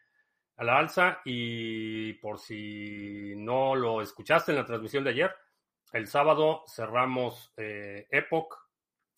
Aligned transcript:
a 0.56 0.64
la 0.64 0.78
alza 0.78 1.20
y 1.24 2.14
por 2.14 2.38
si 2.38 3.34
no 3.36 3.74
lo 3.74 4.02
escuchaste 4.02 4.52
en 4.52 4.58
la 4.58 4.66
transmisión 4.66 5.04
de 5.04 5.10
ayer, 5.10 5.34
el 5.92 6.06
sábado 6.06 6.64
cerramos 6.66 7.52
eh, 7.56 8.06
Epoch 8.10 8.56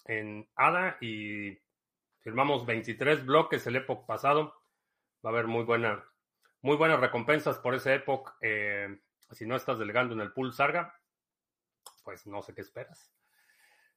en 0.04 0.48
ADA 0.56 0.96
y 1.00 1.58
firmamos 2.20 2.66
23 2.66 3.24
bloques 3.24 3.66
el 3.66 3.76
Epoch 3.76 4.06
pasado. 4.06 4.54
Va 5.24 5.30
a 5.30 5.32
haber 5.32 5.46
muy 5.46 5.64
buena, 5.64 6.04
muy 6.62 6.76
buenas 6.76 7.00
recompensas 7.00 7.58
por 7.58 7.74
ese 7.74 7.94
Epoch. 7.94 8.34
Eh, 8.40 9.00
si 9.30 9.46
no 9.46 9.56
estás 9.56 9.78
delegando 9.78 10.14
en 10.14 10.20
el 10.20 10.32
pool 10.32 10.52
Sarga, 10.52 11.00
pues 12.02 12.26
no 12.26 12.42
sé 12.42 12.54
qué 12.54 12.60
esperas. 12.60 13.10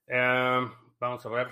Eh, 0.10 0.68
vamos 1.00 1.26
a 1.26 1.30
ver. 1.30 1.50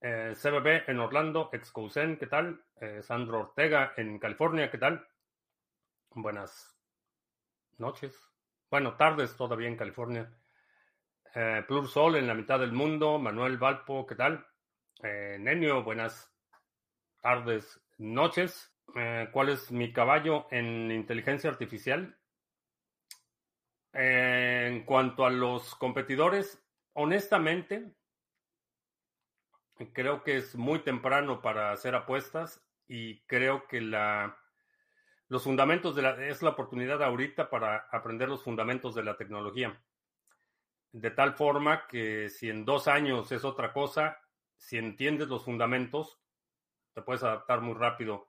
Eh, 0.00 0.34
CBB 0.34 0.90
en 0.90 0.98
Orlando, 0.98 1.50
Excousen, 1.52 2.16
¿qué 2.16 2.26
tal? 2.26 2.64
Eh, 2.80 3.02
Sandro 3.02 3.40
Ortega 3.40 3.92
en 3.96 4.18
California, 4.18 4.70
¿qué 4.70 4.78
tal? 4.78 5.06
Buenas 6.10 6.76
noches. 7.78 8.18
Bueno, 8.68 8.96
tardes 8.96 9.36
todavía 9.36 9.68
en 9.68 9.76
California. 9.76 10.36
Plur 11.68 11.86
Sol 11.86 12.16
en 12.16 12.26
la 12.26 12.34
mitad 12.34 12.58
del 12.58 12.72
mundo. 12.72 13.20
Manuel 13.20 13.56
Valpo, 13.56 14.04
¿qué 14.04 14.16
tal? 14.16 14.44
Nenio, 15.00 15.84
buenas 15.84 16.28
tardes, 17.20 17.80
noches. 17.98 18.74
¿Cuál 19.32 19.50
es 19.50 19.70
mi 19.70 19.92
caballo 19.92 20.48
en 20.50 20.90
inteligencia 20.90 21.48
artificial? 21.48 22.16
en 23.92 24.84
cuanto 24.84 25.26
a 25.26 25.30
los 25.30 25.74
competidores, 25.74 26.62
honestamente, 26.94 27.94
creo 29.92 30.22
que 30.22 30.36
es 30.36 30.56
muy 30.56 30.80
temprano 30.80 31.40
para 31.40 31.72
hacer 31.72 31.94
apuestas 31.94 32.62
y 32.86 33.20
creo 33.22 33.66
que 33.66 33.80
la, 33.80 34.38
los 35.28 35.44
fundamentos 35.44 35.94
de 35.94 36.02
la, 36.02 36.26
es 36.26 36.42
la 36.42 36.50
oportunidad 36.50 37.02
ahorita 37.02 37.48
para 37.50 37.88
aprender 37.90 38.28
los 38.28 38.42
fundamentos 38.42 38.94
de 38.94 39.04
la 39.04 39.16
tecnología. 39.16 39.80
De 40.92 41.10
tal 41.10 41.34
forma 41.34 41.86
que 41.86 42.28
si 42.28 42.50
en 42.50 42.64
dos 42.64 42.88
años 42.88 43.30
es 43.30 43.44
otra 43.44 43.72
cosa, 43.72 44.18
si 44.56 44.76
entiendes 44.76 45.28
los 45.28 45.44
fundamentos, 45.44 46.20
te 46.92 47.02
puedes 47.02 47.22
adaptar 47.22 47.60
muy 47.60 47.74
rápido 47.74 48.28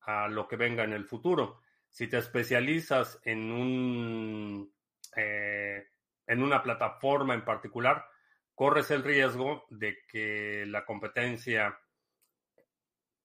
a 0.00 0.28
lo 0.28 0.48
que 0.48 0.56
venga 0.56 0.82
en 0.82 0.92
el 0.92 1.04
futuro. 1.04 1.60
Si 1.88 2.08
te 2.08 2.18
especializas 2.18 3.20
en 3.24 3.52
un 3.52 4.74
eh, 5.16 5.88
en 6.30 6.42
una 6.44 6.62
plataforma 6.62 7.34
en 7.34 7.44
particular, 7.44 8.06
corres 8.54 8.90
el 8.92 9.02
riesgo 9.02 9.66
de 9.68 10.04
que 10.06 10.64
la 10.66 10.84
competencia 10.84 11.76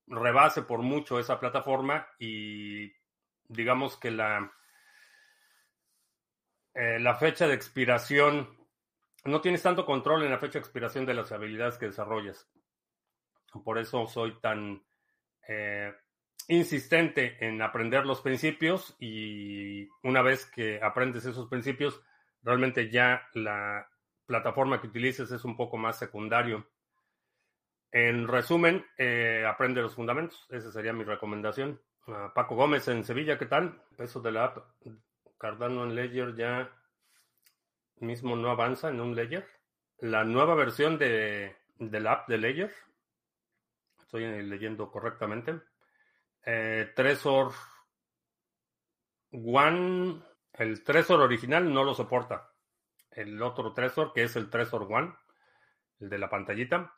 rebase 0.08 0.64
por 0.64 0.82
mucho 0.82 1.20
esa 1.20 1.40
plataforma 1.40 2.08
y 2.18 2.92
digamos 3.48 3.96
que 3.98 4.10
la, 4.10 4.52
eh, 6.74 7.00
la 7.00 7.16
fecha 7.16 7.48
de 7.48 7.54
expiración, 7.54 8.50
no 9.24 9.40
tienes 9.40 9.62
tanto 9.62 9.86
control 9.86 10.24
en 10.24 10.32
la 10.32 10.40
fecha 10.40 10.54
de 10.54 10.60
expiración 10.60 11.06
de 11.06 11.14
las 11.14 11.32
habilidades 11.32 11.78
que 11.78 11.88
desarrollas. 11.88 12.50
Por 13.64 13.78
eso 13.78 14.08
soy 14.08 14.40
tan 14.40 14.84
eh, 15.48 15.94
insistente 16.48 17.38
en 17.46 17.62
aprender 17.62 18.06
los 18.06 18.22
principios 18.22 18.96
y 19.00 19.88
una 20.02 20.24
vez 20.24 20.48
que 20.48 20.82
aprendes 20.82 21.26
esos 21.26 21.48
principios, 21.48 22.02
realmente 22.46 22.90
ya 22.90 23.28
la 23.34 23.90
plataforma 24.26 24.80
que 24.80 24.88
utilices 24.88 25.30
es 25.32 25.44
un 25.44 25.58
poco 25.58 25.78
más 25.78 26.00
secundario. 26.00 26.66
En 27.92 28.28
resumen, 28.28 28.86
eh, 28.98 29.46
aprende 29.48 29.82
los 29.82 29.96
fundamentos. 29.96 30.46
Esa 30.50 30.72
sería 30.72 30.94
mi 30.94 31.04
recomendación. 31.04 31.82
Paco 32.36 32.56
Gómez 32.56 32.88
en 32.88 33.04
Sevilla, 33.04 33.40
¿qué 33.40 33.48
tal? 33.48 33.82
Peso 33.98 34.22
de 34.22 34.32
la 34.32 34.46
app. 34.46 34.58
Cardano 35.40 35.84
en 35.84 35.96
Ledger 35.96 36.36
ya 36.36 36.70
mismo 37.98 38.36
no 38.36 38.52
avanza 38.52 38.90
en 38.90 39.02
un 39.02 39.16
Ledger. 39.16 39.48
La 39.98 40.24
nueva 40.24 40.54
versión 40.54 41.00
de, 41.00 41.56
de 41.80 42.00
la 42.00 42.12
app 42.12 42.30
de 42.30 42.38
Ledger. 42.38 42.72
Estoy 44.00 44.44
leyendo 44.44 44.92
correctamente. 44.92 45.62
Eh, 46.46 46.92
Tresor 46.96 47.54
One, 49.32 50.22
el 50.58 50.84
Tresor 50.84 51.22
original 51.22 51.74
no 51.74 51.84
lo 51.84 51.94
soporta. 51.94 52.52
El 53.12 53.42
otro 53.42 53.74
Tresor, 53.74 54.14
que 54.14 54.24
es 54.24 54.36
el 54.36 54.50
Tresor 54.50 54.88
One, 54.92 55.14
el 56.00 56.10
de 56.10 56.18
la 56.18 56.30
pantallita, 56.30 56.94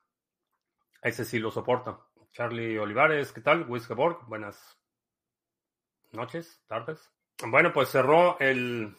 ese 1.01 1.25
sí 1.25 1.39
lo 1.39 1.51
soporta. 1.51 1.99
Charlie 2.31 2.77
Olivares, 2.77 3.31
¿qué 3.31 3.41
tal? 3.41 3.69
Wiskeborg, 3.69 4.25
buenas 4.27 4.79
noches, 6.11 6.63
tardes. 6.67 7.11
Bueno, 7.45 7.71
pues 7.71 7.89
cerró 7.89 8.39
el, 8.39 8.95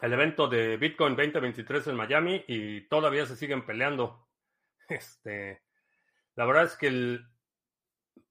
el 0.00 0.12
evento 0.12 0.48
de 0.48 0.76
Bitcoin 0.76 1.14
2023 1.16 1.88
en 1.88 1.96
Miami 1.96 2.44
y 2.48 2.88
todavía 2.88 3.26
se 3.26 3.36
siguen 3.36 3.64
peleando. 3.64 4.26
Este, 4.90 5.62
la 6.34 6.46
verdad 6.46 6.64
es 6.64 6.76
que 6.76 6.88
el, 6.88 7.24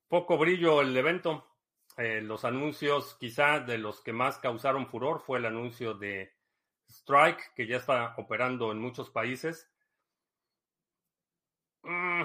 poco 0.10 0.38
brillo 0.38 0.81
el 0.81 0.98
evento. 0.98 1.49
Eh, 2.00 2.22
los 2.22 2.46
anuncios, 2.46 3.18
quizá 3.19 3.60
de 3.60 3.78
los 3.78 4.00
que 4.00 4.13
más 4.13 4.38
causaron 4.38 4.88
furor, 4.88 5.19
fue 5.19 5.38
el 5.40 5.46
anuncio 5.46 5.94
de 5.94 6.34
Strike, 6.88 7.54
que 7.54 7.68
ya 7.68 7.75
está 7.75 8.13
operando 8.16 8.72
en 8.72 8.80
muchos 8.80 9.10
países. 9.10 9.69
Mm, 11.84 12.24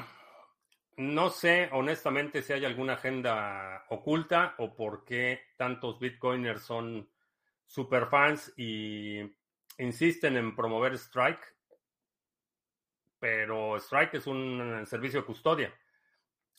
no 0.99 1.29
sé, 1.29 1.69
honestamente, 1.73 2.41
si 2.43 2.53
hay 2.53 2.65
alguna 2.65 2.93
agenda 2.93 3.85
oculta 3.89 4.55
o 4.59 4.77
por 4.77 5.05
qué 5.05 5.41
tantos 5.57 5.99
bitcoiners 5.99 6.63
son 6.63 7.11
super 7.67 8.07
fans 8.07 8.53
y 8.57 9.23
insisten 9.79 10.37
en 10.37 10.55
promover 10.55 10.93
Strike. 10.95 11.53
Pero 13.19 13.77
Strike 13.79 14.15
es 14.15 14.29
un 14.29 14.85
servicio 14.87 15.23
de 15.23 15.27
custodia 15.27 15.75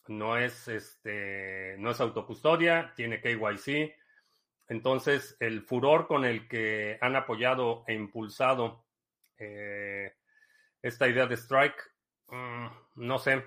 no 0.08 0.38
es 0.38 0.68
este, 0.68 1.76
no 1.80 1.92
es 1.92 2.00
autocustodia, 2.00 2.94
tiene 2.96 3.22
KYC. 3.22 3.96
Entonces, 4.68 5.38
el 5.40 5.62
furor 5.62 6.08
con 6.08 6.26
el 6.26 6.48
que 6.48 6.98
han 7.02 7.16
apoyado 7.16 7.84
e 7.88 7.94
impulsado 7.94 8.86
eh, 9.38 10.16
esta 10.82 11.08
idea 11.08 11.28
de 11.28 11.36
Strike, 11.36 11.82
mm, 12.28 12.68
no 12.96 13.20
sé. 13.20 13.44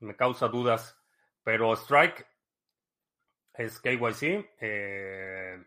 me 0.00 0.16
causa 0.16 0.48
dudas, 0.48 0.98
pero 1.42 1.72
Strike 1.74 2.26
es 3.54 3.80
KYC, 3.80 4.50
eh, 4.60 5.64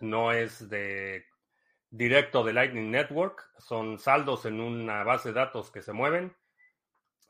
no 0.00 0.32
es 0.32 0.68
de 0.68 1.24
directo 1.88 2.44
de 2.44 2.52
Lightning 2.52 2.90
Network, 2.90 3.50
son 3.58 3.98
saldos 3.98 4.44
en 4.44 4.60
una 4.60 5.02
base 5.02 5.30
de 5.30 5.34
datos 5.36 5.70
que 5.70 5.82
se 5.82 5.92
mueven. 5.92 6.36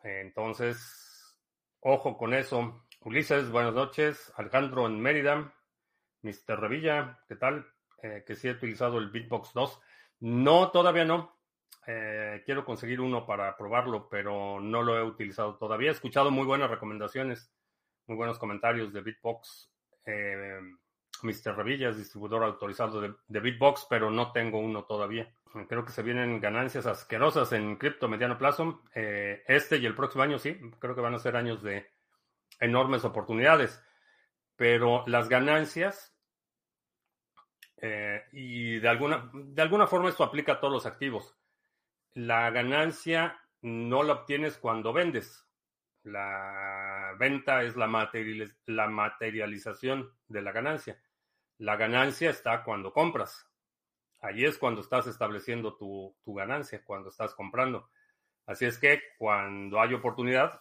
Entonces, 0.02 0.99
ojo 1.80 2.16
con 2.16 2.34
eso. 2.34 2.86
Ulises, 3.00 3.50
buenas 3.50 3.74
noches. 3.74 4.32
Alejandro 4.36 4.86
en 4.86 5.00
Mérida. 5.00 5.54
Mr. 6.22 6.60
Revilla, 6.60 7.18
¿qué 7.28 7.36
tal? 7.36 7.66
Eh, 8.02 8.24
que 8.26 8.34
sí 8.34 8.48
he 8.48 8.52
utilizado 8.52 8.98
el 8.98 9.10
Bitbox 9.10 9.52
2. 9.54 9.80
No, 10.20 10.70
todavía 10.70 11.04
no. 11.04 11.38
Eh, 11.86 12.42
quiero 12.44 12.64
conseguir 12.64 13.00
uno 13.00 13.26
para 13.26 13.56
probarlo, 13.56 14.08
pero 14.08 14.60
no 14.60 14.82
lo 14.82 14.98
he 14.98 15.02
utilizado 15.02 15.56
todavía. 15.56 15.88
He 15.88 15.94
escuchado 15.94 16.30
muy 16.30 16.44
buenas 16.44 16.70
recomendaciones, 16.70 17.50
muy 18.06 18.16
buenos 18.16 18.38
comentarios 18.38 18.92
de 18.92 19.00
Bitbox. 19.00 19.72
Eh, 20.04 20.60
Mr. 21.22 21.56
Revilla 21.56 21.90
es 21.90 21.96
distribuidor 21.96 22.44
autorizado 22.44 23.00
de, 23.00 23.14
de, 23.26 23.40
Bitbox, 23.40 23.86
pero 23.88 24.10
no 24.10 24.32
tengo 24.32 24.58
uno 24.58 24.84
todavía. 24.84 25.34
Creo 25.68 25.84
que 25.84 25.92
se 25.92 26.02
vienen 26.02 26.40
ganancias 26.40 26.86
asquerosas 26.86 27.52
en 27.52 27.76
cripto 27.76 28.08
mediano 28.08 28.38
plazo. 28.38 28.82
este 28.94 29.78
y 29.78 29.86
el 29.86 29.94
próximo 29.94 30.22
año 30.22 30.38
sí, 30.38 30.58
creo 30.78 30.94
que 30.94 31.00
van 31.00 31.14
a 31.14 31.18
ser 31.18 31.36
años 31.36 31.62
de 31.62 31.90
enormes 32.60 33.04
oportunidades, 33.04 33.82
pero 34.56 35.04
las 35.06 35.28
ganancias 35.28 36.14
eh, 37.82 38.24
y 38.32 38.78
de 38.78 38.88
alguna, 38.88 39.30
de 39.32 39.62
alguna 39.62 39.86
forma 39.86 40.10
esto 40.10 40.24
aplica 40.24 40.52
a 40.52 40.60
todos 40.60 40.72
los 40.72 40.86
activos. 40.86 41.36
La 42.12 42.50
ganancia 42.50 43.40
no 43.62 44.02
la 44.02 44.12
obtienes 44.14 44.58
cuando 44.58 44.92
vendes. 44.92 45.46
La 46.02 47.14
venta 47.18 47.62
es 47.62 47.76
la, 47.76 48.10
la 48.66 48.88
materialización 48.88 50.14
de 50.28 50.42
la 50.42 50.52
ganancia. 50.52 51.00
La 51.58 51.76
ganancia 51.76 52.30
está 52.30 52.62
cuando 52.64 52.92
compras. 52.92 53.49
Allí 54.20 54.44
es 54.44 54.58
cuando 54.58 54.80
estás 54.80 55.06
estableciendo 55.06 55.76
tu, 55.76 56.14
tu 56.22 56.34
ganancia, 56.34 56.82
cuando 56.84 57.08
estás 57.08 57.34
comprando. 57.34 57.90
Así 58.46 58.64
es 58.64 58.78
que 58.78 59.00
cuando 59.18 59.80
hay 59.80 59.94
oportunidad, 59.94 60.60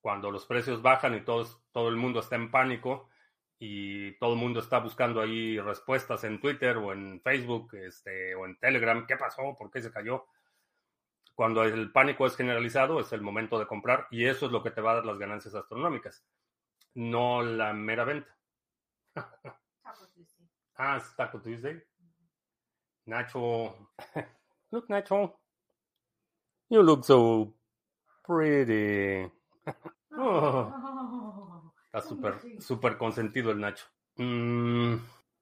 cuando 0.00 0.30
los 0.30 0.46
precios 0.46 0.82
bajan 0.82 1.14
y 1.14 1.20
todo, 1.20 1.46
todo 1.72 1.88
el 1.88 1.96
mundo 1.96 2.20
está 2.20 2.36
en 2.36 2.50
pánico, 2.50 3.08
y 3.58 4.12
todo 4.18 4.34
el 4.34 4.38
mundo 4.38 4.60
está 4.60 4.78
buscando 4.78 5.20
ahí 5.20 5.58
respuestas 5.58 6.24
en 6.24 6.40
Twitter 6.40 6.76
o 6.76 6.92
en 6.92 7.20
Facebook 7.22 7.74
este, 7.74 8.34
o 8.34 8.46
en 8.46 8.58
Telegram. 8.58 9.06
¿Qué 9.06 9.16
pasó? 9.16 9.56
¿Por 9.56 9.70
qué 9.70 9.80
se 9.80 9.92
cayó? 9.92 10.26
Cuando 11.34 11.64
el 11.64 11.90
pánico 11.90 12.26
es 12.26 12.36
generalizado, 12.36 13.00
es 13.00 13.12
el 13.12 13.22
momento 13.22 13.58
de 13.58 13.66
comprar 13.66 14.06
y 14.10 14.26
eso 14.26 14.46
es 14.46 14.52
lo 14.52 14.62
que 14.62 14.70
te 14.70 14.80
va 14.80 14.92
a 14.92 14.94
dar 14.96 15.06
las 15.06 15.18
ganancias 15.18 15.54
astronómicas, 15.54 16.24
no 16.94 17.42
la 17.42 17.72
mera 17.72 18.04
venta. 18.04 18.36
ah, 20.76 20.96
es 20.96 21.14
Taco 21.16 21.40
Tuesday. 21.40 21.82
Nacho. 23.06 23.74
look, 24.70 24.88
Nacho. 24.88 25.38
You 26.70 26.82
look 26.82 27.04
so 27.04 27.54
pretty. 28.26 29.30
oh. 30.18 31.72
Está 31.86 32.00
súper, 32.00 32.60
súper 32.60 32.98
consentido 32.98 33.50
el 33.52 33.60
Nacho. 33.60 33.86
Mm, 34.16 34.96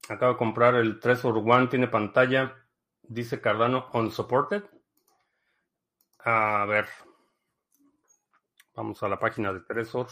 acabo 0.08 0.32
de 0.32 0.38
comprar 0.38 0.74
el 0.74 1.00
3 1.00 1.24
or 1.24 1.38
1, 1.38 1.68
tiene 1.68 1.88
pantalla, 1.88 2.54
dice 3.02 3.40
Cardano 3.40 3.88
unsupported. 3.92 4.64
A 6.24 6.64
ver. 6.66 6.88
Vamos 8.74 9.02
a 9.02 9.08
la 9.08 9.18
página 9.18 9.52
de 9.52 9.60
Tresor. 9.60 10.08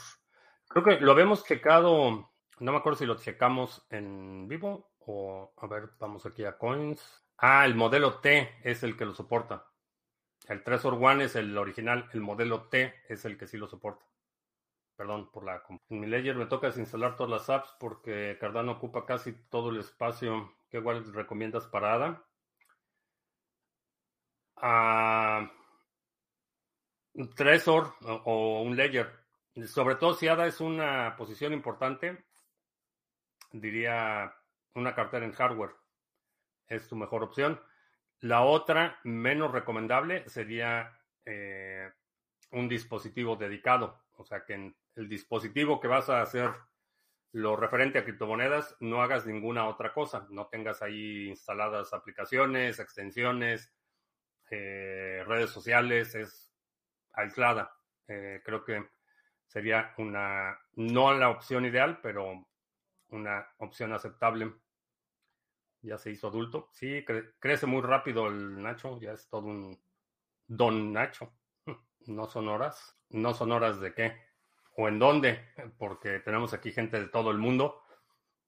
Creo 0.68 0.84
que 0.84 1.00
lo 1.00 1.12
habíamos 1.12 1.44
checado, 1.44 2.30
no 2.58 2.72
me 2.72 2.78
acuerdo 2.78 2.98
si 2.98 3.06
lo 3.06 3.16
checamos 3.16 3.86
en 3.90 4.46
vivo 4.48 4.89
o, 5.10 5.52
a 5.56 5.66
ver, 5.66 5.90
vamos 5.98 6.24
aquí 6.26 6.44
a 6.44 6.56
Coins. 6.56 7.24
Ah, 7.38 7.64
el 7.64 7.74
modelo 7.74 8.20
T 8.20 8.60
es 8.62 8.82
el 8.82 8.96
que 8.96 9.04
lo 9.04 9.14
soporta. 9.14 9.66
El 10.48 10.62
Tresor 10.64 10.94
One 10.94 11.24
es 11.24 11.36
el 11.36 11.56
original, 11.56 12.08
el 12.12 12.20
modelo 12.20 12.68
T 12.68 12.94
es 13.08 13.24
el 13.24 13.38
que 13.38 13.46
sí 13.46 13.56
lo 13.56 13.66
soporta. 13.66 14.04
Perdón 14.96 15.30
por 15.30 15.44
la... 15.44 15.62
En 15.88 16.00
mi 16.00 16.06
ledger 16.06 16.36
me 16.36 16.46
toca 16.46 16.66
desinstalar 16.66 17.16
todas 17.16 17.30
las 17.30 17.50
apps 17.50 17.74
porque 17.80 18.36
Cardano 18.38 18.72
ocupa 18.72 19.06
casi 19.06 19.32
todo 19.48 19.70
el 19.70 19.78
espacio. 19.78 20.52
¿Qué 20.68 20.78
igual 20.78 21.12
recomiendas 21.12 21.66
para 21.66 21.94
ADA? 21.94 22.24
Ah, 24.56 25.50
un 27.14 27.34
Trezor 27.34 27.94
o, 28.24 28.62
un 28.62 28.76
Ledger. 28.76 29.10
Sobre 29.66 29.96
todo 29.96 30.14
si 30.14 30.28
ADA 30.28 30.46
es 30.46 30.60
una 30.60 31.16
posición 31.16 31.52
importante, 31.52 32.24
diría 33.52 34.34
una 34.74 34.94
cartera 34.94 35.24
en 35.24 35.32
hardware. 35.32 35.74
Es 36.68 36.88
tu 36.88 36.96
mejor 36.96 37.22
opción. 37.22 37.60
La 38.20 38.42
otra, 38.42 38.98
menos 39.04 39.50
recomendable, 39.52 40.28
sería 40.28 40.98
eh, 41.24 41.90
un 42.52 42.68
dispositivo 42.68 43.36
dedicado. 43.36 44.04
O 44.16 44.24
sea, 44.24 44.44
que 44.44 44.54
en 44.54 44.76
el 44.96 45.08
dispositivo 45.08 45.80
que 45.80 45.88
vas 45.88 46.10
a 46.10 46.22
hacer 46.22 46.50
lo 47.32 47.56
referente 47.56 47.98
a 47.98 48.04
criptomonedas, 48.04 48.76
no 48.80 49.02
hagas 49.02 49.26
ninguna 49.26 49.68
otra 49.68 49.92
cosa. 49.92 50.26
No 50.30 50.48
tengas 50.48 50.82
ahí 50.82 51.28
instaladas 51.28 51.92
aplicaciones, 51.92 52.78
extensiones, 52.78 53.72
eh, 54.50 55.22
redes 55.26 55.50
sociales, 55.50 56.14
es 56.14 56.52
aislada. 57.12 57.72
Eh, 58.08 58.42
creo 58.44 58.64
que 58.64 58.88
sería 59.46 59.94
una, 59.98 60.58
no 60.74 61.14
la 61.14 61.28
opción 61.28 61.64
ideal, 61.64 62.00
pero 62.02 62.46
una 63.12 63.46
opción 63.58 63.92
aceptable. 63.92 64.52
Ya 65.82 65.98
se 65.98 66.10
hizo 66.10 66.28
adulto. 66.28 66.68
Sí, 66.72 67.04
crece 67.38 67.66
muy 67.66 67.80
rápido 67.80 68.26
el 68.26 68.62
Nacho, 68.62 69.00
ya 69.00 69.12
es 69.12 69.28
todo 69.28 69.46
un 69.46 69.78
don 70.46 70.92
Nacho. 70.92 71.32
No 72.06 72.26
son 72.26 72.48
horas. 72.48 72.98
¿No 73.10 73.34
son 73.34 73.52
horas 73.52 73.80
de 73.80 73.92
qué? 73.92 74.16
¿O 74.76 74.88
en 74.88 74.98
dónde? 74.98 75.48
Porque 75.78 76.20
tenemos 76.20 76.54
aquí 76.54 76.72
gente 76.72 76.98
de 76.98 77.08
todo 77.08 77.30
el 77.30 77.38
mundo. 77.38 77.82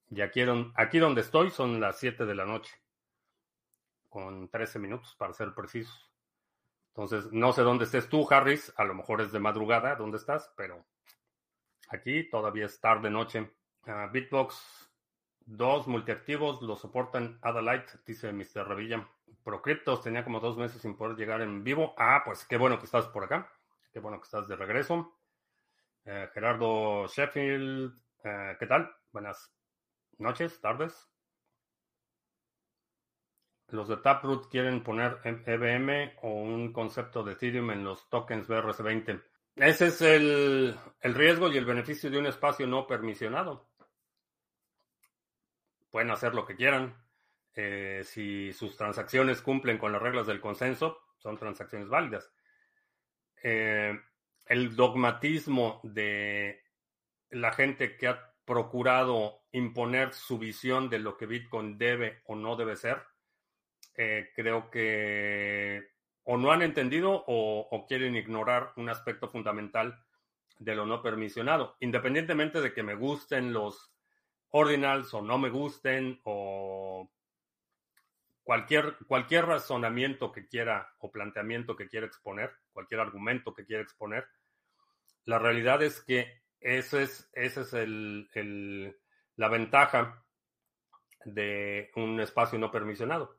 Y 0.09 0.21
aquí, 0.21 0.43
aquí 0.75 0.99
donde 0.99 1.21
estoy 1.21 1.51
son 1.51 1.81
las 1.81 1.99
7 1.99 2.25
de 2.25 2.35
la 2.35 2.45
noche. 2.45 2.75
Con 4.09 4.49
13 4.49 4.79
minutos 4.79 5.15
para 5.17 5.33
ser 5.33 5.55
precisos. 5.55 6.13
Entonces, 6.95 7.33
no 7.33 7.53
sé 7.53 7.63
dónde 7.63 7.85
estés 7.85 8.09
tú, 8.09 8.27
Harris. 8.31 8.73
A 8.77 8.85
lo 8.85 8.95
mejor 8.95 9.23
es 9.23 9.33
de 9.33 9.39
madrugada 9.39 9.97
dónde 9.97 10.19
estás, 10.19 10.53
pero 10.57 10.85
aquí 11.89 12.29
todavía 12.29 12.67
es 12.67 12.81
tarde 12.81 13.11
noche. 13.11 13.51
Uh, 13.87 14.11
Bitbox 14.13 14.93
2 15.47 15.89
multiactivos 15.89 16.63
lo 16.63 16.77
soportan 16.77 17.39
Adalite, 17.43 17.93
dice 18.07 18.33
Mr. 18.33 18.67
Revilla. 18.67 19.09
Procryptos 19.43 20.03
tenía 20.03 20.23
como 20.23 20.39
dos 20.39 20.57
meses 20.57 20.81
sin 20.81 20.97
poder 20.97 21.17
llegar 21.17 21.41
en 21.41 21.65
vivo. 21.65 21.95
Ah, 21.99 22.23
pues 22.25 22.45
qué 22.45 22.57
bueno 22.57 22.79
que 22.79 22.87
estás 22.87 23.07
por 23.09 23.25
acá. 23.25 23.51
Qué 23.93 23.99
bueno 23.99 24.19
que 24.19 24.25
estás 24.25 24.47
de 24.47 24.57
regreso. 24.57 25.19
Eh, 26.05 26.29
Gerardo 26.33 27.07
Sheffield, 27.09 27.93
eh, 28.25 28.57
¿qué 28.59 28.67
tal? 28.67 28.91
Buenas 29.11 29.53
noches, 30.19 30.61
tardes. 30.61 31.09
Los 33.69 33.89
de 33.89 33.97
Taproot 33.97 34.49
quieren 34.49 34.83
poner 34.83 35.19
EVM 35.25 36.19
o 36.23 36.43
un 36.43 36.73
concepto 36.73 37.25
de 37.25 37.33
Ethereum 37.33 37.71
en 37.71 37.85
los 37.85 38.09
tokens 38.09 38.47
BRC20. 38.47 39.23
Ese 39.57 39.87
es 39.89 40.03
el, 40.03 40.77
el 41.01 41.15
riesgo 41.15 41.49
y 41.49 41.57
el 41.57 41.65
beneficio 41.65 42.11
de 42.11 42.19
un 42.19 42.27
espacio 42.27 42.67
no 42.67 42.87
permisionado. 42.87 43.72
Pueden 45.93 46.11
hacer 46.11 46.35
lo 46.35 46.45
que 46.45 46.57
quieran. 46.57 46.97
Eh, 47.55 48.03
si 48.05 48.53
sus 48.53 48.77
transacciones 48.77 49.43
cumplen 49.43 49.79
con 49.79 49.93
las 49.93 50.03
reglas 50.03 50.27
del 50.27 50.41
consenso, 50.41 50.99
son 51.19 51.39
transacciones 51.39 51.89
válidas. 51.89 52.33
Eh, 53.43 53.97
el 54.47 54.75
dogmatismo 54.75 55.81
de 55.85 56.63
la 57.31 57.53
gente 57.53 57.97
que 57.97 58.09
ha 58.09 58.35
procurado 58.45 59.43
imponer 59.53 60.15
su 60.15 60.39
visión 60.39 60.89
de 60.89 60.99
lo 60.99 61.17
que 61.17 61.27
Bitcoin 61.27 61.79
debe 61.79 62.23
o 62.25 62.35
no 62.37 62.57
debe 62.57 62.75
ser, 62.75 63.03
eh, 63.95 64.31
creo 64.35 64.71
que 64.71 65.93
o 66.25 66.39
no 66.39 66.53
han 66.53 66.63
entendido 66.63 67.25
o, 67.27 67.85
quieren 67.87 68.17
ignorar 68.17 68.73
un 68.77 68.89
aspecto 68.89 69.29
fundamental 69.29 70.03
de 70.59 70.75
lo 70.75 70.87
no 70.87 71.03
permisionado, 71.03 71.77
independientemente 71.81 72.61
de 72.61 72.73
que 72.73 72.83
me 72.83 72.95
gusten 72.95 73.53
los 73.53 73.92
ordinals 74.53 75.13
o 75.15 75.23
no 75.23 75.39
me 75.39 75.51
gusten 75.51 76.21
o 76.25 77.11
cualquier, 78.43 78.97
cualquier 79.07 79.47
razonamiento 79.47 80.31
que 80.31 80.47
quiera 80.47 80.95
o 80.99 81.11
planteamiento 81.11 81.75
que 81.77 81.89
quiera 81.89 82.07
exponer, 82.07 82.53
cualquier 82.73 83.01
argumento 83.01 83.55
que 83.55 83.65
quiera 83.65 83.83
exponer, 83.83 84.27
la 85.25 85.39
realidad 85.39 85.83
es 85.83 86.01
que 86.03 86.43
ese 86.61 87.03
es, 87.05 87.31
ese 87.33 87.63
es 87.63 87.73
el, 87.75 88.97
la 89.37 89.49
ventaja 89.49 90.25
de 91.25 91.91
un 91.97 92.21
espacio 92.21 92.59
no 92.59 92.71
permisionado. 92.71 93.39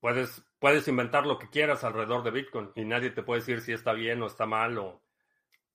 puedes, 0.00 0.42
puedes 0.58 0.86
inventar 0.88 1.26
lo 1.26 1.38
que 1.38 1.50
quieras 1.50 1.84
alrededor 1.84 2.22
de 2.22 2.30
Bitcoin 2.30 2.70
y 2.74 2.84
nadie 2.84 3.10
te 3.10 3.22
puede 3.22 3.40
decir 3.40 3.60
si 3.60 3.72
está 3.72 3.92
bien 3.92 4.22
o 4.22 4.26
está 4.26 4.46
mal 4.46 4.78
o 4.78 5.02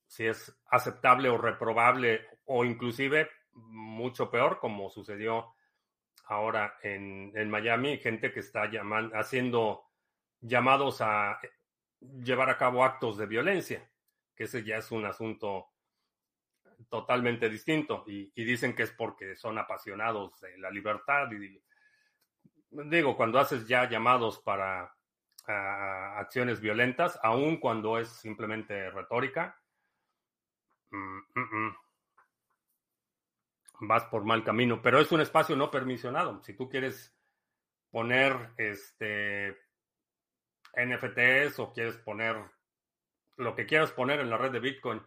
si 0.06 0.26
es 0.28 0.56
aceptable 0.68 1.30
o 1.30 1.38
reprobable 1.38 2.28
o 2.46 2.66
inclusive 2.66 3.30
mucho 3.54 4.30
peor 4.30 4.60
como 4.60 4.90
sucedió 4.90 5.54
ahora 6.26 6.78
en, 6.82 7.32
en 7.36 7.50
Miami, 7.50 7.98
gente 7.98 8.32
que 8.32 8.40
está 8.40 8.70
llamando, 8.70 9.16
haciendo 9.16 9.84
llamados 10.42 11.02
a 11.02 11.40
llevar 12.00 12.50
a 12.50 12.58
cabo 12.58 12.84
actos 12.84 13.18
de 13.18 13.26
violencia, 13.26 13.90
que 14.36 14.46
ese 14.46 14.64
ya 14.64 14.78
es 14.78 14.92
un 14.92 15.06
asunto 15.06 15.74
totalmente 16.90 17.50
distinto 17.50 18.04
y, 18.08 18.32
dicen 18.36 18.76
que 18.76 18.84
es 18.84 18.92
porque 18.92 19.36
son 19.36 19.58
apasionados 19.58 20.40
de 20.42 20.58
la 20.58 20.70
libertad 20.70 21.32
y 21.32 21.62
digo, 22.70 23.16
cuando 23.16 23.40
haces 23.40 23.68
ya 23.68 23.88
llamados 23.90 24.40
para 24.40 24.94
acciones 25.46 26.62
violentas, 26.62 27.20
aun 27.22 27.58
cuando 27.58 28.00
es 28.00 28.10
simplemente 28.10 28.90
retórica, 28.92 29.60
mm, 30.90 31.18
mm, 31.36 31.58
mm, 31.66 31.76
vas 33.88 34.06
por 34.06 34.24
mal 34.24 34.44
camino, 34.44 34.82
pero 34.82 35.00
es 35.00 35.12
un 35.12 35.22
espacio 35.22 35.56
no 35.56 35.72
permisionado. 35.72 36.42
Si 36.44 36.54
tú 36.54 36.70
quieres 36.70 37.16
poner 37.92 38.52
este 38.58 39.58
NFTs 40.76 41.60
o 41.60 41.72
quieres 41.72 41.98
poner 41.98 42.38
lo 43.38 43.56
que 43.56 43.66
quieras 43.66 43.92
poner 43.92 44.20
en 44.20 44.30
la 44.30 44.38
red 44.38 44.52
de 44.52 44.60
Bitcoin, 44.60 45.02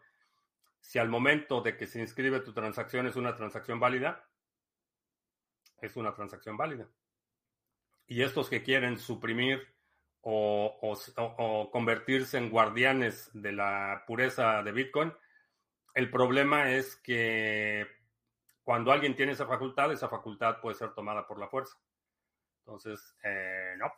si 0.80 0.98
al 0.98 1.08
momento 1.08 1.60
de 1.60 1.76
que 1.76 1.86
se 1.86 2.00
inscribe 2.00 2.40
tu 2.40 2.52
transacción 2.52 3.06
es 3.06 3.16
una 3.16 3.34
transacción 3.34 3.80
válida, 3.80 4.28
es 5.80 5.96
una 5.96 6.14
transacción 6.14 6.56
válida. 6.56 6.88
Y 8.06 8.22
estos 8.22 8.48
que 8.48 8.62
quieren 8.62 8.98
suprimir 8.98 9.66
o, 10.20 11.70
convertirse 11.72 12.38
en 12.38 12.50
guardianes 12.50 13.30
de 13.32 13.52
la 13.52 14.04
pureza 14.06 14.62
de 14.62 14.72
Bitcoin, 14.72 15.12
el 15.94 16.10
problema 16.10 16.72
es 16.72 16.96
que 16.96 17.86
cuando 18.66 18.90
alguien 18.90 19.14
tiene 19.14 19.30
esa 19.30 19.46
facultad, 19.46 19.92
esa 19.92 20.08
facultad 20.08 20.60
puede 20.60 20.74
ser 20.74 20.92
tomada 20.92 21.24
por 21.24 21.38
la 21.38 21.46
fuerza. 21.46 21.78
Entonces, 22.58 23.16
eh, 23.22 23.76
no. 23.78 23.92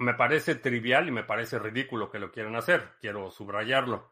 Me 0.00 0.12
parece 0.12 0.56
trivial 0.56 1.08
y 1.08 1.12
me 1.12 1.24
parece 1.24 1.58
ridículo 1.58 2.10
que 2.10 2.18
lo 2.18 2.30
quieran 2.30 2.56
hacer. 2.56 2.96
Quiero 3.00 3.30
subrayarlo. 3.30 4.10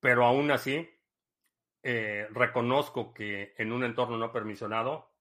Pero 0.00 0.26
aún 0.26 0.50
así, 0.50 0.90
eh, 1.84 2.26
reconozco 2.32 3.14
que 3.14 3.54
en 3.56 3.70
un 3.70 3.84
entorno 3.84 4.18
no 4.18 4.32
permisionado, 4.32 5.12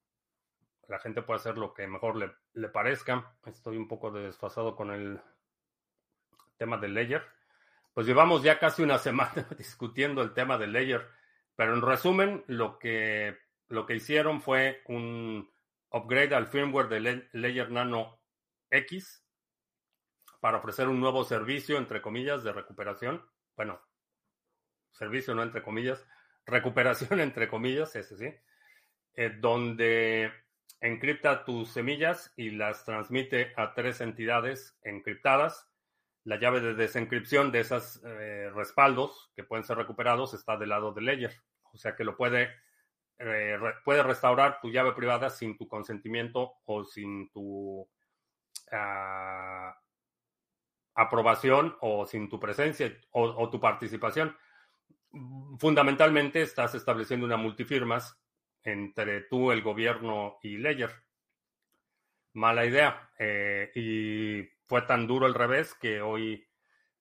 la 0.88 0.98
gente 0.98 1.22
puede 1.22 1.38
hacer 1.38 1.60
lo 1.60 1.72
que 1.72 1.86
mejor 1.86 2.16
le, 2.16 2.34
le 2.54 2.70
parezca. 2.70 3.38
Estoy 3.46 3.78
un 3.78 3.88
poco 3.88 4.10
desfasado 4.10 4.76
con 4.76 4.90
el 4.90 5.22
tema 6.58 6.78
del 6.78 6.96
layer. 6.96 7.24
Pues 7.94 8.08
llevamos 8.08 8.42
ya 8.42 8.58
casi 8.58 8.82
una 8.82 8.98
semana 8.98 9.46
discutiendo 9.56 10.24
el 10.24 10.34
tema 10.34 10.58
del 10.58 10.74
layer. 10.74 11.16
Pero 11.58 11.74
en 11.74 11.82
resumen, 11.82 12.44
lo 12.48 12.78
que, 12.78 13.36
lo 13.68 13.86
que 13.88 13.96
hicieron 13.96 14.42
fue 14.42 14.84
un 14.86 15.52
upgrade 15.90 16.36
al 16.36 16.48
firmware 16.48 16.88
de 16.88 17.28
Layer 17.34 17.72
Nano 17.72 18.22
X 18.70 19.26
para 20.40 20.60
ofrecer 20.60 20.88
un 20.88 21.00
nuevo 21.00 21.24
servicio, 21.24 21.80
entre 21.80 22.02
comillas, 22.02 22.44
de 22.44 22.54
recuperación. 22.54 23.28
Bueno, 23.56 23.82
servicio 24.92 25.34
no 25.34 25.42
entre 25.42 25.64
comillas, 25.64 26.06
recuperación 26.46 27.20
entre 27.20 27.50
comillas, 27.50 27.96
ese 27.96 28.18
sí, 28.18 28.34
eh, 29.16 29.36
donde 29.40 30.32
encripta 30.80 31.44
tus 31.44 31.72
semillas 31.72 32.34
y 32.38 32.52
las 32.52 32.86
transmite 32.86 33.52
a 33.58 33.74
tres 33.74 34.00
entidades 34.00 34.78
encriptadas. 34.84 35.67
La 36.28 36.38
llave 36.38 36.60
de 36.60 36.74
desencripción 36.74 37.54
de 37.54 37.62
esos 37.62 38.04
eh, 38.04 38.52
respaldos 38.54 39.32
que 39.34 39.46
pueden 39.46 39.64
ser 39.64 39.78
recuperados 39.78 40.34
está 40.34 40.58
del 40.58 40.68
lado 40.68 40.92
de 40.92 41.02
Ledger. 41.02 41.42
O 41.72 41.78
sea 41.78 41.96
que 41.96 42.04
lo 42.04 42.18
puede, 42.18 42.50
eh, 43.18 43.58
puede 43.86 44.04
restaurar 44.04 44.60
tu 44.60 44.70
llave 44.70 44.92
privada 44.92 45.30
sin 45.30 45.58
tu 45.58 45.70
consentimiento 45.70 46.56
o 46.66 46.84
sin 46.84 47.32
tu 47.32 47.90
ah, 48.74 49.74
aprobación 50.96 51.78
o 51.80 52.06
sin 52.06 52.28
tu 52.28 52.42
presencia 52.42 52.94
o, 53.12 53.50
tu 53.50 53.62
participación. 53.62 54.36
Fundamentalmente 55.58 56.42
estás 56.42 56.76
estableciendo 56.76 57.26
una 57.26 57.38
multifirmas 57.38 58.22
entre 58.64 59.22
tú, 59.22 59.54
el 59.54 59.62
gobierno 59.62 60.40
y 60.44 60.58
Ledger. 60.58 60.92
Mala 62.34 62.66
idea. 62.66 63.12
Eh, 63.18 63.72
y 63.76 64.57
fue 64.68 64.82
tan 64.84 65.08
duro 65.08 65.28
el 65.28 65.34
revés 65.34 65.74
que 65.76 66.02
hoy 66.02 66.48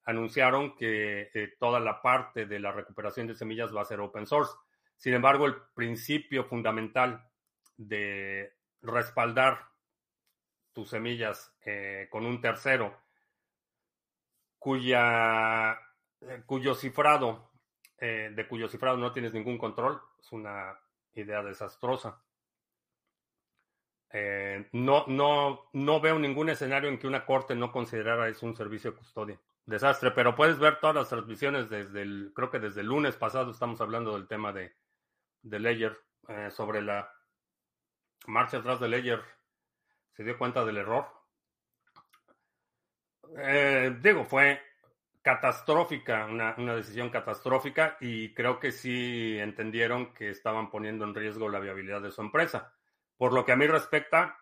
anunciaron 0.04 0.76
que 0.76 1.30
eh, 1.34 1.54
toda 1.58 1.80
la 1.80 2.00
parte 2.00 2.46
de 2.46 2.60
la 2.60 2.72
recuperación 2.72 3.26
de 3.26 3.34
semillas 3.34 3.74
va 3.74 3.82
a 3.82 3.86
ser 3.86 4.00
open 4.00 4.26
source. 4.26 4.52
Sin 4.96 5.14
embargo, 5.14 5.46
el 5.46 5.56
principio 5.74 6.44
fundamental 6.44 7.28
de 7.76 8.54
respaldar 8.82 9.58
tus 10.72 10.90
semillas 10.90 11.54
eh, 11.64 12.06
con 12.10 12.24
un 12.26 12.40
tercero 12.40 12.94
cuya, 14.58 15.72
eh, 16.20 16.42
cuyo 16.44 16.74
cifrado, 16.74 17.50
eh, 17.98 18.30
de 18.34 18.48
cuyo 18.48 18.68
cifrado 18.68 18.96
no 18.96 19.12
tienes 19.12 19.32
ningún 19.32 19.58
control, 19.58 20.00
es 20.18 20.30
una 20.32 20.78
idea 21.14 21.42
desastrosa. 21.42 22.22
Eh, 24.12 24.68
no, 24.72 25.04
no, 25.08 25.68
no 25.72 26.00
veo 26.00 26.18
ningún 26.18 26.48
escenario 26.48 26.88
en 26.88 26.98
que 26.98 27.06
una 27.06 27.24
corte 27.24 27.54
no 27.54 27.72
considerara 27.72 28.28
eso 28.28 28.46
un 28.46 28.56
servicio 28.56 28.92
de 28.92 28.98
custodia. 28.98 29.40
Desastre, 29.64 30.12
pero 30.12 30.34
puedes 30.34 30.58
ver 30.58 30.78
todas 30.78 30.94
las 30.94 31.08
transmisiones 31.08 31.68
desde 31.68 32.02
el, 32.02 32.32
creo 32.34 32.50
que 32.50 32.60
desde 32.60 32.82
el 32.82 32.86
lunes 32.86 33.16
pasado 33.16 33.50
estamos 33.50 33.80
hablando 33.80 34.12
del 34.12 34.28
tema 34.28 34.52
de, 34.52 34.76
de 35.42 35.58
Ledger, 35.58 35.98
sobre 36.50 36.82
la 36.82 37.12
marcha 38.26 38.58
atrás 38.58 38.80
de 38.80 38.88
Ledger. 38.88 39.22
Se 40.12 40.24
dio 40.24 40.38
cuenta 40.38 40.64
del 40.64 40.78
error, 40.78 41.06
eh, 43.38 43.96
digo, 44.00 44.24
fue 44.24 44.60
catastrófica, 45.22 46.26
una, 46.26 46.54
decisión 46.76 47.10
catastrófica 47.10 47.96
y 48.00 48.32
creo 48.32 48.60
que 48.60 48.70
sí 48.70 49.36
entendieron 49.38 50.14
que 50.14 50.30
estaban 50.30 50.70
poniendo 50.70 51.04
en 51.04 51.14
riesgo 51.14 51.48
la 51.48 51.58
viabilidad 51.58 52.00
de 52.00 52.12
su 52.12 52.20
empresa. 52.20 52.75
Por 53.16 53.32
lo 53.32 53.44
que 53.44 53.52
a 53.52 53.56
mí 53.56 53.66
respecta, 53.66 54.38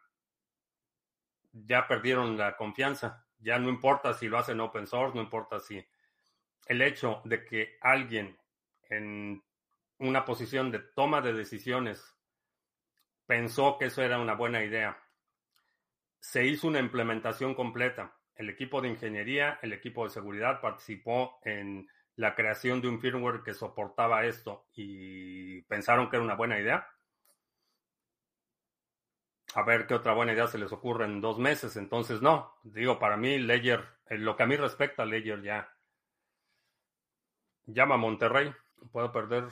ya 1.52 1.86
perdieron 1.86 2.36
la 2.36 2.56
confianza. 2.56 3.26
Ya 3.38 3.58
no 3.58 3.68
importa 3.68 4.14
si 4.14 4.28
lo 4.28 4.38
hacen 4.38 4.60
open 4.60 4.86
source, 4.86 5.14
no 5.14 5.22
importa 5.22 5.60
si 5.60 5.84
el 6.66 6.82
hecho 6.82 7.20
de 7.24 7.44
que 7.44 7.78
alguien 7.80 8.38
en 8.88 9.42
una 9.98 10.24
posición 10.24 10.70
de 10.70 10.78
toma 10.78 11.20
de 11.20 11.32
decisiones 11.32 12.16
pensó 13.26 13.76
que 13.78 13.86
eso 13.86 14.02
era 14.02 14.18
una 14.18 14.34
buena 14.34 14.64
idea, 14.64 14.98
se 16.20 16.46
hizo 16.46 16.68
una 16.68 16.80
implementación 16.80 17.54
completa 17.54 18.16
el 18.36 18.50
equipo 18.50 18.80
de 18.80 18.88
ingeniería, 18.88 19.58
el 19.62 19.72
equipo 19.72 20.04
de 20.04 20.10
seguridad 20.10 20.60
participó 20.60 21.38
en 21.44 21.88
la 22.16 22.34
creación 22.34 22.80
de 22.80 22.88
un 22.88 23.00
firmware 23.00 23.42
que 23.42 23.54
soportaba 23.54 24.24
esto 24.24 24.66
y 24.74 25.62
pensaron 25.62 26.08
que 26.08 26.16
era 26.16 26.24
una 26.24 26.34
buena 26.34 26.58
idea. 26.58 26.88
A 29.54 29.62
ver 29.62 29.86
qué 29.86 29.94
otra 29.94 30.14
buena 30.14 30.32
idea 30.32 30.48
se 30.48 30.58
les 30.58 30.72
ocurre 30.72 31.04
en 31.04 31.20
dos 31.20 31.38
meses. 31.38 31.76
Entonces, 31.76 32.20
no. 32.20 32.54
Digo, 32.64 32.98
para 32.98 33.16
mí, 33.16 33.38
Ledger, 33.38 33.84
en 34.06 34.24
lo 34.24 34.36
que 34.36 34.42
a 34.42 34.46
mí 34.46 34.56
respecta, 34.56 35.04
Ledger 35.04 35.42
ya 35.42 35.72
llama 37.66 37.94
a 37.94 37.98
Monterrey. 37.98 38.52
Puedo 38.92 39.12
perder 39.12 39.44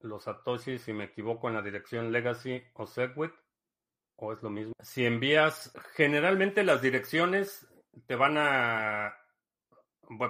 los 0.00 0.24
satoshis 0.24 0.82
si 0.82 0.92
me 0.92 1.04
equivoco 1.04 1.48
en 1.48 1.54
la 1.54 1.62
dirección 1.62 2.12
Legacy 2.12 2.62
o 2.74 2.86
Segwit. 2.86 3.32
¿O 4.16 4.32
es 4.32 4.42
lo 4.42 4.48
mismo? 4.48 4.72
Si 4.80 5.04
envías, 5.04 5.72
generalmente 5.94 6.64
las 6.64 6.80
direcciones 6.80 7.68
te 8.06 8.16
van 8.16 8.36
a, 8.38 9.14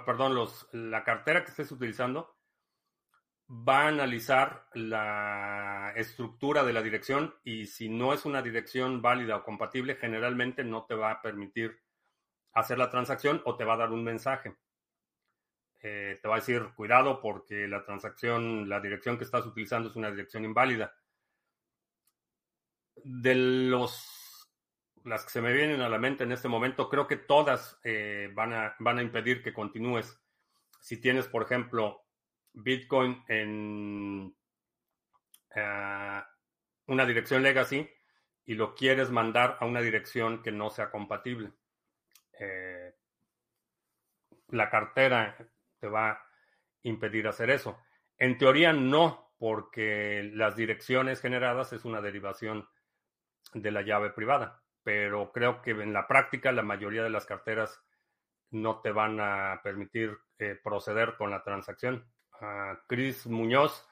perdón, 0.05 0.35
los, 0.35 0.69
la 0.73 1.05
cartera 1.05 1.45
que 1.45 1.51
estés 1.51 1.71
utilizando 1.71 2.36
va 3.49 3.83
a 3.83 3.89
analizar 3.89 4.67
la 4.75 5.93
estructura 5.95 6.65
de 6.65 6.73
la 6.73 6.83
dirección 6.83 7.35
y 7.45 7.67
si 7.67 7.89
no 7.89 8.13
es 8.13 8.25
una 8.25 8.43
dirección 8.43 9.01
válida 9.01 9.37
o 9.37 9.45
compatible, 9.45 9.95
generalmente 9.95 10.65
no 10.65 10.85
te 10.85 10.95
va 10.95 11.13
a 11.13 11.23
permitir 11.23 11.79
hacer 12.53 12.79
la 12.79 12.91
transacción 12.91 13.43
o 13.45 13.57
te 13.57 13.65
va 13.65 13.75
a 13.75 13.79
dar 13.79 13.93
un 13.93 14.03
mensaje. 14.03 14.57
Eh, 15.81 16.19
te 16.21 16.27
va 16.27 16.37
a 16.37 16.39
decir, 16.39 16.71
cuidado 16.75 17.21
porque 17.21 17.69
la 17.69 17.85
transacción, 17.85 18.69
la 18.69 18.81
dirección 18.81 19.17
que 19.17 19.25
estás 19.25 19.47
utilizando 19.47 19.91
es 19.91 19.97
una 19.97 20.11
dirección 20.11 20.45
inválida. 20.45 20.93
De 23.05 23.35
los 23.35 24.25
las 25.05 25.25
que 25.25 25.31
se 25.31 25.41
me 25.41 25.53
vienen 25.53 25.81
a 25.83 25.89
la 25.89 25.99
mente 25.99 26.25
en 26.25 26.33
este 26.33 26.49
momento, 26.49 26.89
creo 26.89 27.07
que 27.07 27.17
todas 27.17 27.79
eh, 27.85 28.29
van, 28.35 28.53
a, 28.53 28.75
van 28.81 28.99
a 28.99 29.03
impedir 29.03 29.41
que 29.41 29.53
continúes. 29.55 30.21
Si 30.81 31.01
tienes, 31.01 31.29
por 31.29 31.45
ejemplo, 31.45 32.06
Bitcoin 32.57 33.23
en 33.29 34.35
eh, 35.55 36.23
una 36.87 37.07
dirección 37.07 37.43
legacy 37.43 37.89
y 38.47 38.55
lo 38.55 38.75
quieres 38.75 39.11
mandar 39.11 39.59
a 39.61 39.67
una 39.67 39.81
dirección 39.81 40.43
que 40.43 40.53
no 40.53 40.71
sea 40.71 40.91
compatible. 40.91 41.53
Eh, 42.39 42.95
la 44.49 44.71
cartera 44.71 45.37
te 45.79 45.89
va 45.89 46.11
a 46.11 46.27
impedir 46.83 47.29
hacer 47.29 47.51
eso. 47.51 47.79
En 48.17 48.39
teoría 48.39 48.73
no, 48.73 49.35
porque 49.39 50.31
las 50.33 50.57
direcciones 50.57 51.21
generadas 51.21 51.73
es 51.73 51.85
una 51.85 52.01
derivación 52.01 52.69
de 53.53 53.71
la 53.71 53.83
llave 53.83 54.11
privada, 54.11 54.63
pero 54.83 55.33
creo 55.33 55.61
que 55.61 55.73
en 55.73 55.93
la 55.93 56.07
práctica 56.07 56.53
la 56.53 56.63
mayoría 56.63 57.03
de 57.03 57.11
las 57.11 57.27
carteras 57.27 57.83
no 58.51 58.81
te 58.81 58.93
van 58.93 59.19
a 59.21 59.61
permitir 59.63 60.17
eh, 60.39 60.59
proceder 60.63 61.17
con 61.17 61.31
la 61.31 61.43
transacción. 61.43 62.11
Chris 62.87 63.27
Muñoz, 63.27 63.87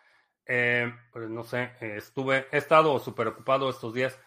eh, 0.47 0.93
pues 1.13 1.29
no 1.31 1.43
sé, 1.43 1.73
estuve, 1.81 2.47
he 2.53 2.59
estado 2.59 2.99
súper 2.99 3.29
ocupado 3.29 3.71
estos 3.71 3.95
días. 3.95 4.19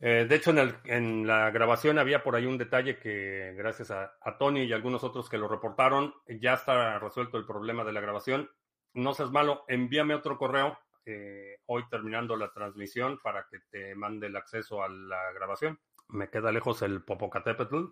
Eh, 0.00 0.26
de 0.28 0.34
hecho, 0.34 0.50
en, 0.50 0.58
el, 0.58 0.74
en, 0.84 1.26
la 1.26 1.50
grabación 1.50 1.98
había 1.98 2.24
por 2.24 2.34
ahí 2.34 2.46
un 2.46 2.58
detalle 2.58 2.98
que, 2.98 3.54
gracias 3.56 3.92
a, 3.92 4.12
Tony 4.38 4.62
y 4.64 4.72
algunos 4.72 5.04
otros 5.04 5.28
que 5.28 5.38
lo 5.38 5.46
reportaron, 5.46 6.12
ya 6.40 6.54
está 6.54 6.98
resuelto 6.98 7.38
el 7.38 7.46
problema 7.46 7.84
de 7.84 7.92
la 7.92 8.00
grabación. 8.00 8.50
No 8.94 9.14
seas 9.14 9.30
malo, 9.30 9.64
envíame 9.68 10.14
otro 10.14 10.36
correo 10.36 10.76
eh, 11.04 11.58
hoy 11.66 11.84
terminando 11.88 12.36
la 12.36 12.52
transmisión 12.52 13.18
para 13.22 13.46
que 13.50 13.58
te 13.70 13.94
mande 13.94 14.26
el 14.26 14.36
acceso 14.36 14.82
a 14.82 14.88
la 14.88 15.32
grabación. 15.32 15.78
Me 16.08 16.30
queda 16.30 16.52
lejos 16.52 16.82
el 16.82 17.02
Popocatépetl. 17.02 17.84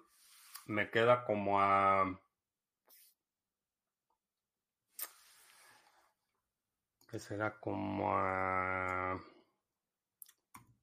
Me 0.66 0.90
queda 0.90 1.24
como 1.24 1.60
a 1.60 2.20
que 7.10 7.18
será 7.18 7.58
como 7.58 8.12
a 8.16 9.20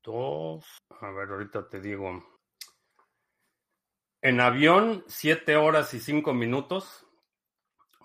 dos. 0.04 0.66
A 1.00 1.12
ver, 1.12 1.30
ahorita 1.30 1.70
te 1.70 1.80
digo. 1.80 2.24
En 4.22 4.42
avión, 4.42 5.04
siete 5.08 5.56
horas 5.56 5.94
y 5.94 6.00
cinco 6.00 6.34
minutos. 6.34 7.06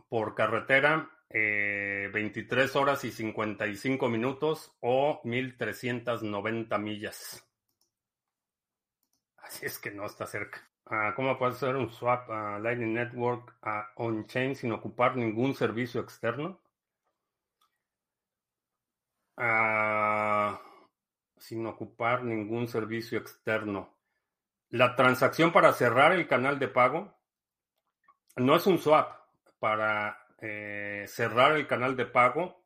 Por 0.09 0.35
carretera, 0.35 1.11
eh, 1.31 2.11
23 2.13 2.77
horas 2.77 3.03
y 3.05 3.11
55 3.11 4.09
minutos 4.09 4.77
o 4.81 5.21
1390 5.25 6.79
millas. 6.79 7.45
Así 9.39 9.67
es 9.67 9.79
que 9.79 9.91
no 9.91 10.05
está 10.05 10.27
cerca. 10.27 10.69
Ah, 10.87 11.15
¿Cómo 11.17 11.39
puede 11.39 11.55
ser 11.55 11.77
un 11.77 11.91
swap 11.91 12.31
a 12.31 12.59
Lightning 12.59 12.93
Network 12.93 13.57
on-chain 13.97 14.55
sin 14.55 14.73
ocupar 14.73 15.17
ningún 15.17 15.55
servicio 15.55 16.03
externo? 16.03 16.61
Sin 21.37 21.67
ocupar 21.67 22.23
ningún 22.23 22.69
servicio 22.69 23.19
externo. 23.19 23.99
La 24.69 24.97
transacción 24.97 25.53
para 25.53 25.73
cerrar 25.73 26.13
el 26.13 26.27
canal 26.27 26.59
de 26.59 26.69
pago 26.69 27.15
no 28.37 28.57
es 28.57 28.67
un 28.67 28.79
swap. 28.79 29.21
Para 29.59 30.27
eh, 30.39 31.05
cerrar 31.09 31.57
el 31.57 31.67
canal 31.67 31.97
de 31.97 32.07
pago 32.07 32.65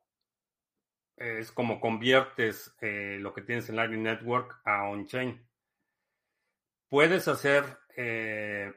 es 1.17 1.51
como 1.51 1.81
conviertes 1.81 2.75
eh, 2.79 3.17
lo 3.19 3.33
que 3.33 3.41
tienes 3.41 3.67
en 3.69 3.75
Lightning 3.75 4.03
Network 4.03 4.61
a 4.63 4.87
on-chain. 4.87 5.45
Puedes 6.87 7.27
hacer, 7.27 7.65
eh, 7.95 8.71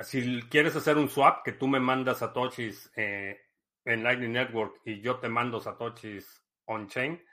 si 0.00 0.42
quieres 0.48 0.76
hacer 0.76 0.96
un 0.96 1.08
swap, 1.08 1.44
que 1.44 1.52
tú 1.52 1.66
me 1.66 1.80
mandas 1.80 2.18
satoshis 2.18 2.90
en 3.88 4.04
Lightning 4.04 4.32
Network 4.32 4.80
y 4.84 5.00
yo 5.00 5.18
te 5.18 5.28
mando 5.28 5.60
satoshis 5.60 6.44
on-chain, 6.66 7.24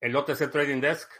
el 0.00 0.14
OTC 0.14 0.50
Trading 0.50 0.80
Desk, 0.80 1.10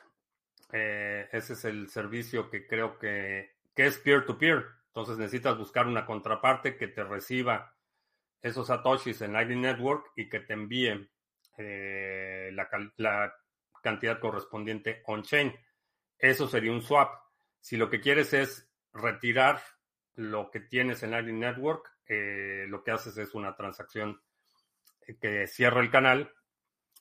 eh, 0.73 1.29
ese 1.33 1.55
es 1.55 1.65
el 1.65 1.89
servicio 1.89 2.51
que 2.51 2.67
creo 2.67 2.99
que, 2.99 3.53
es 3.75 3.99
peer-to-peer. 3.99 4.67
Entonces 4.89 5.17
necesitas 5.17 5.57
buscar 5.57 5.87
una 5.87 6.05
contraparte 6.05 6.77
que 6.77 6.89
te 6.89 7.03
reciba 7.03 7.75
esos 8.43 8.67
satoshis 8.67 9.23
en 9.23 9.33
Lightning 9.33 9.63
Network 9.63 10.13
y 10.17 10.29
que 10.29 10.41
te 10.41 10.53
envíe 10.53 11.09
eh, 11.57 12.51
la, 12.53 12.69
la, 12.97 13.35
cantidad 13.83 14.21
correspondiente 14.21 15.03
on-chain. 15.07 15.53
Eso 16.19 16.47
sería 16.47 16.71
un 16.71 16.83
swap. 16.83 17.15
Si 17.61 17.77
lo 17.77 17.89
que 17.89 18.01
quieres 18.01 18.33
es 18.33 18.71
retirar 18.93 19.61
lo 20.15 20.51
que 20.51 20.61
tienes 20.61 21.03
en 21.03 21.13
Lightning 21.13 21.41
Network, 21.41 21.91
eh, 22.07 22.67
lo 22.69 22.85
que 22.85 22.91
haces 22.91 23.17
es 23.17 23.35
una 23.35 23.57
transacción 23.57 24.21
que 25.21 25.47
cierra 25.47 25.81
el 25.81 25.91
canal 25.91 26.33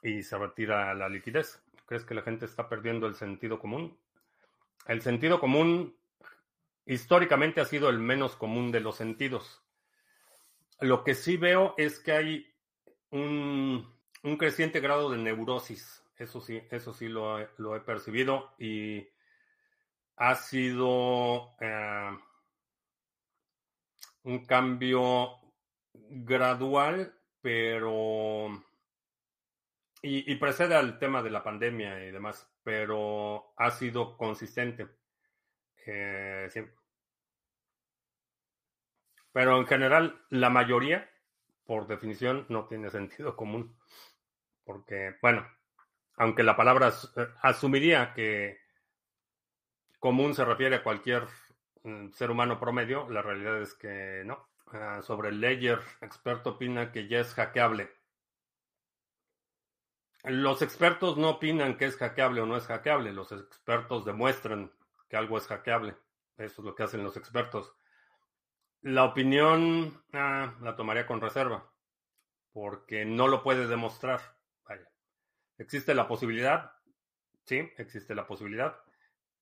y 0.02 0.24
se 0.24 0.38
retira 0.38 0.94
la 0.94 1.10
liquidez. 1.10 1.62
¿Crees 1.86 2.06
que 2.06 2.16
la 2.16 2.22
gente 2.22 2.46
está 2.46 2.70
perdiendo 2.70 3.08
el 3.08 3.16
sentido 3.16 3.60
común? 3.60 4.00
El 4.88 5.02
sentido 5.02 5.40
común 5.40 5.96
históricamente 6.86 7.62
ha 7.62 7.66
sido 7.66 7.90
el 7.90 8.00
menos 8.00 8.36
común 8.36 8.72
de 8.72 8.80
los 8.80 8.96
sentidos. 8.96 9.62
Lo 10.80 11.04
que 11.04 11.14
sí 11.14 11.38
veo 11.38 11.76
es 11.78 12.00
que 12.00 12.12
hay 12.12 12.54
un, 13.12 13.94
creciente 14.38 14.80
grado 14.80 15.12
de 15.12 15.18
neurosis. 15.18 16.04
Eso 16.18 16.42
sí, 16.42 16.62
eso 16.70 16.94
sí 16.94 17.08
lo, 17.08 17.40
he 17.40 17.80
percibido 17.82 18.54
y 18.60 19.08
ha 20.18 20.36
sido 20.36 21.56
eh, 21.60 22.18
un 24.24 24.46
cambio 24.46 25.40
gradual 25.94 27.20
pero... 27.41 28.63
Y, 30.04 30.34
precede 30.36 30.73
al 30.75 30.97
tema 30.97 31.21
de 31.21 31.30
la 31.30 31.43
pandemia 31.43 32.04
y 32.04 32.12
demás, 32.12 32.51
pero 32.63 33.54
ha 33.56 33.69
sido 33.69 34.17
consistente. 34.17 34.88
Eh. 35.86 36.49
Pero 39.32 39.58
en 39.58 39.67
general, 39.67 40.25
la 40.30 40.49
mayoría, 40.49 41.08
por 41.65 41.88
definición, 41.88 42.47
no 42.49 42.65
tiene 42.65 42.89
sentido 42.89 43.36
común. 43.36 43.77
Porque, 44.63 45.15
bueno, 45.21 45.47
aunque 46.15 46.43
la 46.43 46.56
palabra 46.56 46.91
eh, 47.15 47.27
asumiría 47.41 48.13
que 48.13 48.60
común 49.99 50.34
se 50.34 50.43
refiere 50.43 50.77
a 50.77 50.84
cualquier 50.84 51.27
mm, 51.84 52.10
ser 52.10 52.32
humano 52.32 52.60
promedio, 52.60 53.08
la 53.10 53.21
realidad 53.21 53.62
es 53.62 53.73
que 53.75 54.23
no. 54.25 54.49
Ah, 54.73 55.01
sobre 55.01 55.29
el 55.29 55.41
Ledger, 55.41 55.81
experto 56.01 56.51
opina 56.51 56.91
que 56.91 57.07
ya 57.07 57.19
es 57.19 57.34
hackeable. 57.34 57.91
Los 60.23 60.62
expertos 60.62 61.17
no 61.17 61.31
opinan 61.31 61.77
que 61.77 61.86
es 61.86 61.97
hackeable 61.97 62.41
o 62.41 62.45
no 62.45 62.55
es 62.55 62.65
hackeable. 62.67 63.12
Los 63.12 63.31
expertos 63.31 64.05
demuestran 64.05 64.71
que 65.10 65.17
algo 65.17 65.38
es 65.38 65.47
hackeable. 65.47 65.97
Eso 66.38 66.62
es 66.62 66.65
lo 66.65 66.75
que 66.75 66.84
hacen 66.84 67.03
los 67.03 67.17
expertos. 67.17 67.73
La 68.81 69.03
opinión 69.03 70.03
ah, 70.13 70.55
la 70.62 70.75
tomaría 70.75 71.05
con 71.05 71.21
reserva, 71.21 71.69
porque 72.53 73.03
no 73.05 73.27
lo 73.27 73.43
puede 73.43 73.67
demostrar. 73.67 74.21
¿Existe 75.57 75.93
la 75.93 76.07
posibilidad? 76.07 76.71
Sí, 77.43 77.69
existe 77.77 78.15
la 78.15 78.25
posibilidad, 78.25 78.79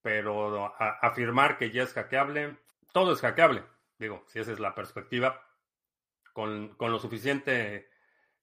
pero 0.02 0.74
afirmar 0.78 1.58
que 1.58 1.72
ya 1.72 1.84
es 1.84 1.94
hackeable, 1.94 2.58
todo 2.92 3.14
es 3.14 3.22
hackeable. 3.22 3.64
Digo, 4.00 4.24
si 4.28 4.40
esa 4.40 4.54
es 4.54 4.60
la 4.60 4.74
perspectiva, 4.74 5.46
con, 6.32 6.78
lo 6.80 7.00
suficiente, 7.00 7.90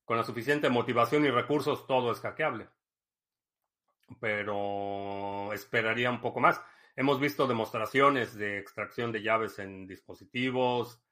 con 0.05 0.19
la 0.19 0.23
suficiente 0.23 0.69
motivación 0.69 1.25
y 1.25 1.31
recursos, 1.31 1.87
todo 1.87 2.13
es 2.13 2.21
hackeable. 2.21 2.69
Pero 4.21 5.53
esperaría 5.55 6.11
un 6.11 6.21
poco 6.21 6.41
más. 6.41 6.61
Hemos 6.95 7.19
visto 7.19 7.47
demostraciones 7.47 8.35
de 8.35 8.59
extracción 8.59 9.13
de 9.13 9.23
llaves 9.23 9.59
en 9.59 9.87
dispositivos, 9.87 11.03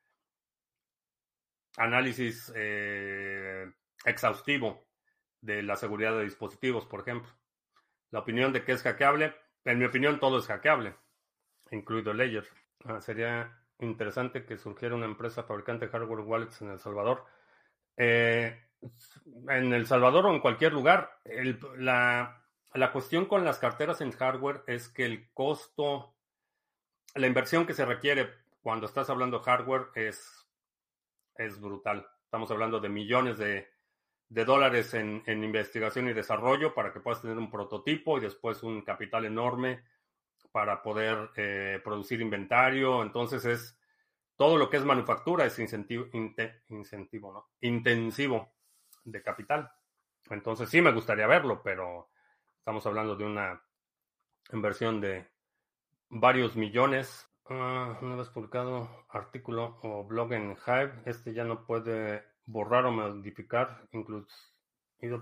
análisis 1.77 2.53
eh, 2.55 3.73
exhaustivo 4.05 4.87
de 5.41 5.63
la 5.63 5.77
seguridad 5.77 6.17
de 6.17 6.25
dispositivos, 6.25 6.87
por 6.87 7.01
ejemplo. 7.01 7.31
La 8.11 8.21
opinión 8.21 8.53
de 8.53 8.63
que 8.63 8.73
es 8.73 8.83
hackeable, 8.83 9.35
en 9.65 9.79
mi 9.79 9.87
opinión 9.87 10.21
todo 10.21 10.39
es 10.39 10.47
hackeable, 10.47 10.95
incluido 11.71 12.13
Ledger. 12.13 12.47
Ah, 12.85 13.01
sería 13.01 13.64
interesante 13.81 14.45
que 14.45 14.57
surgiera 14.57 14.95
una 14.95 15.07
empresa 15.07 15.43
fabricante 15.43 15.87
de 15.87 15.93
hardware 15.93 16.21
wallets 16.21 16.63
en 16.63 16.71
El 16.71 16.79
Salvador. 16.79 17.25
Eh, 17.97 18.61
en 19.49 19.73
El 19.73 19.87
Salvador 19.87 20.27
o 20.27 20.35
en 20.35 20.41
cualquier 20.41 20.73
lugar, 20.73 21.19
la, 21.77 22.41
cuestión 22.93 23.27
con 23.27 23.45
las 23.45 23.59
carteras 23.59 24.01
en 24.01 24.13
hardware 24.13 24.63
es 24.67 24.89
que 24.89 25.05
el 25.05 25.33
costo, 25.33 26.15
la 27.15 27.27
inversión 27.27 27.67
que 27.67 27.75
se 27.75 27.85
requiere 27.85 28.31
cuando 28.61 28.87
estás 28.87 29.11
hablando 29.11 29.39
de 29.39 29.45
hardware 29.45 29.89
es, 29.95 30.49
es 31.37 31.61
brutal. 31.61 32.07
Estamos 32.25 32.51
hablando 32.51 32.81
de 32.81 32.89
millones 32.89 33.39
de, 33.39 33.69
dólares 34.29 34.95
en, 34.95 35.23
investigación 35.27 36.09
y 36.09 36.13
desarrollo 36.13 36.75
para 36.75 36.93
que 36.93 37.01
puedas 37.01 37.23
tener 37.23 37.39
un 37.39 37.51
prototipo 37.51 38.19
y 38.19 38.23
después 38.23 38.63
un 38.63 38.83
capital 38.83 39.25
enorme 39.25 39.85
para 40.55 40.81
poder 40.83 41.33
eh, 41.35 41.81
producir 41.83 42.21
inventario. 42.21 43.03
Entonces 43.03 43.45
es 43.45 43.77
todo 44.37 44.57
lo 44.57 44.71
que 44.71 44.77
es 44.77 44.85
manufactura 44.85 45.45
es 45.45 45.59
incentivo, 45.59 46.07
incentivo, 46.69 47.33
¿no? 47.33 47.49
Intensivo 47.61 48.55
de 49.03 49.21
capital. 49.21 49.69
Entonces 50.31 50.71
sí 50.71 50.81
me 50.81 50.93
gustaría 50.93 51.27
verlo, 51.27 51.61
pero 51.61 52.09
Estamos 52.65 52.87
hablando 52.87 53.15
de 53.15 53.27
una 53.27 53.63
inversión 54.51 54.99
de 54.99 55.29
varios 56.09 56.57
millones. 56.57 57.29
Ah, 57.45 57.99
una 58.01 58.17
vez 58.17 58.31
publicado 58.31 58.89
artículo 59.11 59.79
o 59.83 60.05
blog 60.05 60.33
en 60.33 60.57
Hive, 60.67 60.95
este 61.05 61.35
ya 61.35 61.45
no 61.45 61.67
puede 61.67 62.25
borrar 62.47 62.87
o 62.87 62.91
modificar, 62.91 63.87
incluido 63.93 64.27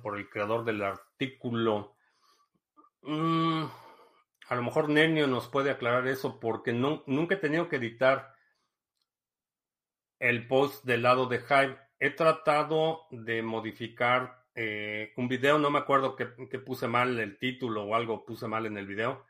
por 0.00 0.18
el 0.18 0.30
creador 0.30 0.64
del 0.64 0.84
artículo. 0.84 1.96
Mm, 3.02 3.64
a 4.52 4.54
lo 4.54 4.62
mejor 4.62 4.90
Nenio 4.90 5.26
nos 5.26 5.48
puede 5.48 5.70
aclarar 5.70 6.06
eso 6.06 6.38
porque 6.38 6.74
nunca 6.74 7.36
he 7.36 7.38
tenido 7.38 7.70
que 7.70 7.76
editar 7.76 8.34
el 10.18 10.46
post 10.46 10.84
del 10.84 11.00
lado 11.00 11.24
de 11.24 11.38
Hive. 11.38 11.78
He 11.98 12.10
tratado 12.10 13.06
de 13.10 13.40
modificar 13.40 14.44
eh, 14.54 15.14
un 15.16 15.26
video, 15.26 15.58
no 15.58 15.70
me 15.70 15.78
acuerdo 15.78 16.14
que, 16.14 16.26
puse 16.58 16.86
mal 16.86 17.18
el 17.18 17.38
título 17.38 17.84
o 17.84 17.94
algo 17.94 18.26
puse 18.26 18.46
mal 18.46 18.66
en 18.66 18.76
el 18.76 18.86
video. 18.86 19.24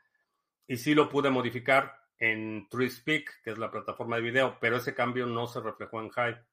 Y 0.67 0.75
sí 0.75 0.93
lo 0.93 1.07
pude 1.07 1.29
modificar 1.29 2.01
en 2.17 2.67
TreeSpeak, 2.67 3.43
que 3.43 3.51
es 3.51 3.57
la 3.57 3.71
plataforma 3.71 4.17
de 4.17 4.23
video, 4.23 4.57
pero 4.59 4.75
ese 4.75 4.93
cambio 4.93 5.25
no 5.25 5.47
se 5.47 5.61
reflejó 5.61 6.01
en 6.01 6.11
Hive. 6.13 6.43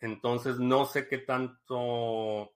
Entonces 0.00 0.58
no 0.58 0.84
sé 0.84 1.08
qué 1.08 1.16
tanto 1.16 2.55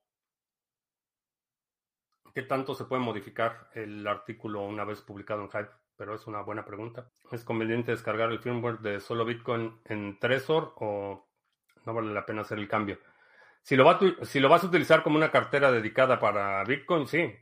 qué 2.34 2.42
tanto 2.42 2.74
se 2.74 2.84
puede 2.84 3.02
modificar 3.02 3.68
el 3.74 4.06
artículo 4.06 4.62
una 4.62 4.84
vez 4.84 5.00
publicado 5.00 5.42
en 5.42 5.48
Hive, 5.48 5.70
pero 5.96 6.14
es 6.14 6.26
una 6.26 6.42
buena 6.42 6.64
pregunta. 6.64 7.10
¿Es 7.30 7.44
conveniente 7.44 7.92
descargar 7.92 8.30
el 8.30 8.40
firmware 8.40 8.78
de 8.78 9.00
solo 9.00 9.24
Bitcoin 9.24 9.80
en 9.84 10.18
Trezor 10.18 10.74
o 10.76 11.28
no 11.84 11.94
vale 11.94 12.12
la 12.12 12.26
pena 12.26 12.42
hacer 12.42 12.58
el 12.58 12.68
cambio? 12.68 12.98
Si 13.62 13.76
lo, 13.76 13.84
lo 13.84 14.48
vas 14.48 14.64
a 14.64 14.66
utilizar 14.66 15.02
como 15.02 15.16
una 15.16 15.30
cartera 15.30 15.70
dedicada 15.70 16.18
para 16.18 16.64
Bitcoin, 16.64 17.06
sí. 17.06 17.32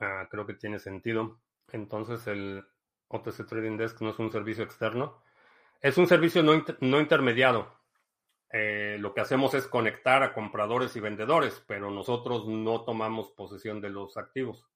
Ah, 0.00 0.26
creo 0.30 0.46
que 0.46 0.54
tiene 0.54 0.78
sentido. 0.78 1.40
Entonces 1.72 2.26
el 2.26 2.64
OTC 3.08 3.46
Trading 3.46 3.76
Desk 3.76 4.00
no 4.02 4.10
es 4.10 4.18
un 4.18 4.30
servicio 4.30 4.64
externo. 4.64 5.22
Es 5.80 5.98
un 5.98 6.06
servicio 6.06 6.42
no, 6.42 6.64
no 6.80 7.00
intermediado. 7.00 7.81
Eh, 8.52 8.98
lo 9.00 9.14
que 9.14 9.22
hacemos 9.22 9.54
es 9.54 9.66
conectar 9.66 10.22
a 10.22 10.34
compradores 10.34 10.94
y 10.94 11.00
vendedores, 11.00 11.64
pero 11.66 11.90
nosotros 11.90 12.46
no 12.46 12.84
tomamos 12.84 13.30
posesión 13.30 13.80
de 13.80 13.88
los 13.88 14.18
activos. 14.18 14.68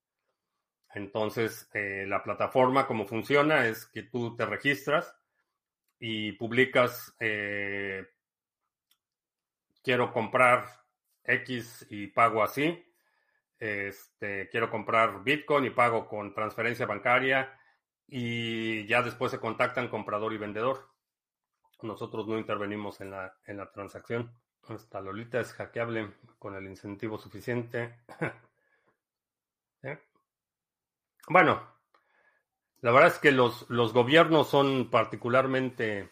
Entonces, 0.95 1.69
eh, 1.75 2.07
la 2.09 2.23
plataforma, 2.23 2.87
como 2.87 3.07
funciona, 3.07 3.67
es 3.67 3.85
que 3.85 4.03
tú 4.03 4.35
te 4.35 4.47
registras 4.47 5.15
y 5.99 6.33
publicas, 6.33 7.15
eh, 7.21 8.07
quiero 9.83 10.11
comprar 10.11 10.65
X 11.25 11.87
y 11.91 12.07
pago 12.07 12.43
así, 12.43 12.83
este, 13.59 14.49
quiero 14.49 14.71
comprar 14.71 15.23
Bitcoin 15.23 15.67
y 15.67 15.71
pago 15.71 16.09
con 16.09 16.33
transferencia 16.35 16.87
bancaria 16.87 17.59
y 18.07 18.87
ya 18.87 19.03
después 19.03 19.33
se 19.33 19.41
contactan 19.41 19.89
comprador 19.89 20.33
y 20.33 20.39
vendedor. 20.39 20.96
Nosotros 21.83 22.27
no 22.27 22.39
intervenimos 22.39 23.01
en 23.01 23.11
la, 23.11 23.35
en 23.47 23.59
la 23.59 23.71
transacción. 23.71 24.33
Esta 24.69 25.01
Lolita 25.01 25.41
es 25.41 25.53
hackeable 25.53 26.15
con 26.39 26.55
el 26.57 26.67
incentivo 26.67 27.19
suficiente. 27.19 28.01
¿Eh? 29.83 29.99
Bueno, 31.29 31.63
la 32.81 32.93
verdad 32.93 33.09
es 33.09 33.19
que 33.19 33.33
los, 33.33 33.69
los 33.71 33.93
gobiernos 33.93 34.49
son 34.49 34.91
particularmente 34.91 36.11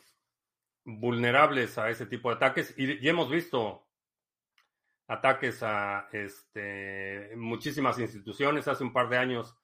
vulnerables 0.84 1.78
a 1.78 1.88
ese 1.90 2.06
tipo 2.06 2.28
de 2.28 2.36
ataques 2.36 2.74
y, 2.76 3.08
hemos 3.08 3.30
visto 3.30 3.86
ataques 5.06 5.62
a 5.62 6.08
este, 6.12 7.32
muchísimas 7.36 7.98
instituciones. 7.98 8.68
Hace 8.68 8.84
un 8.84 8.92
par 8.92 9.08
de 9.08 9.18
años 9.18 9.56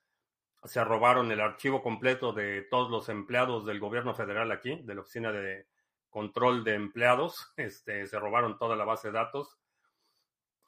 se 0.64 0.82
robaron 0.84 1.30
el 1.30 1.40
archivo 1.40 1.82
completo 1.82 2.32
de 2.32 2.62
todos 2.62 2.90
los 2.90 3.08
empleados 3.08 3.64
del 3.64 3.80
gobierno 3.80 4.14
federal 4.14 4.50
aquí, 4.52 4.80
de 4.82 4.94
la 4.94 5.00
oficina 5.00 5.32
de 5.32 5.66
control 6.11 6.64
de 6.64 6.75
empleados, 6.75 7.53
este, 7.57 8.07
se 8.07 8.18
robaron 8.18 8.59
toda 8.59 8.77
la 8.77 8.85
base 8.85 9.09
de 9.09 9.14
datos. 9.14 9.59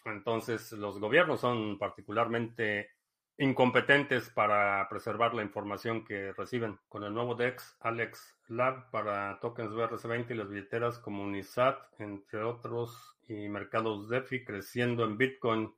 Entonces, 0.04 0.72
los 0.72 0.98
gobiernos 0.98 1.40
son 1.40 1.78
particularmente 1.78 2.90
incompetentes 3.38 4.30
para 4.30 4.88
preservar 4.88 5.34
la 5.34 5.42
información 5.42 6.04
que 6.04 6.32
reciben. 6.32 6.78
Con 6.88 7.04
el 7.04 7.12
nuevo 7.12 7.34
DEX, 7.34 7.76
Alex 7.80 8.36
Lab 8.48 8.90
para 8.90 9.38
tokens 9.40 9.72
BRC20 9.72 10.30
y 10.30 10.34
las 10.34 10.48
billeteras 10.48 10.98
como 10.98 11.22
Unisat, 11.22 11.78
entre 11.98 12.42
otros, 12.42 13.16
y 13.28 13.48
mercados 13.48 14.08
DeFi 14.08 14.44
creciendo 14.44 15.04
en 15.04 15.16
Bitcoin. 15.16 15.74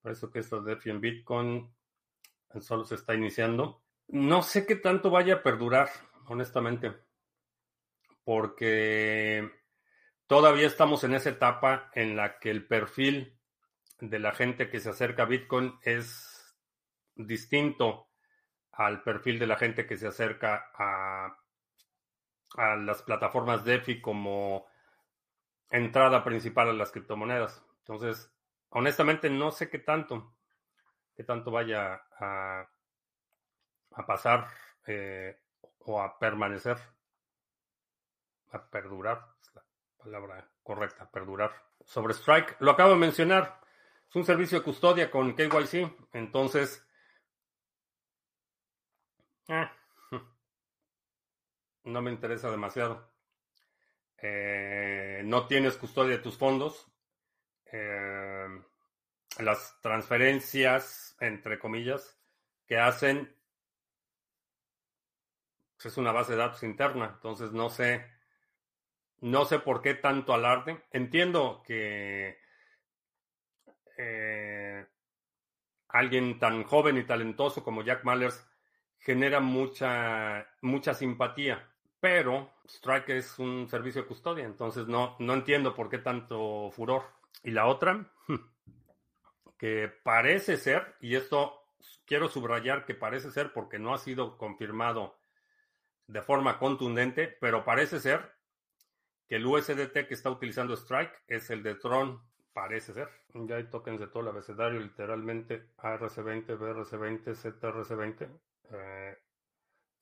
Por 0.00 0.12
eso 0.12 0.30
que 0.30 0.40
esto 0.40 0.62
DeFi 0.62 0.90
en 0.90 1.00
Bitcoin 1.00 1.74
solo 2.60 2.84
se 2.84 2.96
está 2.96 3.14
iniciando. 3.14 3.82
No 4.08 4.42
sé 4.42 4.66
qué 4.66 4.76
tanto 4.76 5.10
vaya 5.10 5.36
a 5.36 5.42
perdurar, 5.42 5.88
honestamente 6.26 6.92
porque 8.24 9.50
todavía 10.26 10.66
estamos 10.66 11.04
en 11.04 11.14
esa 11.14 11.30
etapa 11.30 11.90
en 11.94 12.16
la 12.16 12.38
que 12.38 12.50
el 12.50 12.66
perfil 12.66 13.38
de 14.00 14.18
la 14.18 14.32
gente 14.32 14.68
que 14.68 14.80
se 14.80 14.90
acerca 14.90 15.22
a 15.24 15.26
Bitcoin 15.26 15.78
es 15.82 16.56
distinto 17.14 18.08
al 18.72 19.02
perfil 19.02 19.38
de 19.38 19.46
la 19.46 19.56
gente 19.56 19.86
que 19.86 19.96
se 19.96 20.08
acerca 20.08 20.70
a, 20.74 21.36
a 22.56 22.76
las 22.76 23.02
plataformas 23.02 23.64
DeFi 23.64 24.00
como 24.00 24.66
entrada 25.70 26.24
principal 26.24 26.68
a 26.68 26.72
las 26.72 26.90
criptomonedas. 26.90 27.64
Entonces, 27.78 28.32
honestamente 28.70 29.28
no 29.30 29.50
sé 29.50 29.68
qué 29.68 29.78
tanto, 29.78 30.34
qué 31.14 31.24
tanto 31.24 31.50
vaya 31.50 32.02
a, 32.18 32.66
a 33.92 34.06
pasar 34.06 34.48
eh, 34.86 35.38
o 35.80 36.00
a 36.00 36.18
permanecer 36.18 36.78
a 38.52 38.70
perdurar, 38.70 39.26
es 39.40 39.54
la 39.54 39.64
palabra 39.96 40.50
correcta, 40.62 41.10
perdurar. 41.10 41.52
Sobre 41.84 42.14
Strike, 42.14 42.56
lo 42.60 42.70
acabo 42.70 42.90
de 42.90 42.96
mencionar, 42.96 43.60
es 44.08 44.16
un 44.16 44.24
servicio 44.24 44.58
de 44.58 44.64
custodia 44.64 45.10
con 45.10 45.34
KYC, 45.34 45.90
entonces... 46.12 46.86
Eh, 49.48 49.68
no 51.84 52.02
me 52.02 52.10
interesa 52.10 52.50
demasiado. 52.50 53.10
Eh, 54.18 55.22
no 55.24 55.46
tienes 55.46 55.76
custodia 55.76 56.16
de 56.16 56.22
tus 56.22 56.38
fondos. 56.38 56.86
Eh, 57.72 58.62
las 59.38 59.80
transferencias, 59.80 61.16
entre 61.18 61.58
comillas, 61.58 62.20
que 62.66 62.78
hacen 62.78 63.34
es 65.88 65.96
una 65.96 66.12
base 66.12 66.32
de 66.32 66.38
datos 66.38 66.62
interna. 66.62 67.12
Entonces 67.14 67.52
no 67.52 67.70
sé 67.70 68.06
no 69.22 69.44
sé 69.44 69.58
por 69.60 69.80
qué 69.80 69.94
tanto 69.94 70.34
alarde. 70.34 70.82
Entiendo 70.90 71.62
que 71.64 72.38
eh, 73.96 74.86
alguien 75.88 76.38
tan 76.38 76.64
joven 76.64 76.98
y 76.98 77.04
talentoso 77.04 77.62
como 77.62 77.82
Jack 77.82 78.04
Mallers 78.04 78.44
genera 78.98 79.40
mucha, 79.40 80.46
mucha 80.60 80.94
simpatía, 80.94 81.68
pero 82.00 82.52
Strike 82.66 83.10
es 83.10 83.38
un 83.38 83.68
servicio 83.68 84.02
de 84.02 84.08
custodia, 84.08 84.44
entonces 84.44 84.86
no, 84.86 85.16
no 85.18 85.34
entiendo 85.34 85.74
por 85.74 85.88
qué 85.88 85.98
tanto 85.98 86.70
furor. 86.72 87.04
Y 87.44 87.50
la 87.50 87.66
otra, 87.66 88.10
que 89.58 89.88
parece 90.02 90.56
ser, 90.56 90.96
y 91.00 91.14
esto 91.14 91.62
quiero 92.06 92.28
subrayar 92.28 92.84
que 92.84 92.94
parece 92.94 93.30
ser 93.30 93.52
porque 93.52 93.78
no 93.78 93.94
ha 93.94 93.98
sido 93.98 94.36
confirmado 94.36 95.16
de 96.06 96.22
forma 96.22 96.58
contundente, 96.58 97.36
pero 97.40 97.64
parece 97.64 98.00
ser 98.00 98.41
que 99.32 99.36
el 99.36 99.46
USDT 99.46 100.06
que 100.06 100.12
está 100.12 100.28
utilizando 100.28 100.74
Strike 100.74 101.22
es 101.26 101.48
el 101.48 101.62
de 101.62 101.76
Tron, 101.76 102.20
parece 102.52 102.92
ser. 102.92 103.08
Ya 103.32 103.56
hay 103.56 103.64
tokens 103.64 103.98
de 103.98 104.08
todo 104.08 104.24
el 104.24 104.28
abecedario, 104.28 104.78
literalmente 104.78 105.70
ARC20, 105.78 106.58
BRC20, 106.58 107.34
ZRC20. 107.34 108.28
Eh, 108.72 109.16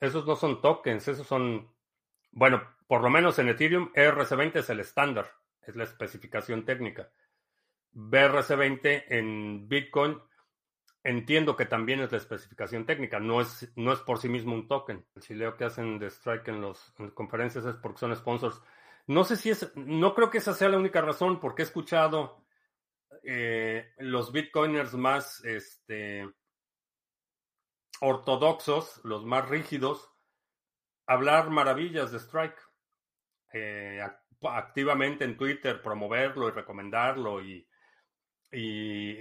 esos 0.00 0.26
no 0.26 0.34
son 0.34 0.60
tokens, 0.60 1.06
esos 1.06 1.28
son, 1.28 1.72
bueno, 2.32 2.60
por 2.88 3.02
lo 3.02 3.08
menos 3.08 3.38
en 3.38 3.50
Ethereum, 3.50 3.92
ERC20 3.92 4.56
es 4.56 4.70
el 4.70 4.80
estándar, 4.80 5.30
es 5.62 5.76
la 5.76 5.84
especificación 5.84 6.64
técnica. 6.64 7.08
BRC20 7.94 9.04
en 9.10 9.68
Bitcoin 9.68 10.20
entiendo 11.04 11.54
que 11.54 11.66
también 11.66 12.00
es 12.00 12.10
la 12.10 12.18
especificación 12.18 12.84
técnica, 12.84 13.20
no 13.20 13.40
es, 13.40 13.72
no 13.76 13.92
es 13.92 14.00
por 14.00 14.18
sí 14.18 14.28
mismo 14.28 14.54
un 14.54 14.66
token. 14.66 15.06
El 15.14 15.22
chileo 15.22 15.56
que 15.56 15.66
hacen 15.66 16.00
de 16.00 16.08
Strike 16.08 16.48
en 16.48 16.62
las 16.62 16.92
conferencias 17.14 17.64
es 17.64 17.76
porque 17.76 18.00
son 18.00 18.16
sponsors. 18.16 18.60
No 19.10 19.24
sé 19.24 19.34
si 19.34 19.50
es, 19.50 19.72
no 19.74 20.14
creo 20.14 20.30
que 20.30 20.38
esa 20.38 20.54
sea 20.54 20.68
la 20.68 20.78
única 20.78 21.00
razón, 21.00 21.40
porque 21.40 21.62
he 21.62 21.64
escuchado 21.64 22.46
eh, 23.24 23.92
los 23.98 24.30
bitcoiners 24.30 24.94
más 24.94 25.44
este, 25.44 26.32
ortodoxos, 28.00 29.00
los 29.02 29.24
más 29.24 29.48
rígidos, 29.48 30.08
hablar 31.06 31.50
maravillas 31.50 32.12
de 32.12 32.18
Strike. 32.18 32.56
Eh, 33.52 34.00
activamente 34.42 35.24
en 35.24 35.36
Twitter 35.36 35.82
promoverlo 35.82 36.46
y 36.46 36.52
recomendarlo 36.52 37.42
y, 37.42 37.68
y 38.52 39.18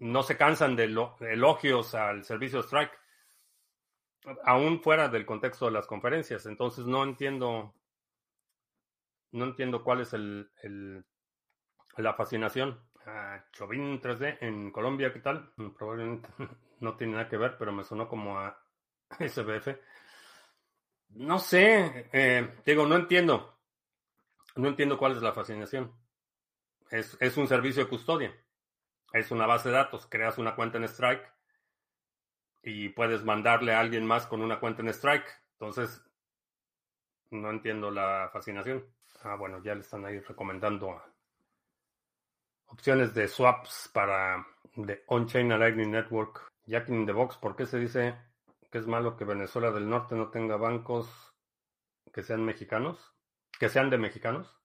no 0.00 0.22
se 0.22 0.36
cansan 0.36 0.76
de 0.76 0.84
elogios 1.20 1.94
al 1.94 2.24
servicio 2.24 2.60
Strike, 2.60 2.92
aún 4.44 4.82
fuera 4.82 5.08
del 5.08 5.24
contexto 5.24 5.64
de 5.64 5.72
las 5.72 5.86
conferencias. 5.86 6.44
Entonces 6.44 6.84
no 6.84 7.04
entiendo, 7.04 7.74
no 9.32 9.44
entiendo 9.44 9.82
cuál 9.82 10.00
es 10.00 10.12
el, 10.12 10.50
la 11.96 12.14
fascinación. 12.14 12.80
Ah, 13.06 13.44
Chauvin 13.52 14.00
3D 14.00 14.38
en 14.40 14.70
Colombia, 14.72 15.12
¿qué 15.12 15.20
tal? 15.20 15.52
Probablemente 15.76 16.28
no 16.80 16.96
tiene 16.96 17.14
nada 17.14 17.28
que 17.28 17.36
ver, 17.36 17.56
pero 17.58 17.72
me 17.72 17.84
sonó 17.84 18.08
como 18.08 18.38
a 18.38 18.58
SBF. 19.20 19.78
No 21.10 21.38
sé, 21.38 22.08
eh, 22.12 22.54
digo, 22.64 22.86
no 22.86 22.96
entiendo. 22.96 23.58
No 24.56 24.68
entiendo 24.68 24.98
cuál 24.98 25.12
es 25.12 25.22
la 25.22 25.32
fascinación. 25.32 25.92
Es, 26.90 27.16
es 27.20 27.36
un 27.36 27.46
servicio 27.46 27.84
de 27.84 27.88
custodia. 27.88 28.34
Es 29.12 29.30
una 29.30 29.46
base 29.46 29.68
de 29.68 29.76
datos. 29.76 30.06
Creas 30.06 30.38
una 30.38 30.54
cuenta 30.54 30.78
en 30.78 30.84
Strike 30.84 31.32
y 32.62 32.88
puedes 32.88 33.22
mandarle 33.24 33.74
a 33.74 33.80
alguien 33.80 34.04
más 34.04 34.26
con 34.26 34.42
una 34.42 34.58
cuenta 34.58 34.82
en 34.82 34.88
Strike. 34.88 35.26
Entonces, 35.52 36.02
no 37.30 37.50
entiendo 37.50 37.90
la 37.90 38.28
fascinación. 38.32 38.84
Ah, 39.28 39.34
bueno, 39.34 39.60
ya 39.60 39.74
le 39.74 39.80
están 39.80 40.04
ahí 40.04 40.20
recomendando 40.20 41.02
opciones 42.66 43.12
de 43.12 43.26
swaps 43.26 43.90
para 43.92 44.46
de 44.76 45.02
on-chain 45.08 45.48
Lightning 45.48 45.90
Network. 45.90 46.46
Jack 46.64 46.88
in 46.90 47.06
the 47.06 47.12
Box, 47.12 47.36
¿por 47.36 47.56
qué 47.56 47.66
se 47.66 47.78
dice 47.78 48.14
que 48.70 48.78
es 48.78 48.86
malo 48.86 49.16
que 49.16 49.24
Venezuela 49.24 49.72
del 49.72 49.88
Norte 49.88 50.14
no 50.14 50.28
tenga 50.30 50.56
bancos 50.56 51.08
que 52.12 52.22
sean 52.22 52.44
mexicanos? 52.44 53.14
Que 53.58 53.68
sean 53.68 53.90
de 53.90 53.98
mexicanos. 53.98 54.56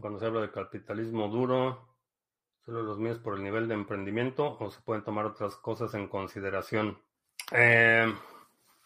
Cuando 0.00 0.18
se 0.18 0.26
habla 0.26 0.40
de 0.40 0.50
capitalismo 0.50 1.28
duro, 1.28 1.96
solo 2.64 2.82
los 2.82 2.98
míos 2.98 3.20
por 3.20 3.36
el 3.36 3.44
nivel 3.44 3.68
de 3.68 3.74
emprendimiento 3.74 4.58
o 4.58 4.70
se 4.72 4.80
pueden 4.80 5.04
tomar 5.04 5.24
otras 5.24 5.54
cosas 5.56 5.94
en 5.94 6.08
consideración. 6.08 7.00
Eh, 7.52 8.12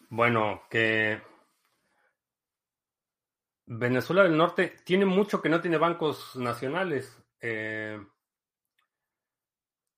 bueno, 0.09 0.61
que 0.69 1.30
Venezuela 3.73 4.23
del 4.23 4.35
Norte 4.35 4.75
tiene 4.83 5.05
mucho 5.05 5.41
que 5.41 5.47
no 5.47 5.61
tiene 5.61 5.77
bancos 5.77 6.35
nacionales. 6.35 7.17
Eh, 7.39 7.97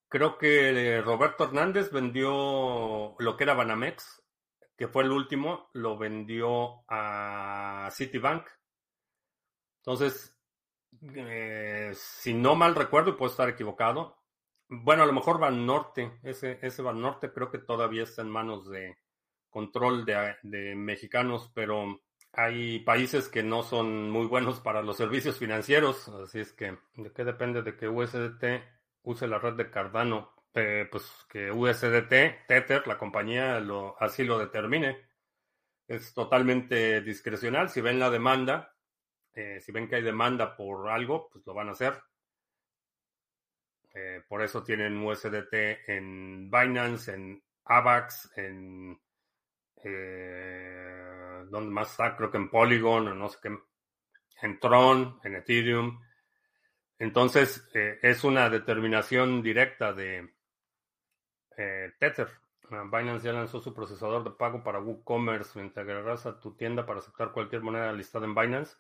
creo 0.07 0.38
que 0.38 1.01
Roberto 1.01 1.45
Hernández 1.45 1.91
vendió 1.91 3.15
lo 3.17 3.36
que 3.36 3.43
era 3.43 3.55
Banamex, 3.55 4.21
que 4.77 4.88
fue 4.88 5.03
el 5.03 5.12
último, 5.12 5.71
lo 5.73 5.97
vendió 5.97 6.83
a 6.88 7.89
Citibank. 7.91 8.47
Entonces, 9.79 10.38
eh, 11.15 11.93
si 11.95 12.36
no 12.36 12.53
mal 12.53 12.75
recuerdo, 12.75 13.17
puedo 13.17 13.31
estar 13.31 13.49
equivocado, 13.49 14.21
bueno, 14.69 15.01
a 15.01 15.07
lo 15.07 15.13
mejor 15.13 15.39
Banorte, 15.39 16.19
ese, 16.21 16.59
ese 16.62 16.83
Banorte 16.83 17.33
creo 17.33 17.49
que 17.49 17.57
todavía 17.57 18.03
está 18.03 18.21
en 18.21 18.29
manos 18.29 18.69
de 18.69 18.99
control 19.49 20.05
de 20.05 20.75
mexicanos, 20.75 21.51
pero 21.55 22.03
hay 22.34 22.80
países 22.80 23.30
que 23.30 23.43
no 23.43 23.62
son 23.62 24.10
muy 24.10 24.26
buenos 24.26 24.60
para 24.60 24.82
los 24.82 24.98
servicios 24.98 25.38
financieros, 25.38 26.10
así 26.10 26.39
es 26.39 26.52
que, 26.52 26.78
¿de 26.96 27.12
qué 27.12 27.24
depende 27.24 27.62
de 27.62 27.78
que 27.78 27.88
USDT 27.88 28.43
use 29.04 29.28
la 29.28 29.38
red 29.38 29.54
de 29.54 29.69
Cardano? 29.69 30.34
Eh, 30.56 30.88
pues 30.91 31.12
que 31.30 31.52
USDT, 31.52 32.48
Tether, 32.48 32.88
la 32.88 32.98
compañía, 32.98 33.60
lo, 33.60 33.96
así 34.02 34.24
lo 34.24 34.39
determine. 34.39 34.98
Es 35.88 36.13
totalmente 36.13 37.02
discrecional. 37.02 37.69
Si 37.69 37.82
ven 37.82 38.00
la 38.00 38.10
demanda, 38.10 38.76
eh, 39.34 39.60
si 39.60 39.72
ven 39.72 39.88
que 39.88 39.96
hay 39.96 40.04
demanda 40.04 40.56
por 40.56 40.89
algo, 40.89 41.30
pues 41.32 41.46
lo 41.46 41.54
van 41.54 41.69
a 41.69 41.74
hacer. 41.74 42.02
Eh, 43.93 44.24
por 44.28 44.41
eso 44.41 44.63
tienen 44.63 44.98
USDT 44.98 45.54
en 45.88 46.50
Binance, 46.50 47.13
en 47.13 47.43
AVAX, 47.65 48.32
en 48.38 49.00
donde 51.49 51.71
más 51.71 51.91
está, 51.91 52.15
creo 52.15 52.32
que 52.32 52.38
en 52.38 52.49
Polygon 52.49 53.08
o 53.08 53.13
no 53.13 53.29
sé 53.29 53.38
qué, 53.41 53.58
en 54.41 54.60
Tron, 54.60 55.19
en 55.23 55.36
Ethereum. 55.36 55.99
Entonces, 56.99 57.67
eh, 57.73 57.99
es 58.01 58.23
una 58.23 58.49
determinación 58.49 59.41
directa 59.41 59.93
de 59.93 60.34
eh, 61.58 61.93
Tether. 61.99 62.29
Ah, 62.71 62.84
Binance 62.84 63.25
ya 63.25 63.34
lanzó 63.34 63.60
su 63.60 63.73
procesador 63.73 64.23
de 64.23 64.32
pago 64.32 64.63
para 64.63 64.79
WooCommerce. 64.79 65.60
Lo 65.60 65.65
integrarás 65.65 66.25
a 66.25 66.39
tu 66.39 66.56
tienda 66.56 66.86
para 66.86 66.99
aceptar 66.99 67.32
cualquier 67.32 67.62
moneda 67.62 67.91
listada 67.93 68.25
en 68.25 68.36
Binance. 68.36 68.77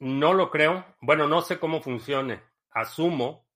No 0.00 0.32
lo 0.32 0.50
creo. 0.50 0.84
Bueno, 1.00 1.26
no 1.26 1.42
sé 1.42 1.58
cómo 1.58 1.82
funcione. 1.82 2.42
Asumo 2.70 3.46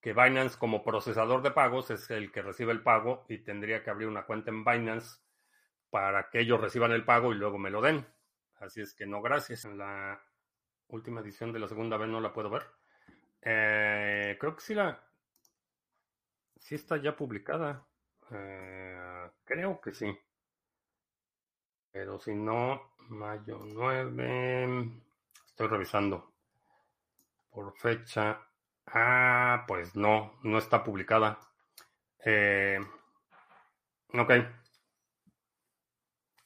que 0.00 0.12
Binance 0.12 0.58
como 0.58 0.84
procesador 0.84 1.42
de 1.42 1.50
pagos 1.50 1.90
es 1.90 2.10
el 2.10 2.30
que 2.30 2.42
recibe 2.42 2.72
el 2.72 2.82
pago 2.82 3.24
y 3.28 3.38
tendría 3.38 3.82
que 3.82 3.90
abrir 3.90 4.08
una 4.08 4.24
cuenta 4.24 4.50
en 4.50 4.64
Binance 4.64 5.18
para 5.90 6.30
que 6.30 6.40
ellos 6.40 6.60
reciban 6.60 6.92
el 6.92 7.04
pago 7.04 7.32
y 7.32 7.36
luego 7.36 7.58
me 7.58 7.70
lo 7.70 7.80
den. 7.80 8.06
Así 8.58 8.80
es 8.80 8.94
que 8.94 9.06
no, 9.06 9.22
gracias. 9.22 9.64
En 9.64 9.78
la 9.78 10.20
última 10.88 11.20
edición 11.20 11.52
de 11.52 11.58
la 11.58 11.68
segunda 11.68 11.96
vez 11.96 12.08
no 12.08 12.20
la 12.20 12.32
puedo 12.32 12.50
ver. 12.50 12.66
Eh, 13.42 14.36
creo 14.40 14.54
que 14.56 14.62
sí 14.62 14.74
la. 14.74 15.00
Sí 16.58 16.74
está 16.74 16.96
ya 16.96 17.16
publicada. 17.16 17.86
Eh, 18.30 19.30
creo 19.44 19.80
que 19.80 19.92
sí. 19.92 20.18
Pero 21.92 22.18
si 22.18 22.34
no, 22.34 22.94
mayo 23.08 23.60
9. 23.64 24.90
Estoy 25.46 25.68
revisando. 25.68 26.32
Por 27.50 27.76
fecha. 27.76 28.40
Ah, 28.86 29.64
pues 29.66 29.96
no, 29.96 30.38
no 30.42 30.58
está 30.58 30.82
publicada. 30.84 31.38
Eh, 32.24 32.80
ok. 34.12 34.32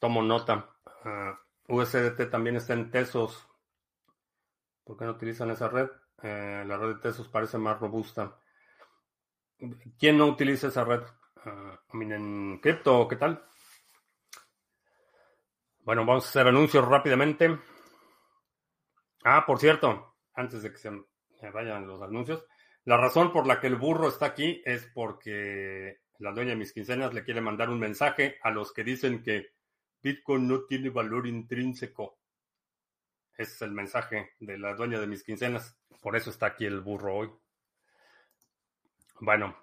Tomo 0.01 0.23
nota. 0.23 0.67
Ah, 1.05 1.39
USDT 1.67 2.27
también 2.31 2.55
está 2.55 2.73
en 2.73 2.89
Tesos. 2.89 3.47
¿Por 4.83 4.97
qué 4.97 5.05
no 5.05 5.11
utilizan 5.11 5.51
esa 5.51 5.67
red? 5.69 5.89
Eh, 6.23 6.63
la 6.65 6.75
red 6.75 6.95
de 6.95 7.01
Tesos 7.01 7.27
parece 7.27 7.59
más 7.59 7.79
robusta. 7.79 8.35
¿Quién 9.99 10.17
no 10.17 10.25
utiliza 10.25 10.69
esa 10.69 10.83
red? 10.83 11.03
Uh, 11.45 12.01
en 12.01 12.59
cripto, 12.59 13.07
¿qué 13.07 13.15
tal? 13.15 13.45
Bueno, 15.81 16.03
vamos 16.03 16.25
a 16.25 16.29
hacer 16.29 16.47
anuncios 16.47 16.83
rápidamente. 16.87 17.59
Ah, 19.23 19.43
por 19.45 19.59
cierto, 19.59 20.15
antes 20.33 20.63
de 20.63 20.71
que 20.71 20.77
se 20.77 21.49
vayan 21.53 21.85
los 21.85 22.01
anuncios, 22.01 22.43
la 22.85 22.97
razón 22.97 23.31
por 23.31 23.45
la 23.45 23.59
que 23.59 23.67
el 23.67 23.75
burro 23.75 24.07
está 24.07 24.25
aquí 24.25 24.63
es 24.65 24.89
porque 24.95 26.01
la 26.17 26.31
dueña 26.31 26.51
de 26.51 26.55
mis 26.55 26.73
quincenas 26.73 27.13
le 27.13 27.23
quiere 27.23 27.39
mandar 27.39 27.69
un 27.69 27.79
mensaje 27.79 28.39
a 28.41 28.49
los 28.49 28.73
que 28.73 28.83
dicen 28.83 29.21
que 29.21 29.60
Bitcoin 30.01 30.47
no 30.47 30.63
tiene 30.63 30.89
valor 30.89 31.27
intrínseco. 31.27 32.17
es 33.37 33.61
el 33.61 33.71
mensaje 33.71 34.31
de 34.39 34.57
la 34.57 34.75
dueña 34.75 34.99
de 34.99 35.07
mis 35.07 35.23
quincenas. 35.23 35.75
Por 36.01 36.15
eso 36.15 36.29
está 36.29 36.47
aquí 36.47 36.65
el 36.65 36.81
burro 36.81 37.15
hoy. 37.15 37.31
Bueno. 39.19 39.55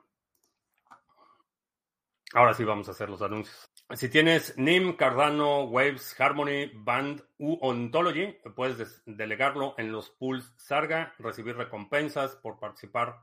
Ahora 2.35 2.53
sí 2.53 2.63
vamos 2.63 2.89
a 2.89 2.91
hacer 2.91 3.09
los 3.09 3.23
anuncios. 3.23 3.71
Si 3.95 4.11
tienes 4.11 4.59
NIM, 4.59 4.97
Cardano, 4.97 5.65
Waves, 5.65 6.15
Harmony, 6.21 6.71
Band 6.75 7.25
u 7.39 7.57
Ontology, 7.63 8.37
puedes 8.55 9.03
delegarlo 9.07 9.75
en 9.79 9.91
los 9.91 10.11
pools 10.11 10.53
Sarga, 10.59 11.15
recibir 11.19 11.57
recompensas 11.57 12.37
por 12.37 12.59
participar 12.59 13.21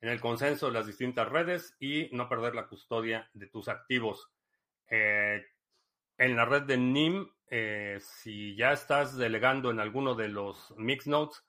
en 0.00 0.08
el 0.08 0.20
consenso 0.20 0.66
de 0.66 0.72
las 0.72 0.86
distintas 0.86 1.28
redes 1.28 1.76
y 1.80 2.08
no 2.12 2.30
perder 2.30 2.54
la 2.54 2.66
custodia 2.66 3.28
de 3.34 3.46
tus 3.46 3.68
activos. 3.68 4.30
Eh, 4.88 5.44
en 6.18 6.36
la 6.36 6.44
red 6.44 6.62
de 6.62 6.76
NIM, 6.76 7.28
eh, 7.48 7.98
si 8.00 8.56
ya 8.56 8.72
estás 8.72 9.16
delegando 9.16 9.70
en 9.70 9.80
alguno 9.80 10.14
de 10.14 10.28
los 10.28 10.74
mix 10.76 11.06
nodes, 11.06 11.44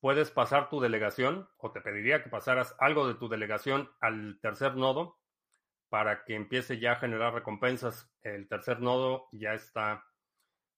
puedes 0.00 0.30
pasar 0.30 0.68
tu 0.68 0.80
delegación 0.80 1.48
o 1.58 1.72
te 1.72 1.80
pediría 1.80 2.22
que 2.22 2.30
pasaras 2.30 2.74
algo 2.78 3.08
de 3.08 3.14
tu 3.14 3.28
delegación 3.28 3.90
al 4.00 4.38
tercer 4.40 4.76
nodo 4.76 5.18
para 5.88 6.24
que 6.24 6.36
empiece 6.36 6.78
ya 6.78 6.92
a 6.92 6.96
generar 6.96 7.34
recompensas. 7.34 8.10
El 8.22 8.48
tercer 8.48 8.80
nodo 8.80 9.26
ya 9.32 9.54
está 9.54 10.04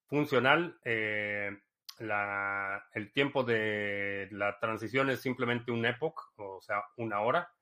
funcional. 0.06 0.78
Eh, 0.84 1.50
el 1.98 3.12
tiempo 3.12 3.44
de 3.44 4.28
la 4.32 4.58
transición 4.58 5.10
es 5.10 5.20
simplemente 5.20 5.70
un 5.70 5.84
epoch, 5.84 6.32
o 6.36 6.60
sea, 6.60 6.82
una 6.96 7.20
hora. 7.20 7.52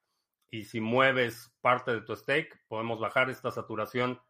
Y 0.50 0.64
si 0.64 0.80
mueves 0.80 1.54
parte 1.60 1.92
de 1.92 2.00
tu 2.00 2.16
stake, 2.16 2.60
podemos 2.68 3.00
bajar 3.00 3.28
esta 3.28 3.50
saturación 3.50 4.20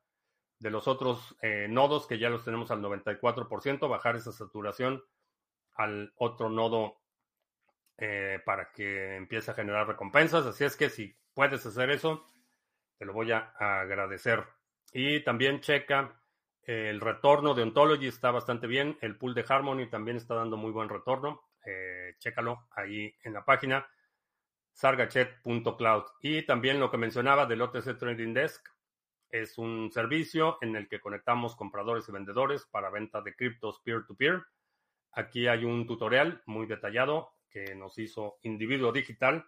de 0.60 0.70
los 0.70 0.86
otros 0.86 1.36
eh, 1.42 1.66
nodos 1.68 2.06
que 2.06 2.18
ya 2.18 2.30
los 2.30 2.44
tenemos 2.44 2.70
al 2.70 2.80
94%, 2.80 3.88
bajar 3.88 4.16
esa 4.16 4.30
saturación 4.30 5.02
al 5.74 6.12
otro 6.16 6.50
nodo 6.50 7.00
eh, 7.96 8.40
para 8.44 8.70
que 8.70 9.16
empiece 9.16 9.50
a 9.50 9.54
generar 9.54 9.88
recompensas. 9.88 10.46
Así 10.46 10.64
es 10.64 10.76
que 10.76 10.90
si 10.90 11.16
puedes 11.34 11.64
hacer 11.66 11.90
eso, 11.90 12.24
te 12.98 13.06
lo 13.06 13.12
voy 13.12 13.32
a 13.32 13.52
agradecer. 13.58 14.44
Y 14.92 15.24
también 15.24 15.60
checa 15.60 16.20
el 16.62 17.00
retorno 17.00 17.54
de 17.54 17.62
Ontology, 17.62 18.06
está 18.06 18.30
bastante 18.30 18.66
bien. 18.66 18.98
El 19.00 19.16
pool 19.16 19.34
de 19.34 19.44
Harmony 19.48 19.88
también 19.88 20.16
está 20.16 20.34
dando 20.34 20.56
muy 20.56 20.70
buen 20.70 20.88
retorno. 20.88 21.42
Eh, 21.64 22.14
chécalo 22.18 22.68
ahí 22.72 23.14
en 23.24 23.32
la 23.32 23.44
página. 23.44 23.88
sargachet.cloud. 24.72 26.04
Y 26.20 26.42
también 26.46 26.78
lo 26.78 26.90
que 26.90 26.96
mencionaba 26.96 27.46
del 27.46 27.62
OTC 27.62 27.98
Trading 27.98 28.34
Desk 28.34 28.64
es 29.30 29.58
un 29.58 29.90
servicio 29.92 30.58
en 30.60 30.76
el 30.76 30.88
que 30.88 31.00
conectamos 31.00 31.56
compradores 31.56 32.08
y 32.08 32.12
vendedores 32.12 32.66
para 32.66 32.90
venta 32.90 33.20
de 33.22 33.34
criptos 33.34 33.80
peer-to-peer. 33.80 34.42
Aquí 35.12 35.46
hay 35.46 35.64
un 35.64 35.86
tutorial 35.86 36.42
muy 36.46 36.66
detallado 36.66 37.32
que 37.48 37.74
nos 37.74 37.98
hizo 37.98 38.38
Individuo 38.42 38.92
Digital 38.92 39.46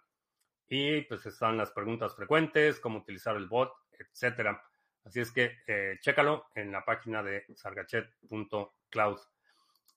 y 0.67 1.01
pues 1.01 1.25
están 1.25 1.57
las 1.57 1.71
preguntas 1.71 2.15
frecuentes, 2.15 2.79
cómo 2.79 2.99
utilizar 2.99 3.35
el 3.35 3.47
bot, 3.47 3.73
etcétera. 3.91 4.61
Así 5.05 5.19
es 5.19 5.31
que 5.31 5.57
eh, 5.67 5.97
chécalo 5.99 6.47
en 6.55 6.71
la 6.71 6.83
página 6.85 7.21
de 7.21 7.45
sargachet.cloud. 7.55 9.19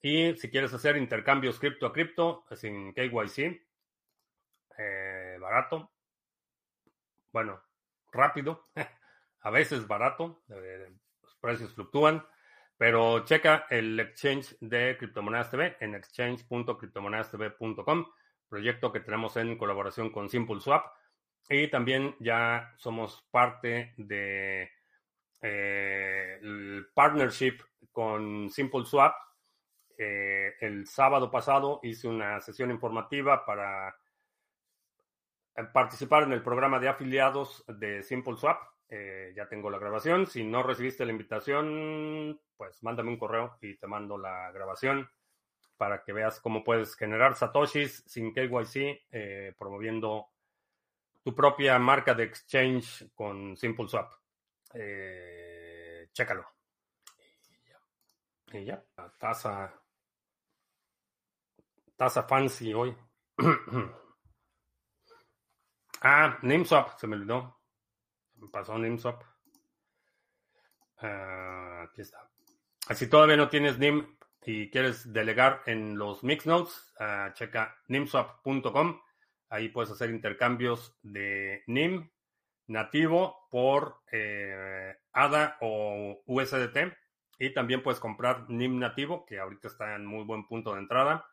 Y 0.02 0.34
si 0.36 0.50
quieres 0.50 0.72
hacer 0.74 0.96
intercambios 0.96 1.58
cripto 1.58 1.86
a 1.86 1.92
cripto 1.92 2.44
sin 2.54 2.92
KYC, 2.92 3.66
eh, 4.78 5.38
barato, 5.40 5.90
bueno, 7.32 7.62
rápido, 8.12 8.64
a 9.46 9.50
veces 9.50 9.86
barato, 9.86 10.42
eh, 10.48 10.90
los 11.22 11.36
precios 11.36 11.72
fluctúan, 11.72 12.26
pero 12.76 13.24
checa 13.24 13.68
el 13.70 14.00
exchange 14.00 14.56
de 14.60 14.96
Criptomonedas 14.98 15.52
TV 15.52 15.76
en 15.78 15.94
exchange.criptomonedastv.com, 15.94 18.06
proyecto 18.48 18.90
que 18.90 18.98
tenemos 18.98 19.36
en 19.36 19.56
colaboración 19.56 20.10
con 20.10 20.28
Simple 20.28 20.60
Swap. 20.60 20.86
Y 21.48 21.68
también 21.68 22.16
ya 22.18 22.74
somos 22.76 23.24
parte 23.30 23.94
de 23.98 24.68
eh, 25.40 26.40
el 26.42 26.88
partnership 26.92 27.58
con 27.92 28.50
Simple 28.50 28.84
Swap. 28.84 29.14
Eh, 29.96 30.54
el 30.60 30.88
sábado 30.88 31.30
pasado 31.30 31.78
hice 31.84 32.08
una 32.08 32.40
sesión 32.40 32.72
informativa 32.72 33.46
para 33.46 33.96
participar 35.72 36.24
en 36.24 36.32
el 36.32 36.42
programa 36.42 36.80
de 36.80 36.88
afiliados 36.88 37.64
de 37.68 38.02
Simple 38.02 38.36
Swap. 38.36 38.58
Eh, 38.88 39.32
ya 39.36 39.48
tengo 39.48 39.70
la 39.70 39.78
grabación. 39.78 40.26
Si 40.26 40.44
no 40.44 40.62
recibiste 40.62 41.04
la 41.04 41.12
invitación, 41.12 42.40
pues 42.56 42.82
mándame 42.82 43.10
un 43.10 43.18
correo 43.18 43.56
y 43.60 43.76
te 43.76 43.86
mando 43.86 44.16
la 44.18 44.50
grabación 44.52 45.08
para 45.76 46.02
que 46.02 46.12
veas 46.12 46.40
cómo 46.40 46.64
puedes 46.64 46.96
generar 46.96 47.34
satoshis 47.34 48.02
sin 48.06 48.32
KYC, 48.32 49.56
promoviendo 49.58 50.28
tu 51.26 51.34
propia 51.34 51.76
marca 51.80 52.14
de 52.14 52.22
exchange 52.22 53.10
con 53.12 53.56
Simple 53.56 53.88
Swap. 53.88 54.12
Eh, 54.72 56.08
chécalo. 56.12 56.46
Y 58.52 58.64
ya. 58.64 58.80
la 58.96 59.12
taza. 59.18 59.74
Taza 61.96 62.22
fancy 62.22 62.72
hoy. 62.72 62.96
ah, 66.02 66.38
NameSwap, 66.42 66.96
se 66.96 67.08
me 67.08 67.16
olvidó. 67.16 67.55
Pasó 68.52 68.78
NameSwap. 68.78 69.22
Uh, 71.02 71.82
aquí 71.84 72.00
está. 72.02 72.28
Si 72.94 73.08
todavía 73.08 73.36
no 73.36 73.48
tienes 73.48 73.78
NIM 73.78 74.16
y 74.44 74.70
quieres 74.70 75.12
delegar 75.12 75.62
en 75.66 75.98
los 75.98 76.22
mix 76.22 76.46
notes, 76.46 76.94
uh, 77.00 77.32
checa 77.34 77.76
nimswap.com. 77.88 79.00
Ahí 79.48 79.68
puedes 79.68 79.90
hacer 79.90 80.10
intercambios 80.10 80.96
de 81.02 81.62
NIM 81.66 82.10
nativo 82.68 83.46
por 83.50 84.02
eh, 84.10 84.94
ADA 85.12 85.56
o 85.60 86.22
USDT. 86.26 86.94
Y 87.38 87.52
también 87.52 87.82
puedes 87.82 88.00
comprar 88.00 88.48
NIM 88.48 88.78
nativo, 88.78 89.26
que 89.26 89.38
ahorita 89.38 89.68
está 89.68 89.94
en 89.94 90.06
muy 90.06 90.24
buen 90.24 90.46
punto 90.46 90.72
de 90.72 90.80
entrada, 90.80 91.26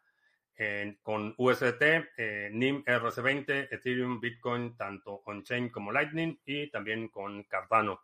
con 1.02 1.34
USDT, 1.38 1.82
eh, 2.18 2.50
NIM 2.54 2.84
RC20, 2.86 3.70
Ethereum, 3.72 4.20
Bitcoin, 4.20 4.78
tanto 4.78 5.24
on-chain 5.26 5.70
como 5.70 5.92
Lightning, 5.92 6.40
y 6.46 6.70
también 6.70 7.10
con 7.10 7.44
Cardano. 7.44 8.02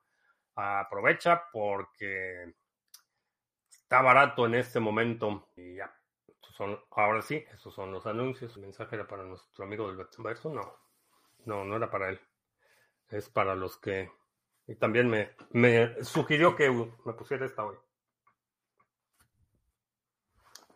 Aprovecha 0.56 1.44
porque 1.52 2.54
está 3.72 4.02
barato 4.02 4.46
en 4.46 4.56
este 4.56 4.80
momento. 4.80 5.50
Y 5.56 5.76
ya, 5.76 5.94
ahora 6.92 7.22
sí, 7.22 7.46
esos 7.54 7.74
son 7.74 7.92
los 7.92 8.06
anuncios. 8.06 8.56
El 8.56 8.64
mensaje 8.64 8.96
era 8.96 9.08
para 9.08 9.24
nuestro 9.24 9.64
amigo 9.64 9.88
del 9.88 9.98
Betverso. 9.98 10.50
No, 10.50 10.76
no, 11.46 11.64
no 11.64 11.76
era 11.78 11.90
para 11.90 12.10
él 12.10 12.20
es 13.12 13.30
para 13.30 13.56
los 13.56 13.78
que... 13.78 14.12
Y 14.68 14.76
también 14.76 15.10
me, 15.10 15.32
me 15.52 16.04
sugirió 16.04 16.56
que 16.56 16.70
me 16.70 17.14
pusiera 17.14 17.46
esta 17.46 17.66
hoy. 17.66 17.76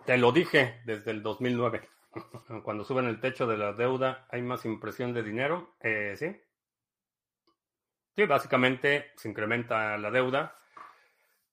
Te 0.05 0.17
lo 0.17 0.33
dije 0.33 0.81
desde 0.85 1.11
el 1.11 1.23
2009. 1.23 1.87
Cuando 2.63 2.83
suben 2.83 3.05
el 3.05 3.21
techo 3.21 3.47
de 3.47 3.57
la 3.57 3.71
deuda 3.71 4.27
hay 4.29 4.41
más 4.41 4.65
impresión 4.65 5.13
de 5.13 5.23
dinero. 5.23 5.75
Eh, 5.79 6.15
sí. 6.17 6.35
Sí, 8.15 8.25
básicamente 8.25 9.11
se 9.15 9.29
incrementa 9.29 9.97
la 9.97 10.11
deuda, 10.11 10.55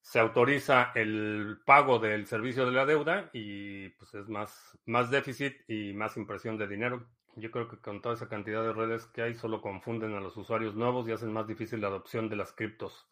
se 0.01 0.19
autoriza 0.19 0.91
el 0.93 1.59
pago 1.65 1.97
del 1.97 2.27
servicio 2.27 2.65
de 2.65 2.71
la 2.71 2.85
deuda 2.85 3.29
y 3.33 3.89
pues 3.89 4.13
es 4.13 4.27
más, 4.27 4.77
más 4.85 5.09
déficit 5.09 5.67
y 5.67 5.93
más 5.93 6.17
impresión 6.17 6.57
de 6.57 6.67
dinero. 6.67 7.07
Yo 7.35 7.49
creo 7.49 7.67
que 7.67 7.77
con 7.77 8.01
toda 8.01 8.15
esa 8.15 8.27
cantidad 8.27 8.61
de 8.61 8.73
redes 8.73 9.07
que 9.07 9.21
hay, 9.21 9.33
solo 9.33 9.61
confunden 9.61 10.13
a 10.13 10.19
los 10.19 10.35
usuarios 10.37 10.75
nuevos 10.75 11.07
y 11.07 11.13
hacen 11.13 11.31
más 11.31 11.47
difícil 11.47 11.81
la 11.81 11.87
adopción 11.87 12.29
de 12.29 12.35
las 12.35 12.51
criptos. 12.51 13.07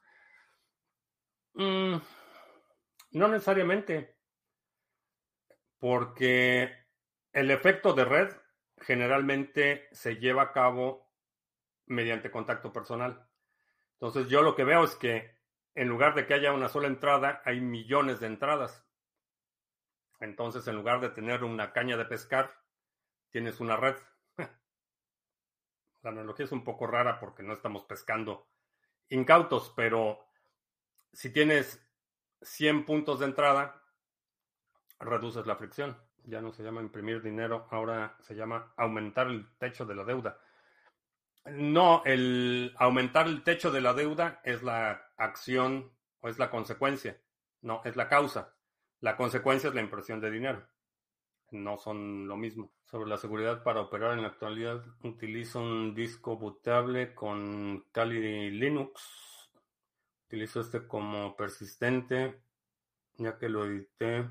Mm, 1.53 1.95
no 3.11 3.27
necesariamente, 3.29 4.18
porque 5.79 6.85
el 7.33 7.51
efecto 7.51 7.93
de 7.93 8.05
red 8.05 8.35
generalmente 8.77 9.87
se 9.91 10.17
lleva 10.17 10.43
a 10.43 10.51
cabo 10.51 11.09
mediante 11.87 12.31
contacto 12.31 12.71
personal. 12.71 13.27
Entonces 13.93 14.29
yo 14.29 14.41
lo 14.41 14.55
que 14.55 14.63
veo 14.63 14.83
es 14.83 14.95
que 14.95 15.39
en 15.75 15.87
lugar 15.87 16.13
de 16.15 16.25
que 16.25 16.33
haya 16.33 16.51
una 16.51 16.69
sola 16.69 16.87
entrada, 16.87 17.41
hay 17.45 17.61
millones 17.61 18.19
de 18.19 18.27
entradas. 18.27 18.85
Entonces, 20.19 20.67
en 20.67 20.75
lugar 20.75 20.99
de 20.99 21.09
tener 21.09 21.43
una 21.43 21.71
caña 21.71 21.95
de 21.95 22.05
pescar, 22.05 22.53
tienes 23.29 23.59
una 23.61 23.77
red. 23.77 23.95
La 26.01 26.09
analogía 26.09 26.45
es 26.45 26.51
un 26.51 26.63
poco 26.63 26.87
rara 26.87 27.19
porque 27.19 27.43
no 27.43 27.53
estamos 27.53 27.85
pescando 27.85 28.49
incautos, 29.09 29.71
pero 29.75 30.19
si 31.13 31.31
tienes 31.31 31.81
100 32.41 32.85
puntos 32.85 33.19
de 33.19 33.27
entrada, 33.27 33.81
reduces 34.99 35.45
la 35.45 35.55
fricción. 35.55 35.97
Ya 36.25 36.41
no 36.41 36.51
se 36.51 36.63
llama 36.63 36.81
imprimir 36.81 37.21
dinero, 37.21 37.67
ahora 37.71 38.17
se 38.19 38.35
llama 38.35 38.73
aumentar 38.77 39.27
el 39.27 39.47
techo 39.57 39.85
de 39.85 39.95
la 39.95 40.03
deuda. 40.03 40.37
No, 41.45 42.03
el 42.05 42.73
aumentar 42.77 43.27
el 43.27 43.43
techo 43.43 43.71
de 43.71 43.81
la 43.81 43.93
deuda 43.93 44.41
es 44.43 44.61
la 44.61 45.11
acción 45.17 45.91
o 46.19 46.29
es 46.29 46.37
la 46.37 46.49
consecuencia. 46.49 47.19
No, 47.61 47.81
es 47.85 47.95
la 47.95 48.07
causa. 48.07 48.53
La 48.99 49.15
consecuencia 49.15 49.69
es 49.69 49.75
la 49.75 49.81
impresión 49.81 50.19
de 50.19 50.29
dinero 50.29 50.67
no 51.51 51.77
son 51.77 52.27
lo 52.27 52.37
mismo. 52.37 52.71
Sobre 52.85 53.09
la 53.09 53.17
seguridad 53.17 53.63
para 53.63 53.81
operar 53.81 54.13
en 54.13 54.23
la 54.23 54.29
actualidad, 54.29 54.83
utilizo 55.03 55.59
un 55.59 55.93
disco 55.93 56.37
bootable 56.37 57.13
con 57.13 57.85
Kali 57.91 58.51
Linux. 58.51 59.49
Utilizo 60.27 60.61
este 60.61 60.87
como 60.87 61.35
persistente, 61.35 62.41
ya 63.17 63.37
que 63.37 63.49
lo 63.49 63.65
edité. 63.65 64.29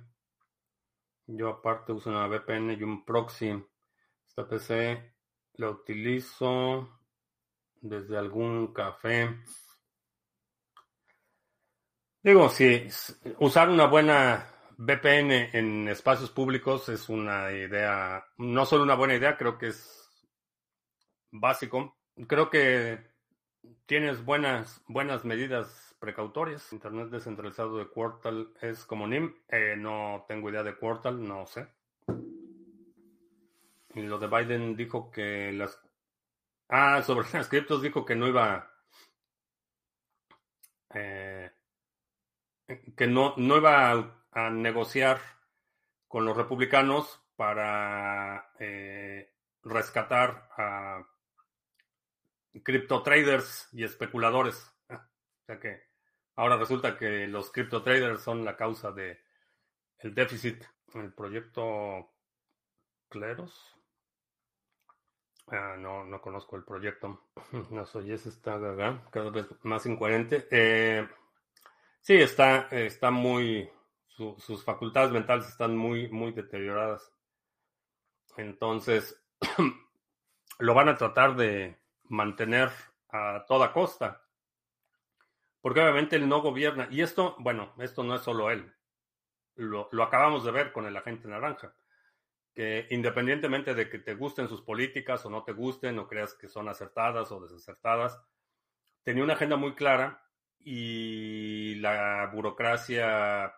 Yo 1.30 1.50
aparte 1.50 1.92
uso 1.92 2.08
una 2.08 2.26
VPN 2.26 2.72
y 2.72 2.82
un 2.82 3.04
proxy. 3.04 3.62
Esta 4.26 4.48
PC 4.48 5.12
la 5.54 5.68
utilizo 5.68 6.88
desde 7.82 8.16
algún 8.16 8.72
café. 8.72 9.36
Digo, 12.22 12.48
si 12.48 12.88
usar 13.40 13.68
una 13.68 13.86
buena 13.86 14.46
VPN 14.78 15.50
en 15.52 15.88
espacios 15.88 16.30
públicos 16.30 16.88
es 16.88 17.10
una 17.10 17.52
idea, 17.52 18.24
no 18.38 18.64
solo 18.64 18.82
una 18.84 18.94
buena 18.94 19.14
idea, 19.14 19.36
creo 19.36 19.58
que 19.58 19.68
es 19.68 20.08
básico. 21.30 21.98
Creo 22.26 22.48
que 22.48 23.06
tienes 23.84 24.24
buenas, 24.24 24.82
buenas 24.88 25.26
medidas 25.26 25.87
precautorias. 25.98 26.72
Internet 26.72 27.08
descentralizado 27.10 27.78
de 27.78 27.88
Quartal 27.88 28.52
es 28.60 28.84
como 28.84 29.06
NIM. 29.06 29.34
Eh, 29.48 29.74
no 29.76 30.24
tengo 30.28 30.50
idea 30.50 30.62
de 30.62 30.76
Quartal, 30.76 31.22
no 31.22 31.46
sé. 31.46 31.68
Y 33.94 34.02
lo 34.02 34.18
de 34.18 34.28
Biden 34.28 34.76
dijo 34.76 35.10
que 35.10 35.52
las... 35.52 35.80
Ah, 36.68 37.02
sobre 37.02 37.28
las 37.32 37.48
criptos 37.48 37.82
dijo 37.82 38.04
que 38.04 38.14
no 38.14 38.26
iba... 38.28 38.70
Eh, 40.94 41.50
que 42.96 43.06
no, 43.06 43.34
no 43.36 43.56
iba 43.56 44.24
a 44.30 44.50
negociar 44.50 45.20
con 46.06 46.24
los 46.24 46.36
republicanos 46.36 47.20
para 47.36 48.52
eh, 48.58 49.32
rescatar 49.62 50.48
a 50.56 51.06
cripto 52.62 53.02
traders 53.02 53.68
y 53.72 53.84
especuladores. 53.84 54.74
O 54.88 55.46
sea 55.46 55.58
que 55.60 55.87
ahora 56.38 56.56
resulta 56.56 56.96
que 56.96 57.26
los 57.26 57.50
cripto 57.50 57.82
traders 57.82 58.22
son 58.22 58.44
la 58.44 58.56
causa 58.56 58.92
de 58.92 59.20
el 59.98 60.14
déficit. 60.14 60.64
El 60.94 61.12
proyecto 61.12 62.12
Cleros. 63.08 63.74
Ah, 65.48 65.76
no, 65.78 66.04
no 66.04 66.20
conozco 66.20 66.56
el 66.56 66.64
proyecto. 66.64 67.28
No 67.70 67.84
soy 67.86 68.12
ese, 68.12 68.28
está 68.28 68.58
cada 69.10 69.30
vez 69.30 69.46
más 69.62 69.84
incoherente. 69.86 70.46
Eh, 70.50 71.08
sí, 72.00 72.14
está, 72.14 72.68
está 72.70 73.10
muy, 73.10 73.68
sus 74.06 74.64
facultades 74.64 75.10
mentales 75.10 75.48
están 75.48 75.76
muy, 75.76 76.08
muy 76.08 76.32
deterioradas. 76.32 77.12
Entonces, 78.36 79.20
lo 80.58 80.74
van 80.74 80.88
a 80.88 80.96
tratar 80.96 81.34
de 81.36 81.80
mantener 82.04 82.70
a 83.08 83.44
toda 83.48 83.72
costa. 83.72 84.27
Porque 85.68 85.82
obviamente 85.82 86.16
él 86.16 86.26
no 86.26 86.40
gobierna. 86.40 86.88
Y 86.90 87.02
esto, 87.02 87.36
bueno, 87.40 87.74
esto 87.76 88.02
no 88.02 88.14
es 88.14 88.22
solo 88.22 88.50
él. 88.50 88.72
Lo, 89.54 89.90
lo 89.92 90.02
acabamos 90.02 90.42
de 90.42 90.50
ver 90.50 90.72
con 90.72 90.86
el 90.86 90.96
agente 90.96 91.28
naranja 91.28 91.74
que 92.54 92.86
independientemente 92.88 93.74
de 93.74 93.90
que 93.90 93.98
te 93.98 94.14
gusten 94.14 94.48
sus 94.48 94.62
políticas 94.62 95.26
o 95.26 95.28
no 95.28 95.44
te 95.44 95.52
gusten 95.52 95.98
o 95.98 96.08
creas 96.08 96.32
que 96.32 96.48
son 96.48 96.70
acertadas 96.70 97.30
o 97.32 97.38
desacertadas, 97.38 98.18
tenía 99.02 99.22
una 99.22 99.34
agenda 99.34 99.56
muy 99.56 99.74
clara 99.74 100.24
y 100.58 101.74
la 101.80 102.30
burocracia 102.32 103.54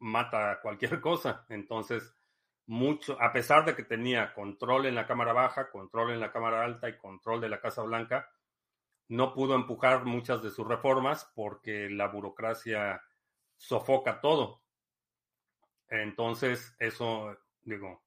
mata 0.00 0.58
cualquier 0.62 1.00
cosa. 1.00 1.46
Entonces, 1.48 2.12
mucho, 2.66 3.16
a 3.22 3.32
pesar 3.32 3.64
de 3.64 3.76
que 3.76 3.84
tenía 3.84 4.34
control 4.34 4.86
en 4.86 4.96
la 4.96 5.06
Cámara 5.06 5.32
Baja, 5.32 5.70
control 5.70 6.10
en 6.10 6.18
la 6.18 6.32
Cámara 6.32 6.64
Alta 6.64 6.88
y 6.88 6.98
control 6.98 7.40
de 7.40 7.50
la 7.50 7.60
Casa 7.60 7.82
Blanca, 7.82 8.28
no 9.10 9.34
pudo 9.34 9.56
empujar 9.56 10.04
muchas 10.04 10.40
de 10.40 10.50
sus 10.50 10.66
reformas 10.66 11.28
porque 11.34 11.90
la 11.90 12.06
burocracia 12.06 13.02
sofoca 13.56 14.20
todo. 14.20 14.62
Entonces, 15.88 16.76
eso, 16.78 17.36
digo, 17.62 18.04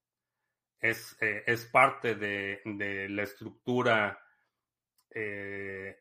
es, 0.79 1.17
eh, 1.21 1.43
es 1.45 1.65
parte 1.65 2.15
de, 2.15 2.61
la 3.09 3.23
estructura 3.23 4.17
eh, 5.09 5.99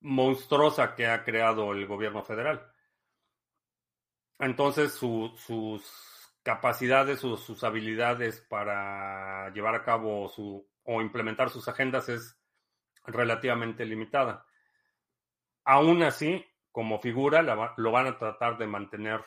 monstruosa 0.00 0.94
que 0.94 1.06
ha 1.06 1.22
creado 1.22 1.72
el 1.72 1.86
gobierno 1.86 2.24
federal. 2.24 2.66
Entonces, 4.38 4.94
sus 4.94 6.32
capacidades 6.42 7.22
o 7.24 7.36
sus 7.36 7.62
habilidades 7.62 8.40
para 8.40 9.50
llevar 9.50 9.74
a 9.74 9.84
cabo 9.84 10.30
su, 10.30 10.66
o 10.84 11.02
implementar 11.02 11.50
sus 11.50 11.68
agendas 11.68 12.08
es 12.08 12.41
relativamente 13.04 13.84
limitada. 13.84 14.46
Aún 15.64 16.02
así, 16.02 16.44
como 16.70 17.00
figura, 17.00 17.42
lo 17.42 17.92
van 17.92 18.06
a 18.06 18.18
tratar 18.18 18.58
de 18.58 18.66
mantener 18.66 19.22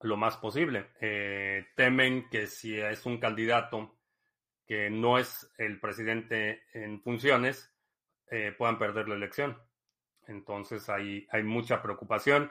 lo 0.00 0.16
más 0.16 0.36
posible. 0.36 0.90
Eh, 1.00 1.66
temen 1.74 2.28
que 2.28 2.46
si 2.46 2.78
es 2.78 3.06
un 3.06 3.18
candidato 3.18 3.96
que 4.66 4.90
no 4.90 5.18
es 5.18 5.50
el 5.58 5.80
presidente 5.80 6.62
en 6.72 7.00
funciones, 7.00 7.72
eh, 8.30 8.54
puedan 8.56 8.78
perder 8.78 9.08
la 9.08 9.14
elección. 9.14 9.58
Entonces 10.26 10.88
hay, 10.88 11.26
hay 11.30 11.42
mucha 11.42 11.82
preocupación. 11.82 12.50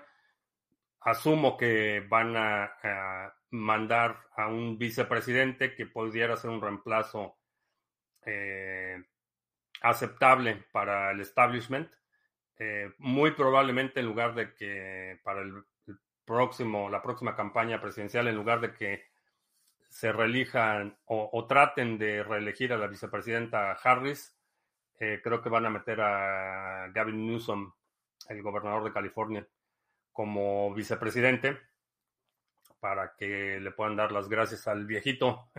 Asumo 1.01 1.57
que 1.57 2.05
van 2.07 2.35
a, 2.37 3.33
mandar 3.51 4.19
a 4.35 4.47
un 4.47 4.79
vicepresidente 4.79 5.75
que 5.75 5.85
pudiera 5.85 6.37
ser 6.37 6.49
un 6.49 6.61
reemplazo 6.61 7.37
eh, 8.25 9.03
aceptable 9.83 10.65
para 10.71 11.11
el 11.11 11.21
establishment. 11.21 11.91
muy 12.97 13.31
probablemente 13.31 13.99
en 13.99 14.05
lugar 14.07 14.33
de 14.35 14.53
que 14.53 15.19
para 15.23 15.41
el 15.41 15.63
próximo, 16.25 16.89
la 16.89 17.01
próxima 17.01 17.35
campaña 17.35 17.81
presidencial, 17.81 18.27
en 18.27 18.35
lugar 18.35 18.61
de 18.61 18.73
que 18.73 19.03
se 19.89 20.11
reelijan 20.11 20.97
o, 21.05 21.45
traten 21.47 21.97
de 21.97 22.23
reelegir 22.23 22.73
a 22.73 22.77
la 22.77 22.87
vicepresidenta 22.87 23.73
Harris, 23.73 24.35
eh, 24.99 25.19
creo 25.23 25.41
que 25.41 25.49
van 25.49 25.65
a 25.65 25.69
meter 25.69 26.01
a 26.01 26.89
Gavin 26.93 27.27
Newsom, 27.27 27.71
el 28.29 28.41
gobernador 28.41 28.85
de 28.85 28.93
California, 28.93 29.47
como 30.11 30.73
vicepresidente 30.73 31.59
para 32.79 33.13
que 33.15 33.59
le 33.59 33.71
puedan 33.71 33.95
dar 33.95 34.11
las 34.11 34.29
gracias 34.29 34.67
al 34.67 34.85
viejito. 34.85 35.49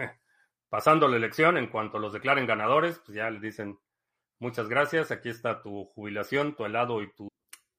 pasando 0.75 1.07
la 1.07 1.17
elección, 1.17 1.57
en 1.57 1.69
cuanto 1.69 2.01
los 2.01 2.13
declaren 2.13 2.49
ganadores, 2.49 2.99
pues 2.99 3.15
ya 3.15 3.31
le 3.31 3.39
dicen 3.39 3.79
muchas 4.39 4.69
gracias, 4.69 5.11
aquí 5.11 5.29
está 5.29 5.63
tu 5.63 5.87
jubilación, 5.87 6.57
tu 6.57 6.65
helado 6.65 7.03
y 7.03 7.13
tu 7.15 7.29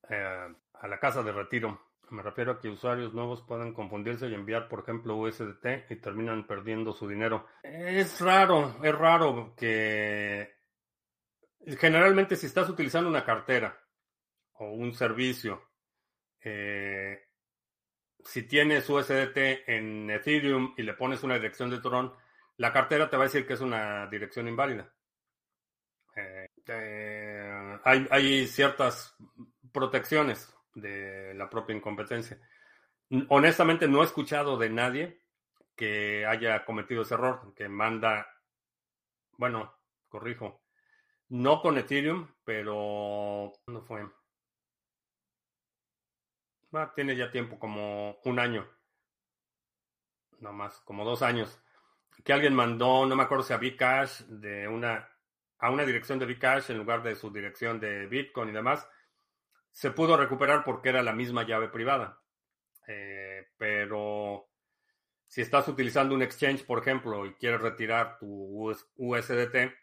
eh, 0.10 0.56
a 0.74 0.88
la 0.88 1.00
casa 1.00 1.24
de 1.24 1.32
retiro. 1.32 1.82
Me 2.12 2.22
refiero 2.22 2.54
a 2.54 2.60
que 2.60 2.70
usuarios 2.70 3.14
nuevos 3.14 3.42
pueden 3.42 3.74
confundirse 3.74 4.28
y 4.28 4.36
enviar, 4.36 4.68
por 4.68 4.82
ejemplo, 4.82 5.18
USDT 5.18 5.90
y 5.90 5.96
terminan 5.96 6.46
perdiendo 6.46 6.94
su 6.94 7.08
dinero. 7.08 7.48
Es 7.64 8.22
raro, 8.22 8.76
es 8.84 8.94
raro 8.96 9.56
que 9.58 10.54
generalmente 11.80 12.36
si 12.36 12.46
estás 12.46 12.70
utilizando 12.70 13.10
una 13.10 13.26
cartera 13.26 13.80
o 14.54 14.72
un 14.72 14.94
servicio, 14.94 15.72
eh, 16.44 17.26
si 18.24 18.44
tienes 18.44 18.88
USDT 18.90 19.68
en 19.68 20.10
Ethereum 20.12 20.74
y 20.78 20.84
le 20.84 20.94
pones 20.94 21.24
una 21.24 21.36
dirección 21.36 21.70
de 21.72 21.80
Tron, 21.80 22.14
la 22.58 22.72
cartera 22.72 23.10
te 23.10 23.18
va 23.18 23.24
a 23.24 23.28
decir 23.28 23.48
que 23.48 23.54
es 23.54 23.62
una 23.62 24.08
dirección 24.08 24.48
inválida. 24.48 24.94
Eh, 26.68 27.80
hay, 27.84 28.08
hay 28.10 28.48
ciertas 28.48 29.16
protecciones 29.72 30.54
de 30.74 31.34
la 31.36 31.50
propia 31.50 31.76
incompetencia. 31.76 32.40
Honestamente, 33.30 33.88
no 33.88 34.02
he 34.02 34.06
escuchado 34.06 34.58
de 34.58 34.70
nadie 34.70 35.22
que 35.76 36.26
haya 36.26 36.66
cometido 36.66 37.02
ese 37.02 37.14
error, 37.14 37.54
que 37.56 37.68
manda, 37.68 38.28
bueno, 39.38 39.76
corrijo, 40.08 40.64
no 41.30 41.62
con 41.62 41.78
Ethereum, 41.78 42.28
pero 42.44 43.52
¿cuándo 43.66 43.82
fue? 43.82 44.08
Ah, 46.74 46.92
tiene 46.94 47.16
ya 47.16 47.32
tiempo, 47.32 47.58
como 47.58 48.18
un 48.26 48.40
año, 48.40 48.68
no 50.40 50.52
más, 50.52 50.82
como 50.82 51.06
dos 51.06 51.22
años, 51.22 51.62
que 52.24 52.34
alguien 52.34 52.54
mandó, 52.54 53.06
no 53.06 53.16
me 53.16 53.24
acuerdo 53.24 53.44
si 53.44 53.54
a 53.54 53.58
Bcash, 53.58 54.24
de 54.26 54.68
una, 54.68 55.10
a 55.60 55.72
una 55.72 55.86
dirección 55.86 56.20
de 56.20 56.26
Bcash 56.26 56.70
en 56.70 56.78
lugar 56.78 57.04
de 57.04 57.16
su 57.16 57.32
dirección 57.32 57.80
de 57.80 58.08
Bitcoin 58.08 58.50
y 58.50 58.54
demás, 58.54 58.88
se 59.72 59.92
pudo 59.92 60.18
recuperar 60.18 60.64
porque 60.64 60.90
era 60.90 61.04
la 61.04 61.14
misma 61.14 61.44
llave 61.44 61.70
privada. 61.70 62.22
Eh, 62.88 63.48
pero 63.58 64.48
si 65.28 65.42
estás 65.42 65.68
utilizando 65.68 66.16
un 66.16 66.22
exchange, 66.22 66.66
por 66.66 66.80
ejemplo, 66.80 67.26
y 67.26 67.34
quieres 67.34 67.62
retirar 67.62 68.18
tu 68.18 68.72
USDT, 68.96 69.74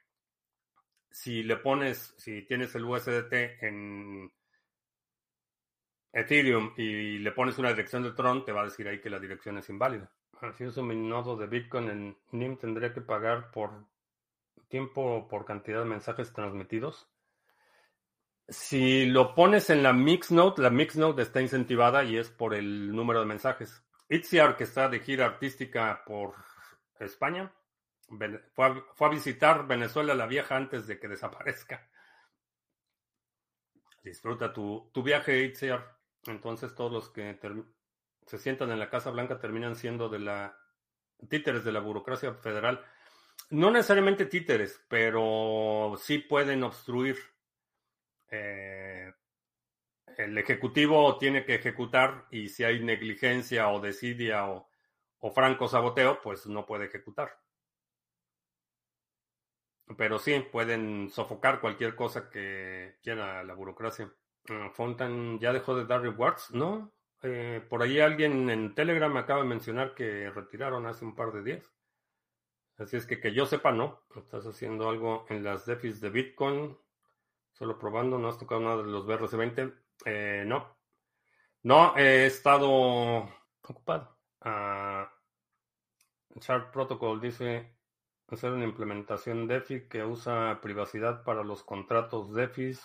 si 1.11 1.43
le 1.43 1.57
pones, 1.57 2.15
si 2.17 2.43
tienes 2.43 2.75
el 2.75 2.85
USDT 2.85 3.33
en 3.61 4.33
Ethereum 6.13 6.73
y 6.77 7.19
le 7.19 7.33
pones 7.33 7.59
una 7.59 7.71
dirección 7.71 8.03
de 8.03 8.13
Tron, 8.13 8.45
te 8.45 8.53
va 8.53 8.63
a 8.63 8.67
decir 8.67 8.89
ahí 8.89 9.01
que 9.01 9.11
la 9.11 9.19
dirección 9.19 9.59
es 9.59 9.69
inválida. 9.69 10.11
Si 10.57 10.65
uso 10.65 10.83
mi 10.83 10.97
nodo 10.97 11.37
de 11.37 11.47
Bitcoin 11.47 11.89
en 11.89 12.19
NIM, 12.33 12.57
tendría 12.57 12.93
que 12.93 13.01
pagar 13.01 13.51
por 13.51 13.87
tiempo 14.73 15.29
por 15.29 15.45
cantidad 15.45 15.81
de 15.81 15.85
mensajes 15.85 16.33
transmitidos. 16.33 17.07
Si 18.49 19.05
lo 19.05 19.35
pones 19.35 19.69
en 19.69 19.83
la 19.83 19.93
Mixnode, 19.93 20.63
la 20.63 20.71
Mixnode 20.71 21.23
está 21.23 21.43
incentivada 21.43 22.05
y 22.05 22.17
es 22.17 22.31
por 22.31 22.55
el 22.55 22.91
número 22.91 23.21
de 23.21 23.27
mensajes. 23.27 23.85
Itziar, 24.09 24.57
que 24.57 24.65
está 24.65 24.89
de 24.89 25.01
gira 25.01 25.27
artística 25.27 26.03
por 26.07 26.37
España, 26.99 27.53
fue 28.55 28.83
a, 28.99 29.09
visitar 29.11 29.67
Venezuela 29.67 30.15
la 30.15 30.27
vieja 30.27 30.57
antes 30.57 30.87
de 30.87 30.99
que 30.99 31.07
desaparezca. 31.07 31.87
Disfruta 34.03 34.55
tu, 34.55 34.91
viaje, 35.05 35.45
Itziar. 35.45 35.99
Entonces 36.25 36.75
todos 36.75 36.91
los 36.91 37.11
que 37.11 37.39
se 38.27 38.39
sientan 38.39 38.71
en 38.71 38.79
la 38.79 38.89
Casa 38.89 39.11
Blanca 39.11 39.39
terminan 39.39 39.77
siendo 39.77 40.09
de 40.09 40.19
la 40.21 40.59
títeres 41.29 41.63
de 41.63 41.73
la 41.73 41.81
burocracia 41.81 42.33
federal. 42.33 42.83
No 43.53 43.71
necesariamente 43.71 44.25
títeres, 44.25 44.83
pero 44.89 45.95
sí 45.99 46.19
pueden 46.19 46.65
obstruir 46.65 47.19
eh, 48.31 49.13
el 50.17 50.39
ejecutivo 50.39 51.19
tiene 51.19 51.45
que 51.45 51.57
ejecutar 51.57 52.27
y 52.31 52.49
si 52.49 52.65
hay 52.65 52.83
negligencia 52.83 53.69
o 53.69 53.79
desidia 53.79 54.47
o, 54.49 54.69
franco 55.35 55.69
saboteo, 55.69 56.23
pues 56.23 56.47
no 56.47 56.65
puede 56.65 56.87
ejecutar. 56.87 57.39
Pero 59.99 60.19
sí, 60.19 60.41
pueden 60.51 61.11
sofocar 61.11 61.61
cualquier 61.61 61.95
cosa 61.95 62.31
que 62.31 62.97
quiera 63.03 63.45
la 63.45 63.53
burocracia. 63.53 64.11
Ah, 64.49 64.71
Fontan 64.73 65.39
ya 65.39 65.53
dejó 65.53 65.77
de 65.77 65.85
dar 65.85 66.01
rewards, 66.01 66.53
¿no? 66.53 66.91
Eh, 67.23 67.63
por 67.69 67.83
ahí 67.83 68.01
alguien 68.01 68.49
en 68.49 68.75
Telegram 68.75 69.15
acaba 69.19 69.43
de 69.43 69.49
mencionar 69.49 69.95
que 69.95 70.31
retiraron 70.31 70.87
hace 70.87 71.05
un 71.05 71.15
par 71.15 71.33
de 71.33 71.43
días. 71.43 71.73
Así 72.83 72.97
es 72.97 73.07
que 73.07 73.21
que 73.21 73.33
yo 73.33 73.47
sepa, 73.47 73.71
no. 73.71 74.03
Estás 74.17 74.45
haciendo 74.47 74.89
algo 74.89 75.25
en 75.29 75.45
las 75.45 75.67
defis 75.67 76.01
de 76.01 76.11
Bitcoin. 76.11 76.77
Solo 77.53 77.79
probando, 77.79 78.19
no 78.19 78.29
has 78.29 78.39
tocado 78.39 78.61
nada 78.61 78.79
de 78.79 78.91
los 78.91 79.07
BRC20. 79.07 79.73
Eh, 80.05 80.45
no. 80.47 80.77
No, 81.63 81.97
he 81.97 82.27
estado 82.27 83.29
ocupado. 83.63 84.19
Uh, 84.45 85.07
Chart 86.41 86.73
Protocol 86.73 87.21
dice 87.21 87.77
hacer 88.27 88.51
una 88.51 88.65
implementación 88.65 89.47
DeFi 89.47 89.89
que 89.89 90.03
usa 90.05 90.59
privacidad 90.61 91.23
para 91.23 91.45
los 91.45 91.63
contratos 91.63 92.35
DeFi. 92.35 92.77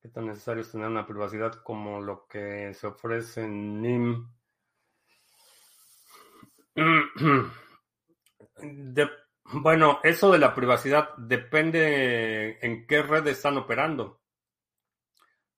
¿Qué 0.00 0.08
tan 0.08 0.26
necesario 0.26 0.62
es 0.62 0.70
tener 0.70 0.86
una 0.86 1.06
privacidad 1.06 1.54
como 1.64 2.00
lo 2.00 2.28
que 2.28 2.72
se 2.74 2.86
ofrece 2.86 3.42
en 3.42 3.82
NIM? 3.82 4.28
bueno, 9.52 10.00
eso 10.02 10.32
de 10.32 10.38
la 10.38 10.54
privacidad 10.54 11.14
depende 11.16 12.58
en 12.60 12.86
qué 12.86 13.02
red 13.02 13.26
están 13.26 13.56
operando. 13.56 14.20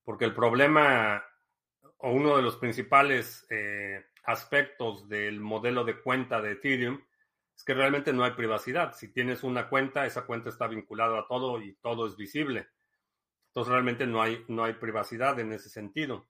Porque 0.04 0.24
el 0.24 0.34
problema 0.34 1.24
o 1.98 2.10
uno 2.12 2.36
de 2.36 2.42
los 2.42 2.56
principales 2.56 3.46
eh, 3.50 4.06
aspectos 4.24 5.08
del 5.08 5.40
modelo 5.40 5.84
de 5.84 6.00
cuenta 6.00 6.40
de 6.40 6.52
Ethereum 6.52 7.00
es 7.54 7.64
que 7.64 7.74
realmente 7.74 8.12
no 8.12 8.24
hay 8.24 8.32
privacidad. 8.32 8.94
Si 8.94 9.12
tienes 9.12 9.42
una 9.42 9.68
cuenta, 9.68 10.04
esa 10.04 10.26
cuenta 10.26 10.50
está 10.50 10.66
vinculada 10.66 11.20
a 11.20 11.26
todo 11.26 11.60
y 11.62 11.74
todo 11.76 12.06
es 12.06 12.16
visible. 12.16 12.68
Entonces 13.48 13.72
realmente 13.72 14.06
no 14.06 14.20
hay, 14.20 14.44
no 14.48 14.64
hay 14.64 14.74
privacidad 14.74 15.38
en 15.40 15.52
ese 15.52 15.70
sentido. 15.70 16.28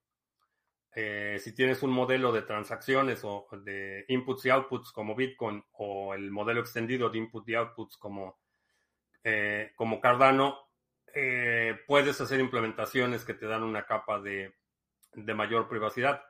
Eh, 0.99 1.39
si 1.41 1.55
tienes 1.55 1.83
un 1.83 1.91
modelo 1.91 2.33
de 2.33 2.41
transacciones 2.41 3.21
o 3.23 3.47
de 3.53 4.07
inputs 4.09 4.47
y 4.47 4.49
outputs 4.49 4.93
como 4.93 5.15
Bitcoin 5.15 5.63
o 5.73 6.15
el 6.15 6.31
modelo 6.31 6.61
extendido 6.61 7.11
de 7.11 7.19
input 7.19 7.47
y 7.47 7.55
outputs 7.55 7.99
como, 7.99 8.41
eh, 9.23 9.73
como 9.77 10.01
Cardano, 10.01 10.59
eh, 11.15 11.79
puedes 11.87 12.19
hacer 12.23 12.41
implementaciones 12.41 13.27
que 13.27 13.35
te 13.35 13.47
dan 13.47 13.63
una 13.63 13.85
capa 13.85 14.21
de, 14.23 14.55
de 15.13 15.35
mayor 15.35 15.69
privacidad. 15.69 16.23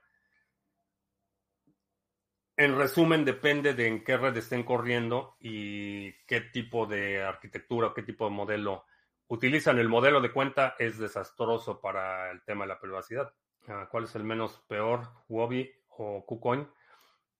En 2.56 2.76
resumen, 2.76 3.24
depende 3.24 3.72
de 3.72 3.86
en 3.86 4.02
qué 4.02 4.16
red 4.16 4.36
estén 4.36 4.64
corriendo 4.64 5.36
y 5.38 6.12
qué 6.24 6.40
tipo 6.40 6.86
de 6.86 7.22
arquitectura 7.22 7.86
o 7.86 7.94
qué 7.94 8.02
tipo 8.02 8.24
de 8.24 8.34
modelo 8.34 8.84
utilizan. 9.28 9.78
El 9.78 9.88
modelo 9.88 10.20
de 10.20 10.32
cuenta 10.32 10.74
es 10.76 10.98
desastroso 10.98 11.80
para 11.80 12.32
el 12.32 12.42
tema 12.42 12.64
de 12.64 12.68
la 12.70 12.80
privacidad. 12.80 13.32
Ah, 13.68 13.88
¿Cuál 13.90 14.04
es 14.04 14.14
el 14.14 14.24
menos 14.24 14.60
peor, 14.68 15.08
Huobi 15.28 15.70
o 15.88 16.24
KuCoin? 16.24 16.68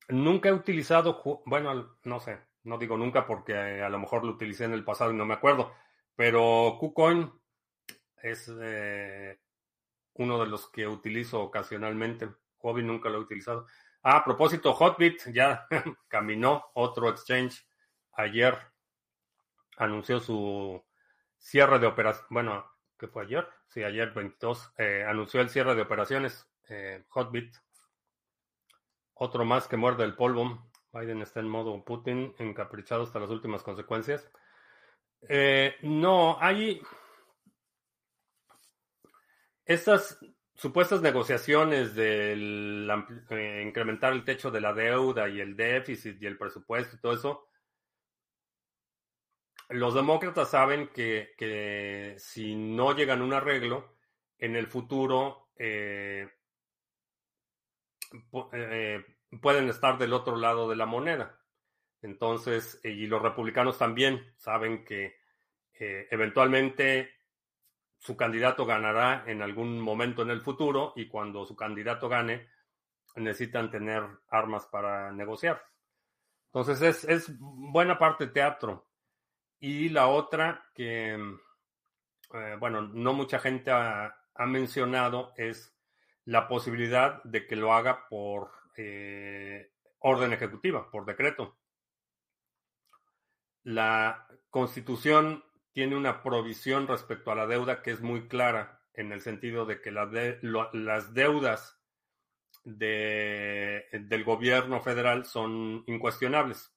Nunca 0.08 0.48
he 0.48 0.52
utilizado, 0.52 1.22
bueno, 1.46 1.98
no 2.04 2.20
sé, 2.20 2.38
no 2.64 2.78
digo 2.78 2.96
nunca 2.96 3.26
porque 3.26 3.54
a 3.54 3.88
lo 3.88 3.98
mejor 3.98 4.24
lo 4.24 4.32
utilicé 4.32 4.64
en 4.64 4.72
el 4.72 4.84
pasado 4.84 5.12
y 5.12 5.16
no 5.16 5.24
me 5.24 5.34
acuerdo, 5.34 5.72
pero 6.16 6.76
KuCoin 6.80 7.32
es 8.16 8.52
eh, 8.60 9.38
uno 10.14 10.40
de 10.40 10.46
los 10.46 10.68
que 10.70 10.86
utilizo 10.86 11.40
ocasionalmente. 11.42 12.28
Huobi 12.58 12.82
nunca 12.82 13.08
lo 13.08 13.18
he 13.18 13.20
utilizado. 13.22 13.66
Ah, 14.02 14.18
a 14.18 14.24
propósito, 14.24 14.72
Hotbit 14.72 15.32
ya 15.32 15.66
caminó 16.08 16.66
otro 16.74 17.08
exchange 17.08 17.66
ayer. 18.12 18.56
Anunció 19.76 20.20
su 20.20 20.84
cierre 21.38 21.78
de 21.78 21.86
operación. 21.86 22.26
Bueno, 22.30 22.64
¿qué 22.98 23.08
fue 23.08 23.24
ayer? 23.24 23.46
Sí, 23.68 23.82
ayer 23.82 24.12
22. 24.12 24.72
Eh, 24.78 25.04
anunció 25.08 25.40
el 25.40 25.48
cierre 25.48 25.74
de 25.74 25.82
operaciones. 25.82 26.48
Eh, 26.68 27.04
Hotbit. 27.08 27.54
Otro 29.14 29.44
más 29.44 29.68
que 29.68 29.76
muerde 29.76 30.04
el 30.04 30.14
polvo. 30.14 30.70
Biden 30.92 31.22
está 31.22 31.40
en 31.40 31.48
modo 31.48 31.84
Putin, 31.84 32.34
encaprichado 32.38 33.02
hasta 33.02 33.20
las 33.20 33.30
últimas 33.30 33.62
consecuencias. 33.62 34.30
Eh, 35.28 35.76
no, 35.82 36.38
hay. 36.40 36.80
Estas 39.64 40.18
supuestas 40.54 41.02
negociaciones 41.02 41.94
del 41.94 42.88
eh, 43.30 43.64
incrementar 43.66 44.12
el 44.12 44.24
techo 44.24 44.50
de 44.50 44.60
la 44.60 44.72
deuda 44.72 45.28
y 45.28 45.40
el 45.40 45.56
déficit 45.56 46.20
y 46.22 46.26
el 46.26 46.38
presupuesto 46.38 46.96
y 46.96 47.00
todo 47.00 47.12
eso, 47.12 47.48
los 49.68 49.94
demócratas 49.94 50.50
saben 50.50 50.88
que, 50.88 52.14
si 52.18 52.54
no 52.54 52.94
llegan 52.94 53.20
a 53.20 53.24
un 53.24 53.32
arreglo, 53.32 53.96
en 54.38 54.54
el 54.54 54.66
futuro 54.66 55.48
eh, 55.56 56.28
eh, 58.52 59.04
pueden 59.40 59.68
estar 59.68 59.98
del 59.98 60.12
otro 60.12 60.36
lado 60.36 60.68
de 60.68 60.76
la 60.76 60.86
moneda. 60.86 61.38
Entonces, 62.02 62.80
y 62.84 63.06
los 63.06 63.22
republicanos 63.22 63.78
también 63.78 64.34
saben 64.36 64.84
que 64.84 65.16
eventualmente 65.78 67.16
su 67.98 68.16
candidato 68.16 68.64
ganará 68.64 69.24
en 69.26 69.42
algún 69.42 69.80
momento 69.80 70.22
en 70.22 70.30
el 70.30 70.40
futuro 70.40 70.92
y 70.96 71.08
cuando 71.08 71.44
su 71.44 71.56
candidato 71.56 72.08
gane, 72.08 72.48
necesitan 73.16 73.70
tener 73.70 74.04
armas 74.28 74.66
para 74.66 75.10
negociar. 75.12 75.62
Entonces 76.46 76.82
es, 76.82 77.04
es 77.04 77.38
buena 77.38 77.98
parte 77.98 78.28
teatro. 78.28 78.86
Y 79.58 79.88
la 79.88 80.08
otra 80.08 80.70
que, 80.74 81.14
eh, 81.14 82.56
bueno, 82.58 82.82
no 82.82 83.12
mucha 83.12 83.38
gente 83.38 83.70
ha, 83.70 84.14
mencionado 84.46 85.32
es 85.36 85.74
la 86.26 86.46
posibilidad 86.46 87.22
de 87.24 87.46
que 87.46 87.56
lo 87.56 87.72
haga 87.72 88.06
por 88.08 88.50
eh, 88.76 89.72
orden 90.00 90.34
ejecutiva, 90.34 90.90
por 90.90 91.06
decreto. 91.06 91.56
La 93.62 94.28
constitución 94.50 95.42
tiene 95.72 95.96
una 95.96 96.22
provisión 96.22 96.86
respecto 96.86 97.30
a 97.30 97.34
la 97.34 97.46
deuda 97.46 97.82
que 97.82 97.92
es 97.92 98.00
muy 98.00 98.28
clara 98.28 98.82
en 98.92 99.12
el 99.12 99.20
sentido 99.20 99.64
de 99.64 99.80
que 99.80 99.90
las 99.90 101.14
deudas 101.14 101.80
del 102.64 104.24
gobierno 104.24 104.80
federal 104.80 105.24
son 105.24 105.84
incuestionables. 105.86 106.72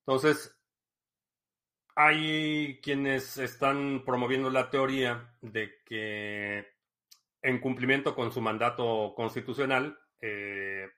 Entonces, 0.00 0.56
hay 1.94 2.80
quienes 2.82 3.36
están 3.38 4.02
promoviendo 4.04 4.50
la 4.50 4.70
teoría 4.70 5.34
de 5.40 5.82
que 5.84 6.66
en 7.42 7.60
cumplimiento 7.60 8.14
con 8.14 8.32
su 8.32 8.40
mandato 8.40 9.12
constitucional, 9.16 9.98
eh, 10.20 10.88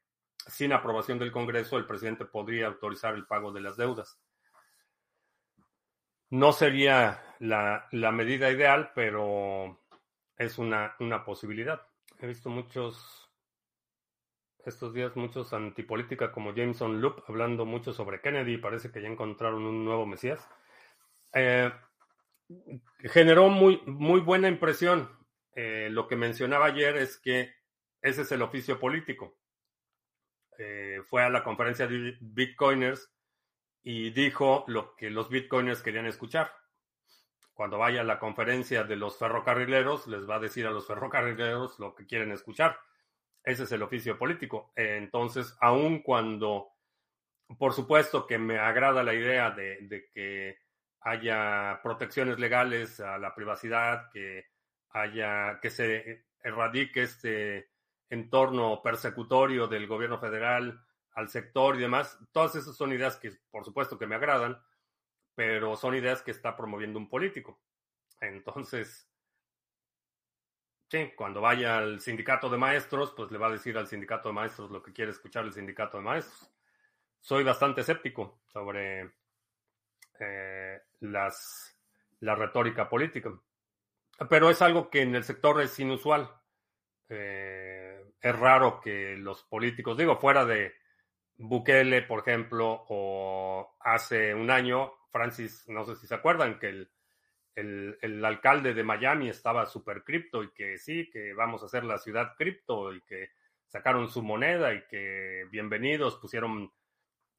sin 0.47 0.73
aprobación 0.73 1.19
del 1.19 1.33
Congreso, 1.33 1.79
el 1.79 1.87
presidente 1.87 2.27
podría 2.27 2.67
autorizar 2.67 3.15
el 3.15 3.27
pago 3.27 3.51
de 3.51 3.63
las 3.63 3.77
deudas. 3.77 4.21
No 6.31 6.53
sería 6.53 7.23
la, 7.39 7.89
medida 8.13 8.51
ideal, 8.51 8.93
pero 8.95 9.81
es 10.37 10.59
una, 10.59 10.95
una 11.01 11.25
posibilidad. 11.25 11.83
He 12.19 12.27
visto 12.27 12.51
muchos, 12.51 13.31
estos 14.65 14.93
días, 14.93 15.17
muchos 15.17 15.53
antipolítica 15.53 16.31
como 16.31 16.55
Jameson 16.55 17.01
Loop 17.01 17.23
hablando 17.29 17.65
mucho 17.65 17.93
sobre 17.93 18.21
Kennedy. 18.21 18.59
Parece 18.59 18.91
que 18.91 19.01
ya 19.01 19.09
encontraron 19.09 19.65
un 19.65 19.85
nuevo 19.85 20.07
Mesías. 20.07 20.47
Eh, 21.35 21.71
generó 23.05 23.49
muy, 23.49 23.81
muy 23.87 24.21
buena 24.21 24.49
impresión. 24.49 25.11
Eh, 25.55 25.89
lo 25.91 26.09
que 26.09 26.17
mencionaba 26.17 26.67
ayer 26.67 26.97
es 26.97 27.19
que 27.19 27.55
ese 28.01 28.23
es 28.23 28.33
el 28.33 28.43
oficio 28.43 28.79
político. 28.79 29.39
Eh, 30.59 31.01
fue 31.09 31.23
a 31.23 31.31
la 31.31 31.43
conferencia 31.43 31.87
de 31.87 32.17
Bitcoiners 32.21 33.11
y 33.83 34.11
dijo 34.11 34.65
lo 34.67 34.97
que 34.97 35.11
los 35.11 35.29
bitcoiners 35.29 35.83
querían 35.83 36.07
escuchar. 36.07 36.53
Cuando 37.53 37.79
vaya 37.79 38.01
a 38.01 38.05
la 38.05 38.19
conferencia 38.19 38.83
de 38.83 38.97
los 38.97 39.19
ferrocarrileros, 39.19 40.07
les 40.07 40.29
va 40.29 40.37
a 40.37 40.41
decir 40.41 40.67
a 40.67 40.71
los 40.71 40.87
ferrocarrileros 40.87 41.79
lo 41.79 41.95
que 41.95 42.07
quieren 42.07 42.33
escuchar. 42.33 42.79
Ese 43.45 43.65
es 43.65 43.73
el 43.73 43.83
oficio 43.83 44.19
político. 44.19 44.73
Entonces, 44.75 45.55
aun 45.61 46.03
cuando, 46.03 46.73
por 47.59 47.75
supuesto 47.75 48.27
que 48.27 48.39
me 48.39 48.59
agrada 48.59 49.03
la 49.03 49.15
idea 49.15 49.51
de, 49.51 50.09
que 50.13 50.59
haya 51.05 51.81
protecciones 51.83 52.39
legales 52.39 52.99
a 52.99 53.19
la 53.19 53.35
privacidad, 53.35 54.11
que 54.11 54.47
haya, 54.91 55.61
que 55.61 55.71
se 55.71 56.25
erradique 56.43 57.03
este 57.03 57.71
entorno 58.09 58.81
persecutorio 58.83 59.67
del 59.67 59.87
gobierno 59.87 60.19
federal, 60.19 60.83
al 61.13 61.29
sector 61.29 61.77
y 61.77 61.81
demás. 61.81 62.19
Todas 62.33 62.55
esas 62.57 62.75
son 62.75 62.93
ideas 62.93 63.17
que, 63.17 63.33
por 63.51 63.65
supuesto, 63.65 63.99
que 63.99 64.07
me 64.07 64.15
agradan, 64.15 64.59
pero 65.35 65.77
son 65.77 65.95
ideas 65.95 66.23
que 66.23 66.31
está 66.31 66.57
promoviendo 66.57 66.99
un 66.99 67.11
político. 67.11 67.61
Entonces, 68.21 69.07
sí, 70.89 71.13
cuando 71.15 71.43
vaya 71.43 71.77
al 71.79 72.01
sindicato 72.01 72.49
de 72.49 72.57
maestros, 72.57 73.13
pues 73.15 73.31
le 73.31 73.37
va 73.37 73.49
a 73.49 73.53
decir 73.53 73.77
al 73.77 73.89
sindicato 73.89 74.31
de 74.31 74.35
maestros 74.35 74.71
lo 74.71 74.83
que 74.83 74.95
quiere 74.95 75.11
escuchar 75.11 75.45
el 75.45 75.53
sindicato 75.53 75.99
de 75.99 76.05
maestros. 76.05 76.51
Soy 77.21 77.45
bastante 77.45 77.83
escéptico 77.83 78.41
sobre 78.47 79.13
eh, 80.21 80.81
las, 81.01 81.79
la 82.21 82.35
retórica 82.35 82.89
política, 82.89 83.31
pero 84.29 84.51
es 84.51 84.63
algo 84.63 84.91
que 84.91 85.03
en 85.03 85.15
el 85.15 85.25
sector 85.25 85.61
es 85.61 85.79
inusual. 85.79 86.31
Eh, 87.09 88.03
es 88.21 88.39
raro 88.39 88.81
que 88.81 89.17
los 89.17 89.43
políticos, 89.45 89.99
digo, 89.99 90.17
fuera 90.17 90.45
de 90.45 90.75
Bukele, 91.37 92.03
por 92.03 92.21
ejemplo, 92.21 92.85
o 92.89 93.77
hace 93.81 94.35
un 94.35 94.51
año, 94.51 94.93
Francis, 95.11 95.65
no 95.69 95.85
sé 95.85 95.97
si 95.97 96.07
se 96.07 96.15
acuerdan, 96.15 96.59
que 96.59 96.87
el, 97.57 98.25
alcalde 98.25 98.75
de 98.75 98.85
Miami 98.85 99.29
estaba 99.29 99.67
súper 99.67 100.05
cripto 100.05 100.43
y 100.43 100.53
que 100.53 100.79
sí, 100.79 101.11
que 101.11 101.35
vamos 101.35 101.63
a 101.63 101.67
hacer 101.67 101.85
la 101.85 101.99
ciudad 101.99 102.35
cripto 102.37 102.95
y 102.95 103.01
que 103.03 103.31
sacaron 103.67 104.09
su 104.09 104.23
moneda 104.23 104.73
y 104.73 104.87
que 104.87 105.47
bienvenidos, 105.51 106.17
pusieron 106.17 106.73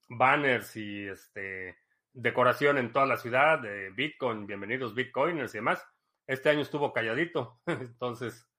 banners 0.08 0.76
y 0.76 1.08
este 1.08 1.78
decoración 2.16 2.78
en 2.78 2.93
toda 2.93 3.05
la 3.05 3.18
ciudad, 3.18 3.59
de 3.59 3.89
Bitcoin, 3.89 4.47
bienvenidos 4.47 4.95
Bitcoiners 4.95 5.53
y 5.53 5.57
demás. 5.57 5.86
Este 6.26 6.49
año 6.49 6.61
estuvo 6.61 6.93
calladito, 6.93 7.59
entonces, 7.66 8.49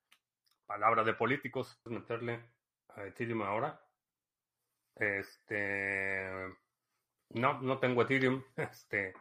palabra 0.66 1.02
de 1.04 1.14
políticos, 1.14 1.80
meterle 1.86 2.50
a 2.90 3.07
Ethereum 3.07 3.42
ahora. 3.42 3.80
Este, 4.94 6.30
no, 7.30 7.61
no 7.62 7.78
tengo 7.78 8.02
Ethereum, 8.02 8.44
este, 8.57 9.14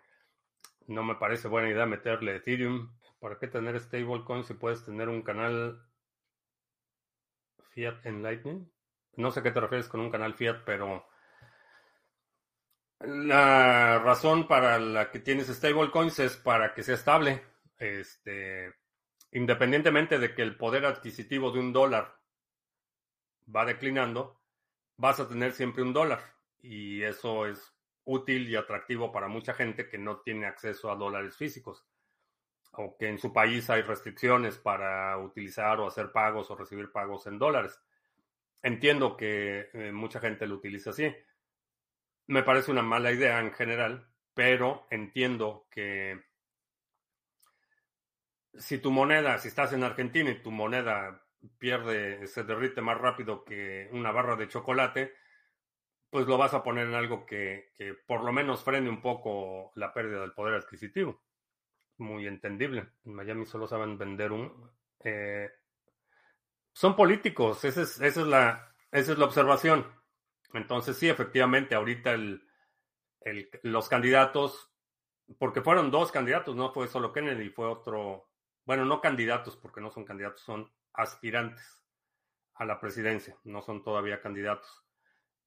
no 0.88 1.03
me 1.03 1.15
parece 1.15 1.47
buena 1.47 1.69
idea 1.69 1.86
meterle 1.86 2.36
Ethereum. 2.36 2.93
¿Para 3.19 3.39
qué 3.39 3.47
tener 3.47 3.79
stablecoin 3.79 4.43
si 4.43 4.53
puedes 4.53 4.83
tener 4.83 5.07
un 5.07 5.21
canal 5.21 5.81
Fiat 7.69 8.05
en 8.05 8.21
Lightning? 8.21 8.69
No 9.15 9.31
sé 9.31 9.41
qué 9.41 9.51
te 9.51 9.61
refieres 9.61 9.88
con 9.88 10.01
un 10.01 10.11
canal 10.11 10.33
Fiat, 10.33 10.65
pero 10.65 11.07
la 13.00 14.00
razón 14.00 14.48
para 14.48 14.80
la 14.80 15.12
que 15.12 15.20
tienes 15.20 15.48
stablecoins 15.48 16.20
es 16.20 16.38
para 16.38 16.74
que 16.74 16.84
sea 16.84 16.96
estable. 16.96 17.43
Este, 17.78 18.74
independientemente 19.32 20.18
de 20.18 20.34
que 20.34 20.41
el 20.41 20.58
poder 20.58 20.86
adquisitivo 20.86 21.52
de 21.52 21.60
un 21.60 21.74
dólar 21.74 22.16
va 23.54 23.66
declinando, 23.66 24.41
vas 24.98 25.20
a 25.20 25.28
tener 25.28 25.52
siempre 25.54 25.84
un 25.84 25.93
dólar. 25.93 26.22
Y 26.62 27.04
eso 27.04 27.46
es 27.46 27.74
útil 28.06 28.50
y 28.50 28.56
atractivo 28.56 29.12
para 29.12 29.28
mucha 29.28 29.54
gente 29.54 29.89
que 29.89 29.98
no 29.98 30.20
tiene 30.20 30.46
acceso 30.46 30.91
a 30.91 30.96
dólares 30.96 31.36
físicos 31.36 31.86
o 32.78 32.98
que 32.98 33.08
en 33.08 33.18
su 33.18 33.32
país 33.32 33.70
hay 33.70 33.82
restricciones 33.82 34.58
para 34.58 35.18
utilizar 35.18 35.80
o 35.80 35.88
hacer 35.88 36.12
pagos 36.12 36.50
o 36.52 36.56
recibir 36.56 36.91
pagos 36.91 37.28
en 37.28 37.39
dólares. 37.39 37.80
Entiendo 38.62 39.16
que 39.16 39.70
eh, 39.74 39.91
mucha 39.91 40.20
gente 40.20 40.48
lo 40.48 40.56
utiliza 40.56 40.89
así. 40.89 41.14
Me 42.28 42.43
parece 42.43 42.71
una 42.71 42.82
mala 42.82 43.11
idea 43.11 43.39
en 43.39 43.53
general, 43.53 44.07
pero 44.34 44.88
entiendo 44.89 45.67
que 45.69 46.23
si 48.53 48.80
tu 48.80 48.91
moneda, 48.91 49.38
si 49.38 49.49
estás 49.49 49.73
en 49.73 49.84
Argentina 49.84 50.30
y 50.30 50.41
tu 50.41 50.51
moneda 50.51 51.23
pierde, 51.57 52.26
se 52.28 52.43
derrite 52.43 52.82
más 52.82 52.97
rápido 52.97 53.43
que 53.43 53.89
una 53.91 54.11
barra 54.11 54.36
de 54.36 54.47
chocolate, 54.47 55.13
pues 56.09 56.28
lo 56.28 56.38
vas 56.38 56.53
a 56.53 56.63
poner 56.63 56.88
en 56.88 56.95
algo 56.95 57.26
que, 57.26 57.71
que 57.78 57.93
por 57.93 58.23
lo 58.23 58.32
menos 58.32 58.63
frene 58.63 58.89
un 58.89 59.01
poco 59.01 59.71
la 59.76 59.93
pérdida 59.93 60.21
del 60.21 60.34
poder 60.34 60.55
adquisitivo. 60.55 61.21
Muy 61.97 62.28
entendible. 62.28 62.89
En 63.05 63.13
Miami 63.13 63.45
solo 63.45 63.67
saben 63.67 63.97
vender 63.97 64.32
un... 64.32 64.71
Eh, 65.03 65.49
son 66.73 66.95
políticos, 66.95 67.63
esa 67.63 67.84
es, 67.84 68.01
esa 68.01 68.21
es, 68.21 68.28
la, 68.28 68.76
esa 68.91 69.11
es 69.13 69.17
la 69.17 69.26
observación. 69.26 69.86
Entonces 70.56 70.97
sí, 70.97 71.10
efectivamente, 71.10 71.76
ahorita 71.76 72.14
el, 72.14 72.47
los 73.64 73.89
candidatos, 73.89 74.72
porque 75.38 75.62
fueron 75.62 75.91
dos 75.91 76.12
candidatos, 76.12 76.56
no 76.56 76.72
fue 76.72 76.88
solo 76.88 77.12
Kennedy, 77.12 77.49
fue 77.49 77.68
otro, 77.68 78.30
bueno, 78.66 78.86
no 78.86 79.01
candidatos, 79.01 79.58
porque 79.58 79.82
no 79.82 79.91
son 79.91 80.06
candidatos, 80.06 80.41
son 80.41 80.72
aspirantes 80.93 81.84
a 82.56 82.66
la 82.66 82.80
presidencia, 82.80 83.38
no 83.43 83.62
son 83.62 83.84
todavía 83.84 84.22
candidatos. 84.22 84.86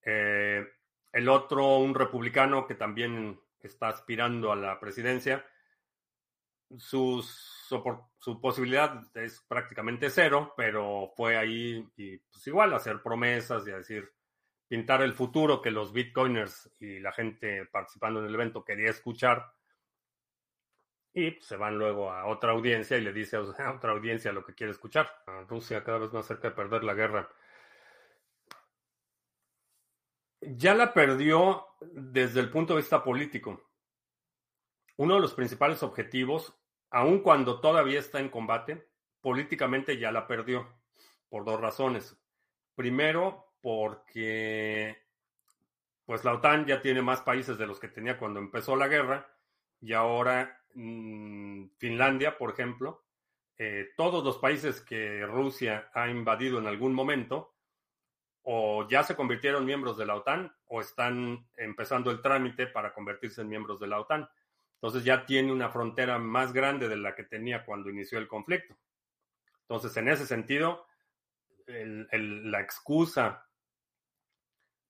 Eh, 0.03 0.67
el 1.13 1.29
otro, 1.29 1.79
un 1.79 1.95
republicano 1.95 2.67
que 2.67 2.75
también 2.75 3.41
está 3.61 3.89
aspirando 3.89 4.53
a 4.53 4.57
la 4.57 4.79
presidencia, 4.79 5.45
sus, 6.77 7.27
su, 8.19 8.41
posibilidad 8.41 9.05
es 9.17 9.41
prácticamente 9.49 10.11
cero, 10.11 10.53
pero 10.57 11.13
fue 11.17 11.37
ahí 11.37 11.89
y 11.97 12.19
pues 12.19 12.47
igual 12.47 12.75
hacer 12.75 13.03
promesas 13.03 13.67
y 13.67 13.71
a 13.71 13.79
decir, 13.79 14.13
pintar 14.69 15.03
el 15.03 15.15
futuro 15.15 15.63
que 15.63 15.71
los 15.71 15.93
bitcoiners 15.93 16.71
y 16.79 17.01
la 17.01 17.11
gente 17.13 17.65
participando 17.67 18.21
en 18.21 18.27
el 18.27 18.35
evento 18.35 18.65
quería 18.65 18.91
escuchar. 18.91 19.53
Y 21.15 21.33
se 21.41 21.57
van 21.57 21.79
luego 21.79 22.13
a 22.13 22.27
otra 22.27 22.53
audiencia 22.53 22.99
y 22.99 23.01
le 23.01 23.13
dice 23.13 23.37
a 23.37 23.41
otra 23.75 23.93
audiencia 23.93 24.31
lo 24.31 24.45
que 24.45 24.55
quiere 24.55 24.73
escuchar. 24.73 25.11
Rusia 25.49 25.83
cada 25.83 25.99
vez 25.99 26.13
más 26.13 26.27
cerca 26.27 26.51
de 26.51 26.55
perder 26.55 26.85
la 26.85 26.95
guerra. 26.95 27.29
Ya 30.41 30.75
la 30.75 30.93
perdió 30.93 31.67
desde 31.81 32.41
el 32.41 32.51
punto 32.51 32.75
de 32.75 32.81
vista 32.81 33.03
político. 33.03 33.69
Uno 34.97 35.15
de 35.15 35.21
los 35.21 35.35
principales 35.35 35.83
objetivos, 35.83 36.55
aun 36.91 37.21
cuando 37.21 37.61
todavía 37.61 37.99
está 37.99 38.21
en 38.21 38.29
combate, 38.29 38.89
políticamente 39.21 39.99
ya 39.99 40.13
la 40.13 40.27
perdió, 40.27 40.69
por 41.29 41.45
dos 41.45 41.61
razones. 41.61 42.17
Primero, 42.75 43.48
porque 43.61 44.97
pues 46.05 46.25
la 46.25 46.35
OTAN 46.35 46.67
ya 46.67 46.81
tiene 46.81 47.03
más 47.03 47.21
países 47.21 47.59
de 47.59 47.67
los 47.67 47.79
que 47.79 47.89
tenía 47.89 48.19
cuando 48.19 48.41
empezó 48.41 48.77
la 48.77 48.89
guerra 48.89 49.29
y 49.81 49.93
ahora 49.93 50.63
mmm, 50.75 51.67
Finlandia, 51.77 52.39
por 52.39 52.51
ejemplo, 52.51 53.05
eh, 53.59 53.91
todos 53.97 54.25
los 54.25 54.39
países 54.39 54.81
que 54.81 55.27
Rusia 55.27 55.91
ha 55.93 56.09
invadido 56.09 56.59
en 56.59 56.67
algún 56.67 56.95
momento 56.95 57.55
o 58.43 58.89
ya 58.89 59.03
se 59.03 59.17
convirtieron 59.17 59.67
miembros 59.67 59.99
de 59.99 60.07
la 60.07 60.15
OTAN 60.15 60.51
o 60.69 60.81
están 60.81 61.47
empezando 61.57 62.11
el 62.11 62.23
trámite 62.23 62.67
para 62.67 62.95
convertirse 62.95 63.43
en 63.43 63.49
miembros 63.49 63.81
de 63.81 63.89
la 63.89 64.01
OTAN. 64.01 64.29
Entonces 64.75 65.05
ya 65.05 65.27
tiene 65.27 65.53
una 65.53 65.71
frontera 65.71 66.19
más 66.19 66.53
grande 66.53 66.89
de 66.89 66.97
la 66.97 67.15
que 67.15 67.25
tenía 67.25 67.65
cuando 67.65 67.91
inició 67.91 68.19
el 68.19 68.29
conflicto. 68.29 68.79
Entonces, 69.63 69.95
en 69.97 70.09
ese 70.09 70.25
sentido, 70.25 70.87
la 71.67 72.61
excusa 72.61 73.48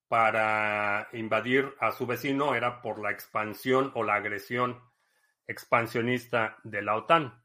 para 0.08 1.08
invadir 1.12 1.74
a 1.80 1.92
su 1.92 2.06
vecino 2.06 2.54
era 2.54 2.80
por 2.80 2.98
la 2.98 3.10
expansión 3.10 3.92
o 3.94 4.02
la 4.02 4.14
agresión 4.14 4.82
expansionista 5.46 6.58
de 6.64 6.82
la 6.82 6.96
OTAN. 6.96 7.44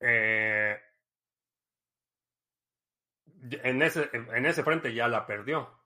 Eh, 0.00 0.78
en, 3.50 3.82
ese, 3.82 4.10
en 4.12 4.46
ese 4.46 4.62
frente 4.62 4.94
ya 4.94 5.08
la 5.08 5.26
perdió. 5.26 5.78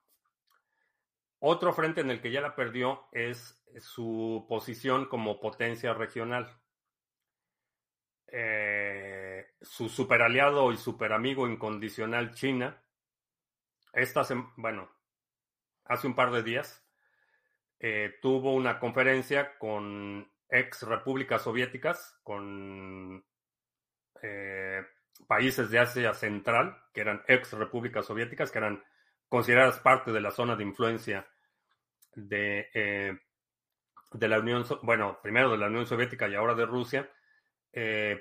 Otro 1.41 1.73
frente 1.73 2.01
en 2.01 2.11
el 2.11 2.21
que 2.21 2.31
ya 2.31 2.41
la 2.41 2.55
perdió 2.55 3.09
es 3.11 3.65
su 3.81 4.47
posición 4.49 5.07
como 5.07 5.41
potencia 5.41 5.93
regional. 5.93 6.57
Eh, 8.29 9.55
su 9.61 9.89
superaliado 9.89 10.73
y 10.73 10.77
superamigo 10.77 11.49
incondicional 11.49 12.33
China 12.33 12.83
esta 13.93 14.23
bueno, 14.57 14.91
hace 15.85 16.07
un 16.07 16.15
par 16.15 16.31
de 16.31 16.43
días, 16.43 16.83
eh, 17.79 18.15
tuvo 18.23 18.55
una 18.55 18.79
conferencia 18.79 19.59
con 19.59 20.31
ex 20.49 20.83
repúblicas 20.83 21.43
soviéticas, 21.43 22.19
con 22.23 23.25
eh, 24.23 24.83
países 25.27 25.71
de 25.71 25.79
Asia 25.81 26.15
Central, 26.15 26.81
que 26.93 27.01
eran 27.01 27.23
ex 27.27 27.53
repúblicas 27.53 28.07
soviéticas, 28.07 28.51
que 28.51 28.59
eran 28.59 28.85
consideradas 29.29 29.81
parte 29.81 30.13
de 30.13 30.21
la 30.21 30.31
zona 30.31 30.55
de 30.55 30.63
influencia 30.63 31.27
de, 32.15 32.71
eh, 32.73 33.19
de 34.13 34.29
la 34.29 34.39
Unión, 34.39 34.65
bueno, 34.83 35.19
primero 35.23 35.51
de 35.51 35.59
la 35.59 35.67
Unión 35.67 35.87
Soviética 35.87 36.29
y 36.29 36.35
ahora 36.35 36.55
de 36.55 36.67
Rusia, 36.67 37.11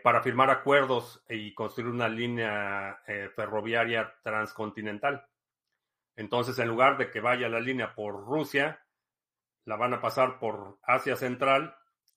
para 0.02 0.24
firmar 0.24 0.50
acuerdos 0.50 1.26
y 1.28 1.54
construir 1.54 1.90
una 1.92 2.08
línea 2.08 3.02
ferroviaria 3.36 4.16
transcontinental. 4.24 5.28
Entonces, 6.16 6.58
en 6.60 6.68
lugar 6.68 6.98
de 6.98 7.10
que 7.10 7.20
vaya 7.20 7.50
la 7.50 7.60
línea 7.60 7.96
por 7.96 8.26
Rusia, 8.26 8.86
la 9.66 9.76
van 9.76 9.94
a 9.94 10.02
pasar 10.02 10.40
por 10.40 10.80
Asia 10.84 11.16
Central 11.16 11.76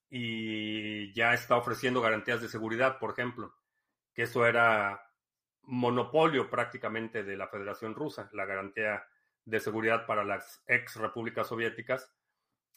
y 0.09 1.13
ya 1.13 1.35
está 1.35 1.57
ofreciendo 1.57 2.01
garantías 2.01 2.41
de 2.41 2.49
seguridad, 2.49 2.99
por 2.99 3.11
ejemplo, 3.13 3.55
que 4.13 4.23
eso 4.23 4.47
era 4.47 5.01
monopolio 5.63 6.51
prácticamente 6.51 7.25
de 7.25 7.37
la 7.37 7.49
Federación 7.49 7.95
Rusa, 7.95 8.29
la 8.33 8.45
garantía 8.45 9.07
de 9.45 9.61
seguridad 9.61 10.07
para 10.07 10.25
las 10.25 10.63
ex 10.67 10.97
repúblicas 10.97 11.47
soviéticas 11.47 12.13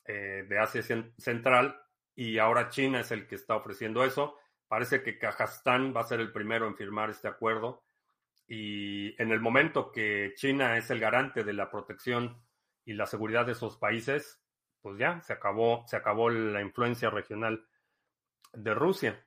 eh, 0.05 0.45
de 0.47 0.59
Asia 0.59 0.84
Central 1.18 1.82
y 2.15 2.39
ahora 2.39 2.70
China 2.70 3.01
es 3.01 3.11
el 3.11 3.28
que 3.28 3.36
está 3.36 3.55
ofreciendo 3.55 4.03
eso. 4.03 4.38
Parece 4.68 5.03
que 5.03 5.18
Kazajstán 5.18 5.93
va 5.95 6.01
a 6.01 6.07
ser 6.07 6.20
el 6.20 6.32
primero 6.32 6.68
en 6.68 6.76
firmar 6.76 7.09
este 7.09 7.28
acuerdo 7.28 7.87
y 8.48 9.22
en 9.22 9.32
el 9.32 9.41
momento 9.41 9.91
que 9.91 10.32
China 10.36 10.78
es 10.78 10.89
el 10.89 11.00
garante 11.00 11.43
de 11.43 11.54
la 11.54 11.70
protección 11.70 12.41
y 12.86 12.93
la 12.93 13.06
seguridad 13.06 13.45
de 13.45 13.52
esos 13.52 13.78
países, 13.78 14.41
pues 14.82 14.98
ya 14.98 15.22
se 15.22 15.34
acabó, 15.34 15.84
se 15.88 15.98
acabó 15.98 16.30
la 16.30 16.62
influencia 16.62 17.10
regional 17.10 17.68
de 18.54 18.74
Rusia. 18.74 19.26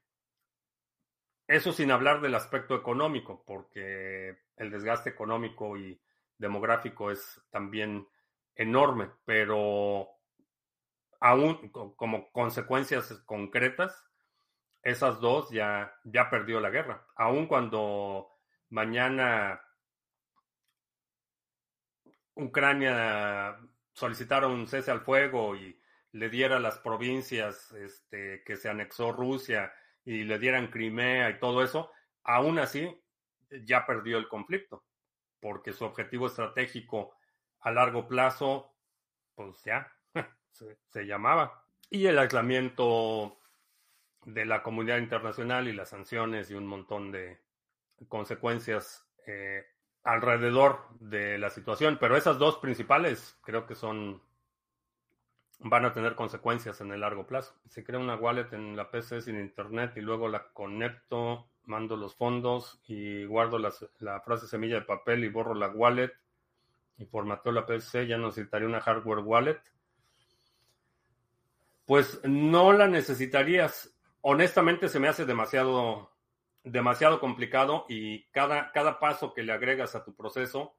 Eso 1.47 1.73
sin 1.73 1.91
hablar 1.91 2.23
del 2.23 2.35
aspecto 2.35 2.75
económico, 2.75 3.45
porque 3.45 4.39
el 4.57 4.71
desgaste 4.71 5.11
económico 5.11 5.77
y 5.77 6.01
demográfico 6.39 7.11
es 7.11 7.43
también 7.51 8.09
enorme, 8.55 9.11
pero 9.27 10.09
aún 11.21 11.68
como 11.71 12.31
consecuencias 12.33 13.12
concretas, 13.27 14.07
esas 14.83 15.21
dos 15.21 15.51
ya, 15.51 15.95
ya 16.05 16.31
perdió 16.31 16.61
la 16.61 16.71
guerra. 16.71 17.07
Aún 17.16 17.47
cuando 17.47 18.31
mañana 18.71 19.61
Ucrania 22.35 23.59
solicitaron 23.93 24.53
un 24.53 24.66
cese 24.66 24.91
al 24.91 25.03
fuego 25.03 25.55
y 25.57 25.79
le 26.12 26.29
diera 26.29 26.59
las 26.59 26.79
provincias 26.79 27.73
este, 27.73 28.43
que 28.45 28.57
se 28.57 28.68
anexó 28.68 29.12
Rusia 29.12 29.73
y 30.05 30.25
le 30.25 30.39
dieran 30.39 30.71
Crimea 30.71 31.31
y 31.31 31.39
todo 31.39 31.62
eso, 31.62 31.93
aún 32.25 32.59
así 32.59 33.01
ya 33.64 33.85
perdió 33.87 34.18
el 34.18 34.29
conflicto, 34.29 34.85
porque 35.41 35.73
su 35.73 35.85
objetivo 35.85 36.27
estratégico 36.27 37.14
a 37.61 37.71
largo 37.71 38.09
plazo, 38.09 38.75
pues 39.35 39.62
ya 39.64 39.93
se 40.53 41.07
llamaba. 41.07 41.64
Y 41.91 42.07
el 42.07 42.18
aislamiento 42.18 43.39
de 44.25 44.45
la 44.45 44.62
comunidad 44.62 44.99
internacional 44.99 45.68
y 45.68 45.73
las 45.73 45.91
sanciones 45.91 46.51
y 46.51 46.55
un 46.55 46.66
montón 46.66 47.11
de 47.11 47.41
consecuencias 48.09 49.07
eh, 49.26 49.64
alrededor 50.03 50.88
de 51.01 51.38
la 51.38 51.51
situación. 51.51 51.98
Pero 52.01 52.16
esas 52.16 52.38
dos 52.38 52.59
principales 52.59 53.38
creo 53.42 53.66
que 53.66 53.74
son 53.74 54.22
van 55.62 55.84
a 55.84 55.92
tener 55.92 56.14
consecuencias 56.14 56.80
en 56.80 56.90
el 56.90 57.01
largo 57.01 57.26
plazo. 57.26 57.55
Si 57.68 57.84
crea 57.84 57.98
una 57.98 58.16
wallet 58.16 58.53
en 58.53 58.76
la 58.76 58.90
PC 58.90 59.20
sin 59.20 59.38
internet 59.38 59.92
y 59.96 60.01
luego 60.01 60.26
la 60.28 60.48
conecto, 60.53 61.51
mando 61.64 61.96
los 61.96 62.14
fondos 62.16 62.80
y 62.86 63.24
guardo 63.26 63.59
la 63.59 64.20
frase 64.20 64.46
semilla 64.46 64.76
de 64.76 64.86
papel 64.86 65.22
y 65.24 65.28
borro 65.28 65.55
la 65.55 65.68
wallet 65.68 66.12
y 66.96 67.07
formateo 67.07 67.53
la 67.53 67.66
PC, 67.66 68.07
ya 68.07 68.18
necesitaría 68.18 68.68
una 68.68 68.80
hardware 68.80 69.20
wallet. 69.20 69.61
Pues 71.86 72.20
no 72.24 72.72
la 72.72 72.86
necesitarías. 72.88 73.94
Honestamente 74.22 74.88
se 74.88 75.01
me 75.01 75.09
hace 75.09 75.24
demasiado, 75.24 76.10
demasiado 76.63 77.21
complicado 77.21 77.87
y 77.89 78.25
cada, 78.31 78.73
cada 78.73 78.99
paso 78.99 79.33
que 79.33 79.43
le 79.43 79.53
agregas 79.53 79.95
a 79.95 80.05
tu 80.05 80.15
proceso, 80.15 80.77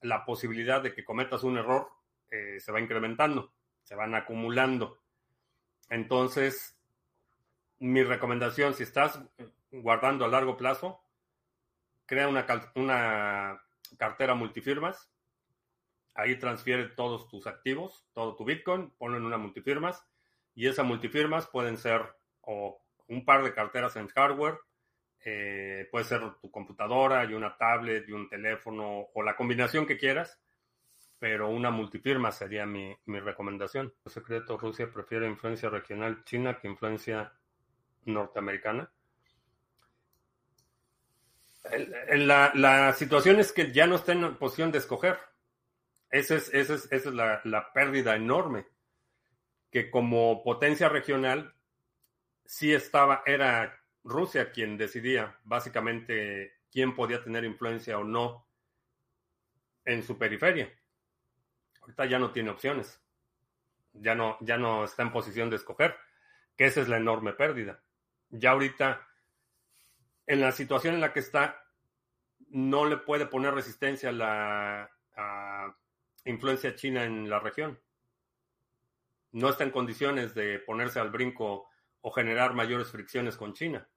la 0.00 0.24
posibilidad 0.24 0.82
de 0.82 0.94
que 0.94 1.04
cometas 1.04 1.42
un 1.42 1.58
error 1.58 1.88
eh, 2.30 2.58
se 2.60 2.72
va 2.72 2.80
incrementando 2.80 3.52
se 3.90 3.96
van 3.96 4.14
acumulando. 4.14 5.02
Entonces, 5.88 6.78
mi 7.80 8.04
recomendación, 8.04 8.74
si 8.74 8.84
estás 8.84 9.20
guardando 9.72 10.24
a 10.24 10.28
largo 10.28 10.56
plazo, 10.56 11.02
crea 12.06 12.28
una, 12.28 12.46
una 12.76 13.60
cartera 13.98 14.36
multifirmas. 14.36 15.10
Ahí 16.14 16.38
transfiere 16.38 16.86
todos 16.86 17.28
tus 17.28 17.48
activos, 17.48 18.06
todo 18.12 18.36
tu 18.36 18.44
Bitcoin, 18.44 18.90
ponlo 18.90 19.16
en 19.16 19.24
una 19.24 19.38
multifirmas. 19.38 20.06
Y 20.54 20.68
esas 20.68 20.86
multifirmas 20.86 21.48
pueden 21.48 21.76
ser 21.76 22.16
o 22.42 22.80
un 23.08 23.24
par 23.24 23.42
de 23.42 23.52
carteras 23.52 23.96
en 23.96 24.06
hardware, 24.06 24.60
eh, 25.24 25.88
puede 25.90 26.04
ser 26.04 26.20
tu 26.40 26.50
computadora 26.50 27.24
y 27.24 27.34
una 27.34 27.56
tablet 27.56 28.08
y 28.08 28.12
un 28.12 28.28
teléfono 28.28 29.08
o 29.14 29.22
la 29.22 29.36
combinación 29.36 29.86
que 29.86 29.98
quieras 29.98 30.40
pero 31.20 31.50
una 31.50 31.70
multifirma 31.70 32.32
sería 32.32 32.64
mi, 32.64 32.96
recomendación. 33.06 33.92
El 34.06 34.10
secreto, 34.10 34.56
Rusia 34.56 34.90
prefiere 34.90 35.28
influencia 35.28 35.68
regional 35.68 36.24
china 36.24 36.58
que 36.58 36.66
influencia 36.66 37.34
norteamericana. 38.06 38.90
la, 42.16 42.92
situación 42.94 43.38
es 43.38 43.52
que 43.52 43.70
ya 43.70 43.86
no 43.86 43.96
está 43.96 44.12
en 44.12 44.34
posición 44.36 44.72
de 44.72 44.78
escoger. 44.78 45.18
Esa 46.10 46.36
es, 46.36 46.48
es, 46.54 47.06
la, 47.06 47.42
la, 47.44 47.70
pérdida 47.74 48.16
enorme. 48.16 48.66
Que 49.70 49.90
como 49.90 50.42
potencia 50.42 50.88
regional, 50.88 51.54
sí 52.46 52.72
estaba, 52.72 53.22
era 53.26 53.79
Rusia 54.10 54.50
quien 54.50 54.76
decidía 54.76 55.38
básicamente 55.44 56.60
quién 56.70 56.94
podía 56.94 57.22
tener 57.22 57.44
influencia 57.44 57.98
o 57.98 58.04
no 58.04 58.46
en 59.84 60.02
su 60.02 60.18
periferia. 60.18 60.70
Ahorita 61.80 62.04
ya 62.06 62.18
no 62.18 62.30
tiene 62.30 62.50
opciones. 62.50 63.00
Ya 63.92 64.14
no, 64.14 64.36
ya 64.40 64.56
no 64.56 64.84
está 64.84 65.02
en 65.02 65.12
posición 65.12 65.50
de 65.50 65.56
escoger, 65.56 65.96
que 66.56 66.66
esa 66.66 66.80
es 66.80 66.88
la 66.88 66.98
enorme 66.98 67.32
pérdida. 67.32 67.82
Ya 68.28 68.50
ahorita, 68.50 69.08
en 70.26 70.40
la 70.40 70.52
situación 70.52 70.94
en 70.94 71.00
la 71.00 71.12
que 71.12 71.20
está, 71.20 71.64
no 72.50 72.84
le 72.84 72.98
puede 72.98 73.26
poner 73.26 73.54
resistencia 73.54 74.10
a 74.10 74.12
la 74.12 75.76
influencia 76.24 76.76
china 76.76 77.04
en 77.04 77.28
la 77.28 77.40
región. 77.40 77.80
No 79.32 79.48
está 79.48 79.64
en 79.64 79.70
condiciones 79.70 80.34
de 80.34 80.58
ponerse 80.60 81.00
al 81.00 81.10
brinco 81.10 81.68
o 82.00 82.10
generar 82.10 82.54
mayores 82.54 82.90
fricciones 82.90 83.36
con 83.36 83.54
China. 83.54 83.88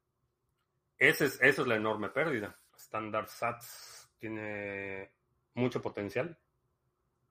Ese 1.03 1.25
es, 1.25 1.41
esa 1.41 1.61
es 1.63 1.67
la 1.67 1.75
enorme 1.75 2.07
pérdida. 2.07 2.57
Standard 2.77 3.27
SATS 3.27 4.09
tiene 4.17 5.11
mucho 5.53 5.81
potencial. 5.81 6.37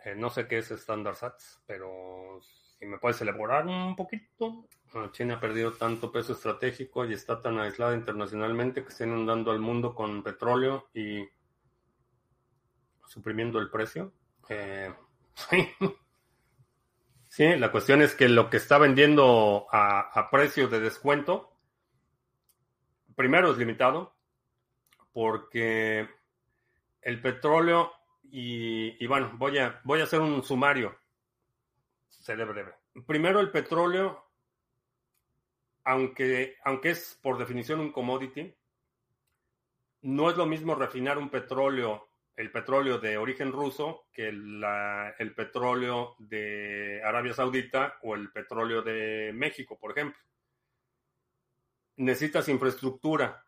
Eh, 0.04 0.14
no 0.14 0.28
sé 0.28 0.46
qué 0.46 0.58
es 0.58 0.70
Standard 0.72 1.14
Sats, 1.16 1.62
pero 1.66 2.38
si 2.42 2.84
me 2.84 2.98
puedes 2.98 3.20
elaborar 3.22 3.66
un 3.66 3.96
poquito. 3.96 4.66
China 5.12 5.36
ha 5.36 5.40
perdido 5.40 5.72
tanto 5.72 6.12
peso 6.12 6.34
estratégico 6.34 7.06
y 7.06 7.14
está 7.14 7.40
tan 7.40 7.58
aislada 7.58 7.94
internacionalmente 7.94 8.82
que 8.82 8.90
está 8.90 9.04
inundando 9.04 9.50
al 9.50 9.60
mundo 9.60 9.94
con 9.94 10.22
petróleo 10.22 10.90
y 10.92 11.26
suprimiendo 13.06 13.58
el 13.58 13.70
precio. 13.70 14.12
Eh, 14.50 14.92
sí. 17.30 17.56
la 17.56 17.72
cuestión 17.72 18.02
es 18.02 18.14
que 18.14 18.28
lo 18.28 18.50
que 18.50 18.58
está 18.58 18.76
vendiendo 18.76 19.66
a, 19.70 20.00
a 20.00 20.30
precio 20.30 20.68
de 20.68 20.80
descuento, 20.80 21.51
primero 23.14 23.52
es 23.52 23.58
limitado, 23.58 24.14
porque 25.12 26.08
el 27.02 27.20
petróleo 27.20 27.92
y, 28.34 29.06
bueno, 29.06 29.32
voy 29.34 29.58
a, 29.58 29.80
voy 29.84 30.00
a 30.00 30.04
hacer 30.04 30.20
un 30.20 30.42
sumario. 30.42 30.98
Seré 32.08 32.44
breve. 32.46 32.72
Primero, 33.06 33.40
el 33.40 33.50
petróleo, 33.50 34.24
aunque, 35.84 36.56
aunque 36.64 36.90
es 36.90 37.18
por 37.22 37.36
definición 37.36 37.80
un 37.80 37.92
commodity, 37.92 38.54
no 40.02 40.30
es 40.30 40.36
lo 40.36 40.46
mismo 40.46 40.74
refinar 40.74 41.18
un 41.18 41.28
petróleo, 41.28 42.08
el 42.36 42.50
petróleo 42.50 42.98
de 42.98 43.18
origen 43.18 43.52
ruso, 43.52 44.06
que 44.14 44.28
el 44.28 45.34
petróleo 45.34 46.16
de 46.18 47.02
Arabia 47.04 47.34
Saudita 47.34 47.98
o 48.02 48.14
el 48.14 48.32
petróleo 48.32 48.80
de 48.80 49.32
México, 49.34 49.78
por 49.78 49.90
ejemplo. 49.90 50.18
Necesitas 51.96 52.48
infraestructura 52.48 53.46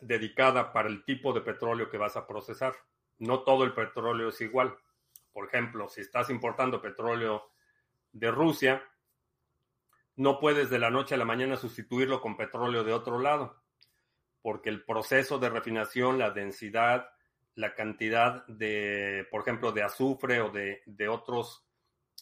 dedicada 0.00 0.72
para 0.72 0.88
el 0.88 1.04
tipo 1.04 1.32
de 1.32 1.40
petróleo 1.40 1.90
que 1.90 1.98
vas 1.98 2.16
a 2.16 2.26
procesar 2.26 2.74
no 3.20 3.42
todo 3.42 3.64
el 3.64 3.72
petróleo 3.72 4.30
es 4.30 4.40
igual. 4.40 4.76
Por 5.32 5.46
ejemplo, 5.46 5.88
si 5.88 6.00
estás 6.00 6.30
importando 6.30 6.82
petróleo 6.82 7.52
de 8.12 8.30
Rusia, 8.30 8.82
no 10.16 10.40
puedes 10.40 10.70
de 10.70 10.78
la 10.78 10.90
noche 10.90 11.14
a 11.14 11.18
la 11.18 11.24
mañana 11.24 11.56
sustituirlo 11.56 12.20
con 12.20 12.36
petróleo 12.36 12.82
de 12.82 12.92
otro 12.92 13.20
lado, 13.20 13.62
porque 14.42 14.70
el 14.70 14.84
proceso 14.84 15.38
de 15.38 15.50
refinación, 15.50 16.18
la 16.18 16.30
densidad, 16.30 17.10
la 17.54 17.74
cantidad 17.74 18.46
de, 18.46 19.26
por 19.30 19.42
ejemplo, 19.42 19.70
de 19.70 19.82
azufre 19.82 20.40
o 20.40 20.50
de, 20.50 21.08
otros 21.08 21.66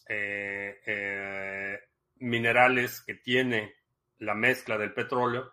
eh, 0.09 0.81
eh, 0.85 1.79
minerales 2.17 3.03
que 3.03 3.15
tiene 3.15 3.77
la 4.19 4.35
mezcla 4.35 4.77
del 4.77 4.93
petróleo, 4.93 5.53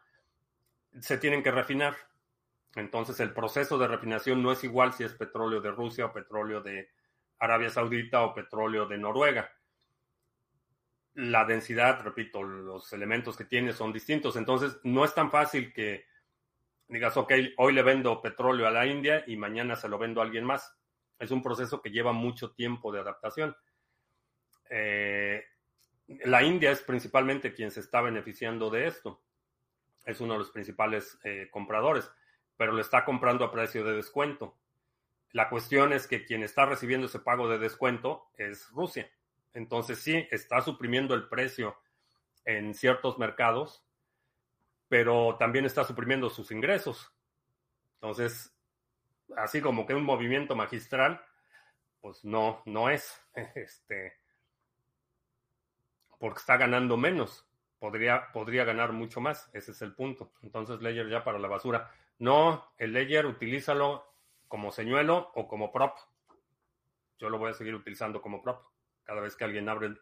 se 1.01 1.17
tienen 1.17 1.43
que 1.43 1.51
refinar. 1.51 1.95
Entonces 2.75 3.19
el 3.19 3.33
proceso 3.33 3.77
de 3.77 3.87
refinación 3.87 4.43
no 4.43 4.51
es 4.51 4.63
igual 4.63 4.93
si 4.93 5.03
es 5.03 5.13
petróleo 5.13 5.61
de 5.61 5.71
Rusia 5.71 6.07
o 6.07 6.13
petróleo 6.13 6.61
de 6.61 6.89
Arabia 7.39 7.69
Saudita 7.69 8.23
o 8.23 8.33
petróleo 8.33 8.85
de 8.85 8.97
Noruega. 8.97 9.51
La 11.13 11.45
densidad, 11.45 12.01
repito, 12.01 12.43
los 12.43 12.91
elementos 12.91 13.37
que 13.37 13.45
tiene 13.45 13.71
son 13.71 13.93
distintos. 13.93 14.35
Entonces 14.35 14.77
no 14.83 15.05
es 15.05 15.13
tan 15.13 15.31
fácil 15.31 15.71
que 15.71 16.05
digas, 16.87 17.15
ok, 17.15 17.31
hoy 17.57 17.73
le 17.73 17.81
vendo 17.81 18.21
petróleo 18.21 18.67
a 18.67 18.71
la 18.71 18.85
India 18.85 19.23
y 19.25 19.37
mañana 19.37 19.75
se 19.75 19.87
lo 19.87 19.97
vendo 19.97 20.19
a 20.19 20.25
alguien 20.25 20.43
más. 20.43 20.75
Es 21.17 21.31
un 21.31 21.41
proceso 21.41 21.81
que 21.81 21.91
lleva 21.91 22.11
mucho 22.11 22.51
tiempo 22.51 22.91
de 22.91 22.99
adaptación. 22.99 23.55
Eh, 24.69 25.45
la 26.07 26.43
India 26.43 26.71
es 26.71 26.81
principalmente 26.81 27.53
quien 27.53 27.71
se 27.71 27.79
está 27.79 28.01
beneficiando 28.01 28.69
de 28.69 28.87
esto. 28.87 29.23
Es 30.05 30.21
uno 30.21 30.33
de 30.33 30.39
los 30.39 30.51
principales 30.51 31.17
eh, 31.23 31.49
compradores 31.51 32.09
pero 32.57 32.73
lo 32.73 32.81
está 32.81 33.03
comprando 33.05 33.45
a 33.45 33.51
precio 33.51 33.83
de 33.83 33.95
descuento. 33.95 34.55
La 35.31 35.49
cuestión 35.49 35.91
es 35.91 36.07
que 36.07 36.25
quien 36.25 36.43
está 36.43 36.65
recibiendo 36.65 37.07
ese 37.07 37.19
pago 37.19 37.49
de 37.49 37.59
descuento 37.59 38.29
es 38.37 38.69
Rusia. 38.71 39.09
Entonces 39.53 39.99
sí, 39.99 40.27
está 40.31 40.61
suprimiendo 40.61 41.13
el 41.13 41.27
precio 41.27 41.77
en 42.45 42.73
ciertos 42.73 43.17
mercados, 43.17 43.83
pero 44.87 45.35
también 45.37 45.65
está 45.65 45.83
suprimiendo 45.83 46.29
sus 46.29 46.51
ingresos. 46.51 47.11
Entonces, 47.95 48.55
así 49.35 49.61
como 49.61 49.85
que 49.85 49.93
un 49.93 50.03
movimiento 50.03 50.55
magistral, 50.55 51.21
pues 52.01 52.23
no, 52.23 52.61
no 52.65 52.89
es, 52.89 53.21
este, 53.55 54.13
porque 56.19 56.39
está 56.39 56.55
ganando 56.55 56.95
menos. 56.95 57.45
Podría, 57.79 58.31
podría 58.31 58.63
ganar 58.63 58.93
mucho 58.93 59.21
más, 59.21 59.49
ese 59.53 59.71
es 59.71 59.81
el 59.81 59.93
punto. 59.93 60.31
Entonces, 60.41 60.81
Ledger 60.81 61.09
ya 61.09 61.23
para 61.23 61.39
la 61.39 61.47
basura. 61.47 61.91
No, 62.19 62.71
el 62.77 62.93
Ledger 62.93 63.25
utilízalo 63.25 64.15
como 64.47 64.71
señuelo 64.71 65.31
o 65.35 65.47
como 65.47 65.71
prop. 65.71 65.97
Yo 67.17 67.29
lo 67.29 67.37
voy 67.37 67.51
a 67.51 67.53
seguir 67.53 67.75
utilizando 67.75 68.21
como 68.21 68.41
prop. 68.41 68.63
Cada 69.03 69.21
vez 69.21 69.35
que 69.35 69.43
alguien 69.43 69.69
hable, 69.69 69.97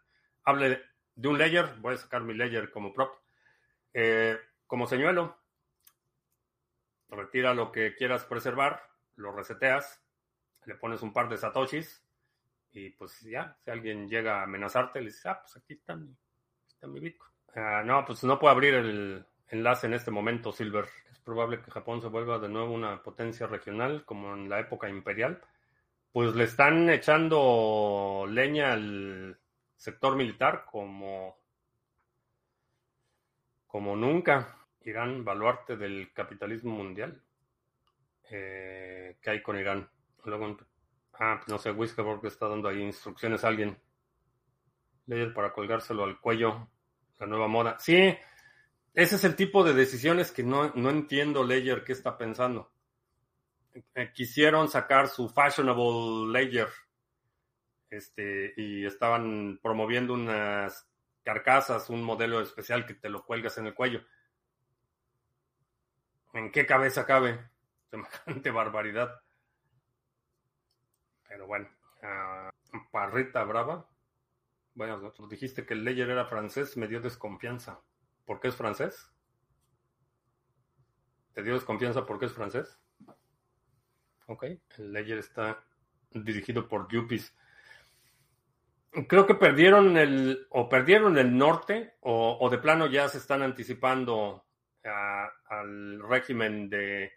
de 1.15 1.28
un 1.28 1.38
layer, 1.38 1.76
voy 1.80 1.95
a 1.95 1.97
sacar 1.97 2.24
mi 2.24 2.34
layer 2.34 2.71
como 2.71 2.93
prop, 2.93 3.17
eh, 3.93 4.39
como 4.65 4.88
señuelo, 4.88 5.38
retira 7.09 7.53
lo 7.53 7.71
que 7.71 7.95
quieras 7.95 8.26
preservar, 8.26 8.82
lo 9.15 9.32
reseteas, 9.32 10.01
le 10.65 10.76
pones 10.76 11.01
un 11.01 11.13
par 11.13 11.30
de 11.30 11.38
satoshis 11.38 12.03
y 12.71 12.89
pues 12.91 13.19
ya, 13.21 13.57
si 13.63 13.69
alguien 13.69 14.07
llega 14.07 14.39
a 14.39 14.43
amenazarte, 14.43 14.99
le 14.99 15.07
dices, 15.07 15.26
ah, 15.28 15.41
pues 15.41 15.57
aquí 15.57 15.74
está 15.74 15.95
mi, 15.95 16.15
está 16.67 16.88
mi 16.88 16.99
Bitcoin. 16.99 17.32
Ah, 17.55 17.83
no, 17.85 18.03
pues 18.05 18.23
no 18.23 18.39
puedo 18.39 18.51
abrir 18.51 18.73
el 18.73 19.25
enlace 19.49 19.87
en 19.87 19.93
este 19.93 20.11
momento, 20.11 20.51
Silver. 20.51 20.85
Es 21.11 21.19
probable 21.19 21.61
que 21.61 21.71
Japón 21.71 22.01
se 22.01 22.07
vuelva 22.07 22.39
de 22.39 22.49
nuevo 22.49 22.73
una 22.73 23.03
potencia 23.03 23.45
regional 23.47 24.05
como 24.05 24.33
en 24.33 24.49
la 24.49 24.59
época 24.59 24.89
imperial. 24.89 25.41
Pues 26.11 26.35
le 26.35 26.45
están 26.45 26.89
echando 26.89 28.25
leña 28.27 28.73
al 28.73 29.39
sector 29.75 30.15
militar 30.15 30.65
como, 30.69 31.37
como 33.67 33.95
nunca. 33.95 34.57
Irán, 34.81 35.23
baluarte 35.23 35.77
del 35.77 36.11
capitalismo 36.13 36.73
mundial. 36.73 37.21
Eh, 38.29 39.17
¿Qué 39.21 39.29
hay 39.29 39.41
con 39.41 39.57
Irán? 39.57 39.89
Ah, 41.13 41.41
no 41.47 41.57
sé, 41.59 41.71
Whiskerborg 41.71 42.25
está 42.25 42.47
dando 42.47 42.67
ahí 42.67 42.81
instrucciones 42.81 43.43
a 43.43 43.49
alguien. 43.49 43.77
Leer 45.05 45.33
para 45.33 45.53
colgárselo 45.53 46.03
al 46.03 46.19
cuello. 46.19 46.67
La 47.20 47.28
nueva 47.28 47.47
moda. 47.47 47.78
Sí, 47.80 48.16
ese 48.93 49.16
es 49.16 49.24
el 49.24 49.36
tipo 49.36 49.64
de 49.64 49.74
decisiones 49.74 50.32
que 50.32 50.43
no, 50.43 50.72
no 50.76 50.89
entiendo 50.89 51.43
Ledger 51.43 51.84
qué 51.84 51.93
está 51.93 52.18
pensando. 52.18 52.72
Eh, 53.95 54.11
quisieron 54.14 54.70
sacar 54.70 55.07
su 55.07 55.30
fashionable 55.30 56.32
Ledger 56.32 56.70
este, 57.89 58.53
y 58.57 58.86
estaban 58.86 59.59
promoviendo 59.61 60.14
unas 60.14 60.88
carcasas, 61.24 61.89
un 61.89 62.03
modelo 62.03 62.41
especial 62.41 62.86
que 62.86 62.93
te 62.93 63.09
lo 63.09 63.26
cuelgas 63.26 63.57
en 63.57 63.68
el 63.68 63.74
cuello. 63.74 64.01
¿En 66.34 66.51
qué 66.51 66.66
cabeza 66.66 67.05
cabe 67.05 67.39
semejante 67.89 68.51
barbaridad? 68.51 69.22
Pero 71.28 71.47
bueno, 71.47 71.70
uh, 72.01 72.91
Parrita 72.91 73.43
Brava. 73.43 73.88
Bueno, 74.76 75.13
dijiste 75.30 75.65
que 75.65 75.74
el 75.76 75.84
Ledger 75.84 76.09
era 76.09 76.26
francés, 76.26 76.78
me 76.78 76.88
dio 76.88 76.99
desconfianza. 76.99 77.82
¿Por 78.26 78.39
qué 78.39 78.47
es 78.47 78.55
francés? 78.55 79.11
¿Te 81.34 81.43
dio 81.43 81.53
desconfianza 81.53 82.05
porque 82.05 82.26
es 82.26 82.34
francés? 82.34 82.80
Ok, 84.28 84.43
el 84.78 84.93
Ledger 84.93 85.19
está 85.19 85.63
dirigido 86.11 86.67
por 86.67 86.88
Yuppies. 86.91 87.36
Creo 89.07 89.26
que 89.26 89.36
perdieron 89.36 89.97
el, 89.97 90.47
o 90.49 90.69
perdieron 90.69 91.17
el 91.17 91.36
norte, 91.36 91.95
o, 92.01 92.47
de 92.49 92.59
plano 92.59 92.86
ya 92.86 93.09
se 93.09 93.17
están 93.17 93.41
anticipando 93.41 94.45
al 95.49 95.99
régimen 96.07 96.69
de 96.69 97.11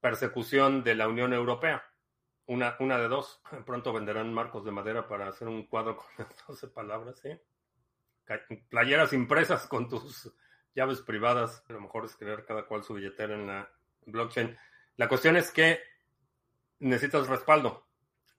persecución 0.00 0.82
de 0.82 0.96
la 0.96 1.06
Unión 1.06 1.32
Europea. 1.32 1.84
Una, 2.46 2.76
una 2.80 2.98
de 2.98 3.08
dos. 3.08 3.40
Pronto 3.66 3.92
venderán 3.92 4.32
marcos 4.32 4.64
de 4.64 4.70
madera 4.70 5.06
para 5.08 5.28
hacer 5.28 5.48
un 5.48 5.66
cuadro 5.66 5.96
con 5.96 6.06
las 6.18 6.46
12 6.46 6.68
palabras, 6.68 7.24
¿eh? 7.24 7.42
Playeras 8.68 9.12
impresas 9.12 9.66
con 9.66 9.88
tus 9.88 10.32
llaves 10.74 11.00
privadas. 11.02 11.64
A 11.68 11.72
lo 11.72 11.80
mejor 11.80 12.04
es 12.04 12.16
crear 12.16 12.44
cada 12.44 12.66
cual 12.66 12.82
su 12.82 12.94
billetera 12.94 13.34
en 13.34 13.46
la 13.46 13.70
blockchain. 14.06 14.56
La 14.96 15.08
cuestión 15.08 15.36
es 15.36 15.50
que 15.50 15.80
necesitas 16.78 17.28
respaldo. 17.28 17.86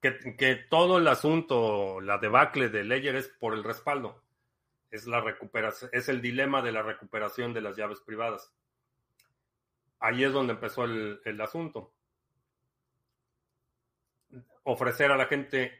Que, 0.02 0.36
que 0.36 0.56
todo 0.56 0.98
el 0.98 1.08
asunto, 1.08 2.02
la 2.02 2.18
debacle 2.18 2.70
de 2.70 2.84
Ledger 2.84 3.16
es 3.16 3.28
por 3.28 3.54
el 3.54 3.64
respaldo. 3.64 4.24
Es 4.90 5.06
la 5.06 5.22
recuperación, 5.22 5.90
es 5.94 6.10
el 6.10 6.22
dilema 6.22 6.62
de 6.62 6.72
la 6.72 6.82
recuperación 6.82 7.54
de 7.54 7.62
las 7.62 7.76
llaves 7.76 8.00
privadas. 8.00 8.54
Ahí 10.00 10.24
es 10.24 10.34
donde 10.34 10.54
empezó 10.54 10.86
el, 10.86 11.22
el 11.24 11.40
asunto 11.40 11.94
ofrecer 14.64 15.12
a 15.12 15.18
la 15.18 15.26
gente 15.26 15.72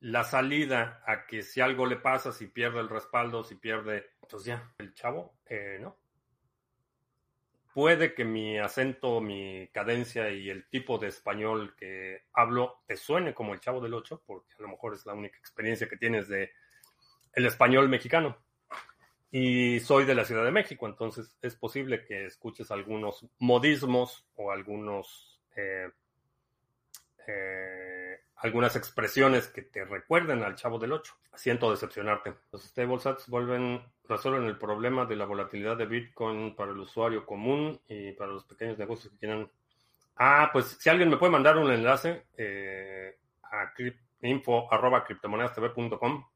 la 0.00 0.24
salida 0.24 1.02
a 1.06 1.26
que 1.26 1.42
si 1.42 1.60
algo 1.60 1.86
le 1.86 1.96
pasa, 1.96 2.32
si 2.32 2.46
pierde 2.46 2.80
el 2.80 2.88
respaldo, 2.88 3.44
si 3.44 3.56
pierde, 3.56 4.10
pues 4.28 4.44
ya, 4.44 4.72
el 4.78 4.94
chavo, 4.94 5.34
eh, 5.46 5.78
no. 5.80 5.96
Puede 7.74 8.14
que 8.14 8.24
mi 8.24 8.58
acento, 8.58 9.20
mi 9.20 9.68
cadencia 9.68 10.30
y 10.30 10.50
el 10.50 10.68
tipo 10.68 10.98
de 10.98 11.08
español 11.08 11.76
que 11.76 12.24
hablo 12.32 12.82
te 12.86 12.96
suene 12.96 13.32
como 13.32 13.54
el 13.54 13.60
chavo 13.60 13.80
del 13.80 13.94
8, 13.94 14.22
porque 14.26 14.54
a 14.58 14.62
lo 14.62 14.68
mejor 14.68 14.94
es 14.94 15.06
la 15.06 15.14
única 15.14 15.38
experiencia 15.38 15.88
que 15.88 15.96
tienes 15.96 16.26
de 16.28 16.50
el 17.32 17.46
español 17.46 17.88
mexicano. 17.88 18.38
Y 19.30 19.78
soy 19.80 20.04
de 20.04 20.16
la 20.16 20.24
Ciudad 20.24 20.44
de 20.44 20.50
México, 20.50 20.88
entonces 20.88 21.36
es 21.40 21.54
posible 21.54 22.04
que 22.04 22.26
escuches 22.26 22.72
algunos 22.72 23.24
modismos 23.38 24.26
o 24.34 24.50
algunos 24.50 25.40
eh, 25.54 25.88
eh, 27.28 27.99
algunas 28.40 28.74
expresiones 28.74 29.48
que 29.48 29.62
te 29.62 29.84
recuerden 29.84 30.42
al 30.42 30.54
chavo 30.54 30.78
del 30.78 30.92
8. 30.92 31.14
Siento 31.34 31.70
decepcionarte. 31.70 32.34
Los 32.52 32.64
stablesats 32.64 33.28
vuelven, 33.28 33.82
resuelven 34.08 34.44
el 34.44 34.56
problema 34.56 35.04
de 35.04 35.16
la 35.16 35.26
volatilidad 35.26 35.76
de 35.76 35.86
Bitcoin 35.86 36.56
para 36.56 36.72
el 36.72 36.78
usuario 36.78 37.26
común 37.26 37.80
y 37.86 38.12
para 38.12 38.32
los 38.32 38.44
pequeños 38.44 38.78
negocios 38.78 39.12
que 39.12 39.18
quieran. 39.18 39.50
Ah, 40.16 40.50
pues 40.52 40.78
si 40.80 40.88
alguien 40.88 41.10
me 41.10 41.18
puede 41.18 41.32
mandar 41.32 41.58
un 41.58 41.70
enlace 41.70 42.26
eh, 42.36 43.18
a 43.42 43.72
info 44.22 44.68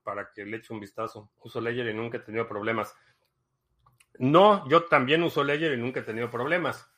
para 0.03 0.31
que 0.31 0.45
le 0.45 0.57
eche 0.59 0.73
un 0.75 0.81
vistazo. 0.81 1.31
Uso 1.43 1.61
Ledger 1.61 1.89
y 1.89 1.95
nunca 1.95 2.19
he 2.19 2.21
tenido 2.21 2.47
problemas. 2.47 2.95
No, 4.19 4.69
yo 4.69 4.85
también 4.85 5.23
uso 5.23 5.43
Ledger 5.43 5.73
y 5.73 5.81
nunca 5.81 6.01
he 6.01 6.05
tenido 6.05 6.31
problemas, 6.31 6.89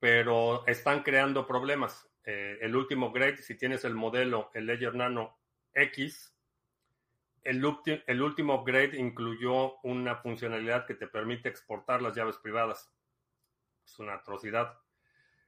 pero 0.00 0.66
están 0.66 1.02
creando 1.02 1.46
problemas. 1.46 2.08
Eh, 2.24 2.58
el 2.62 2.74
último 2.74 3.12
grade, 3.12 3.38
si 3.38 3.56
tienes 3.56 3.84
el 3.84 3.94
modelo, 3.94 4.50
el 4.54 4.66
Ledger 4.66 4.94
Nano 4.94 5.36
X, 5.74 6.34
el, 7.42 7.62
el, 8.06 8.22
último 8.22 8.54
upgrade 8.54 8.98
incluyó 8.98 9.78
una 9.82 10.16
funcionalidad 10.16 10.86
que 10.86 10.94
te 10.94 11.06
permite 11.06 11.50
exportar 11.50 12.00
las 12.00 12.14
llaves 12.14 12.38
privadas. 12.38 12.90
Es 13.84 13.98
una 13.98 14.14
atrocidad. 14.14 14.78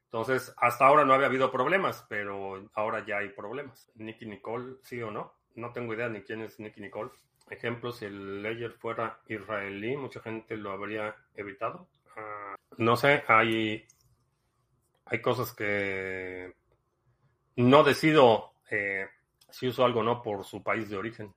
Entonces, 0.04 0.54
hasta 0.58 0.86
ahora 0.86 1.04
no 1.04 1.14
había 1.14 1.26
habido 1.26 1.50
problemas, 1.50 2.04
pero 2.08 2.68
ahora 2.74 3.04
ya 3.04 3.18
hay 3.18 3.30
problemas. 3.30 3.90
Nicky 3.94 4.26
Nicole, 4.26 4.76
sí 4.82 5.00
o 5.00 5.10
no. 5.10 5.34
No 5.54 5.72
tengo 5.72 5.94
idea 5.94 6.08
ni 6.08 6.20
quién 6.20 6.42
es 6.42 6.60
Nicky 6.60 6.80
Nicole. 6.82 7.10
Ejemplo, 7.48 7.92
si 7.92 8.04
el 8.04 8.42
Ledger 8.42 8.72
fuera 8.72 9.20
israelí, 9.28 9.96
mucha 9.96 10.20
gente 10.20 10.56
lo 10.56 10.72
habría 10.72 11.16
evitado. 11.34 11.88
Ah, 12.16 12.56
no 12.76 12.96
sé, 12.96 13.24
hay, 13.26 13.86
hay 15.06 15.22
cosas 15.22 15.54
que 15.54 16.54
no 17.56 17.82
decido 17.82 18.52
eh, 18.70 19.06
si 19.50 19.68
uso 19.68 19.84
algo 19.84 20.00
o 20.00 20.02
no 20.02 20.22
por 20.22 20.44
su 20.44 20.62
país 20.62 20.88
de 20.88 20.96
origen. 20.96 21.34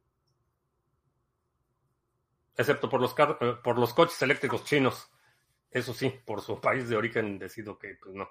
Excepto 2.55 2.89
por 2.89 2.99
los, 2.99 3.15
eh, 3.17 3.93
coches 3.95 4.22
eléctricos 4.22 4.65
chinos. 4.65 5.09
Eso 5.72 5.93
sí, 5.93 6.13
por 6.26 6.41
su 6.41 6.59
país 6.61 6.89
de 6.89 6.97
origen 6.97 7.39
decido 7.39 7.78
que 7.78 7.95
pues 7.95 8.15
no. 8.15 8.30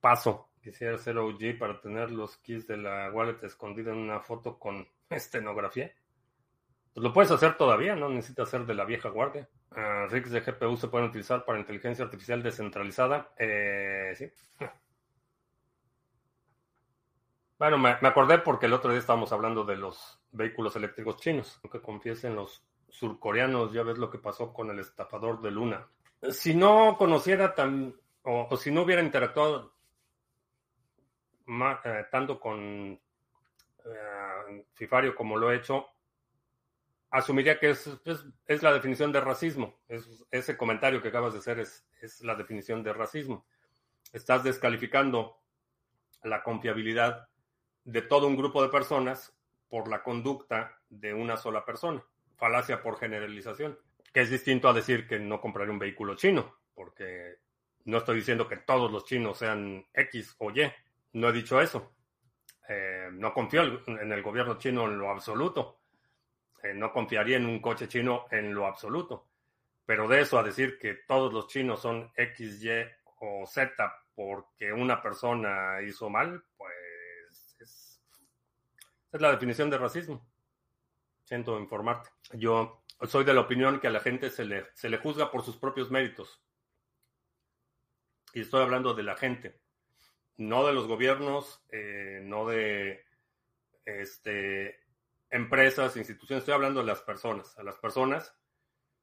Paso. 0.00 0.48
Quisiera 0.60 0.98
ser 0.98 1.16
OG 1.16 1.58
para 1.58 1.80
tener 1.80 2.10
los 2.10 2.36
keys 2.38 2.66
de 2.66 2.76
la 2.76 3.10
wallet 3.12 3.42
escondida 3.44 3.92
en 3.92 3.98
una 3.98 4.20
foto 4.20 4.58
con 4.58 4.86
estenografía. 5.10 5.92
Pues 6.92 7.04
lo 7.04 7.12
puedes 7.12 7.30
hacer 7.30 7.56
todavía, 7.56 7.94
no 7.94 8.08
necesitas 8.08 8.50
ser 8.50 8.66
de 8.66 8.74
la 8.74 8.84
vieja 8.84 9.08
guardia. 9.10 9.48
Uh, 9.70 10.08
rigs 10.08 10.32
de 10.32 10.40
GPU 10.40 10.76
se 10.76 10.88
pueden 10.88 11.08
utilizar 11.08 11.44
para 11.44 11.60
inteligencia 11.60 12.04
artificial 12.04 12.42
descentralizada. 12.42 13.32
Eh, 13.38 14.12
sí. 14.16 14.30
Bueno, 17.60 17.76
me, 17.76 17.90
acordé 17.90 18.38
porque 18.38 18.64
el 18.64 18.72
otro 18.72 18.90
día 18.90 19.00
estábamos 19.00 19.32
hablando 19.32 19.64
de 19.64 19.76
los 19.76 20.18
vehículos 20.32 20.76
eléctricos 20.76 21.18
chinos. 21.18 21.60
Aunque 21.62 21.82
confiesen 21.82 22.34
los 22.34 22.64
surcoreanos, 22.88 23.74
ya 23.74 23.82
ves 23.82 23.98
lo 23.98 24.08
que 24.10 24.16
pasó 24.16 24.54
con 24.54 24.70
el 24.70 24.78
estafador 24.78 25.42
de 25.42 25.50
Luna. 25.50 25.86
Si 26.30 26.54
no 26.54 26.96
conociera 26.96 27.54
tan, 27.54 27.94
o, 28.22 28.56
si 28.56 28.70
no 28.70 28.80
hubiera 28.80 29.02
interactuado 29.02 29.74
eh, 31.84 32.06
tanto 32.10 32.40
con 32.40 32.98
eh, 33.84 34.64
Fifario 34.72 35.14
como 35.14 35.36
lo 35.36 35.52
he 35.52 35.56
hecho, 35.56 35.86
asumiría 37.10 37.58
que 37.58 37.68
es, 37.72 37.90
es, 38.46 38.62
la 38.62 38.72
definición 38.72 39.12
de 39.12 39.20
racismo. 39.20 39.80
ese 40.30 40.56
comentario 40.56 41.02
que 41.02 41.08
acabas 41.08 41.34
de 41.34 41.40
hacer 41.40 41.58
es, 41.58 41.86
es 42.00 42.22
la 42.22 42.36
definición 42.36 42.82
de 42.82 42.94
racismo. 42.94 43.44
Estás 44.14 44.44
descalificando 44.44 45.36
la 46.22 46.42
confiabilidad 46.42 47.29
de 47.84 48.02
todo 48.02 48.26
un 48.26 48.36
grupo 48.36 48.62
de 48.62 48.68
personas 48.68 49.36
por 49.68 49.88
la 49.88 50.02
conducta 50.02 50.78
de 50.88 51.14
una 51.14 51.36
sola 51.36 51.64
persona. 51.64 52.04
Falacia 52.36 52.82
por 52.82 52.98
generalización, 52.98 53.78
que 54.12 54.20
es 54.20 54.30
distinto 54.30 54.68
a 54.68 54.72
decir 54.72 55.06
que 55.06 55.18
no 55.18 55.40
compraré 55.40 55.70
un 55.70 55.78
vehículo 55.78 56.16
chino, 56.16 56.56
porque 56.74 57.36
no 57.84 57.98
estoy 57.98 58.16
diciendo 58.16 58.48
que 58.48 58.56
todos 58.56 58.90
los 58.90 59.04
chinos 59.04 59.38
sean 59.38 59.86
X 59.92 60.34
o 60.38 60.50
Y. 60.50 60.70
No 61.12 61.28
he 61.28 61.32
dicho 61.32 61.60
eso. 61.60 61.92
Eh, 62.68 63.08
no 63.12 63.32
confío 63.32 63.82
en 63.86 64.12
el 64.12 64.22
gobierno 64.22 64.58
chino 64.58 64.84
en 64.86 64.98
lo 64.98 65.10
absoluto. 65.10 65.80
Eh, 66.62 66.74
no 66.74 66.92
confiaría 66.92 67.36
en 67.36 67.46
un 67.46 67.60
coche 67.60 67.88
chino 67.88 68.26
en 68.30 68.54
lo 68.54 68.66
absoluto. 68.66 69.28
Pero 69.86 70.06
de 70.06 70.20
eso 70.20 70.38
a 70.38 70.42
decir 70.42 70.78
que 70.78 70.94
todos 70.94 71.32
los 71.32 71.48
chinos 71.48 71.80
son 71.80 72.12
X, 72.14 72.62
Y 72.62 72.70
o 73.20 73.46
Z 73.46 73.74
porque 74.14 74.70
una 74.70 75.00
persona 75.00 75.80
hizo 75.82 76.10
mal, 76.10 76.44
pues 76.56 76.69
es, 76.69 76.69
es 79.12 79.20
la 79.20 79.30
definición 79.32 79.70
de 79.70 79.78
racismo. 79.78 80.26
Siento 81.24 81.58
informarte. 81.58 82.10
Yo 82.32 82.84
soy 83.08 83.24
de 83.24 83.34
la 83.34 83.40
opinión 83.40 83.80
que 83.80 83.86
a 83.86 83.90
la 83.90 84.00
gente 84.00 84.30
se 84.30 84.44
le, 84.44 84.66
se 84.74 84.88
le 84.88 84.98
juzga 84.98 85.30
por 85.30 85.42
sus 85.42 85.56
propios 85.56 85.90
méritos. 85.90 86.42
Y 88.32 88.40
estoy 88.40 88.62
hablando 88.62 88.94
de 88.94 89.02
la 89.02 89.16
gente, 89.16 89.60
no 90.36 90.66
de 90.66 90.72
los 90.72 90.86
gobiernos, 90.86 91.64
eh, 91.70 92.20
no 92.24 92.46
de 92.46 93.04
este, 93.84 94.80
empresas, 95.30 95.96
instituciones, 95.96 96.42
estoy 96.42 96.54
hablando 96.54 96.80
de 96.80 96.86
las 96.86 97.02
personas. 97.02 97.58
A 97.58 97.62
las 97.62 97.76
personas 97.78 98.36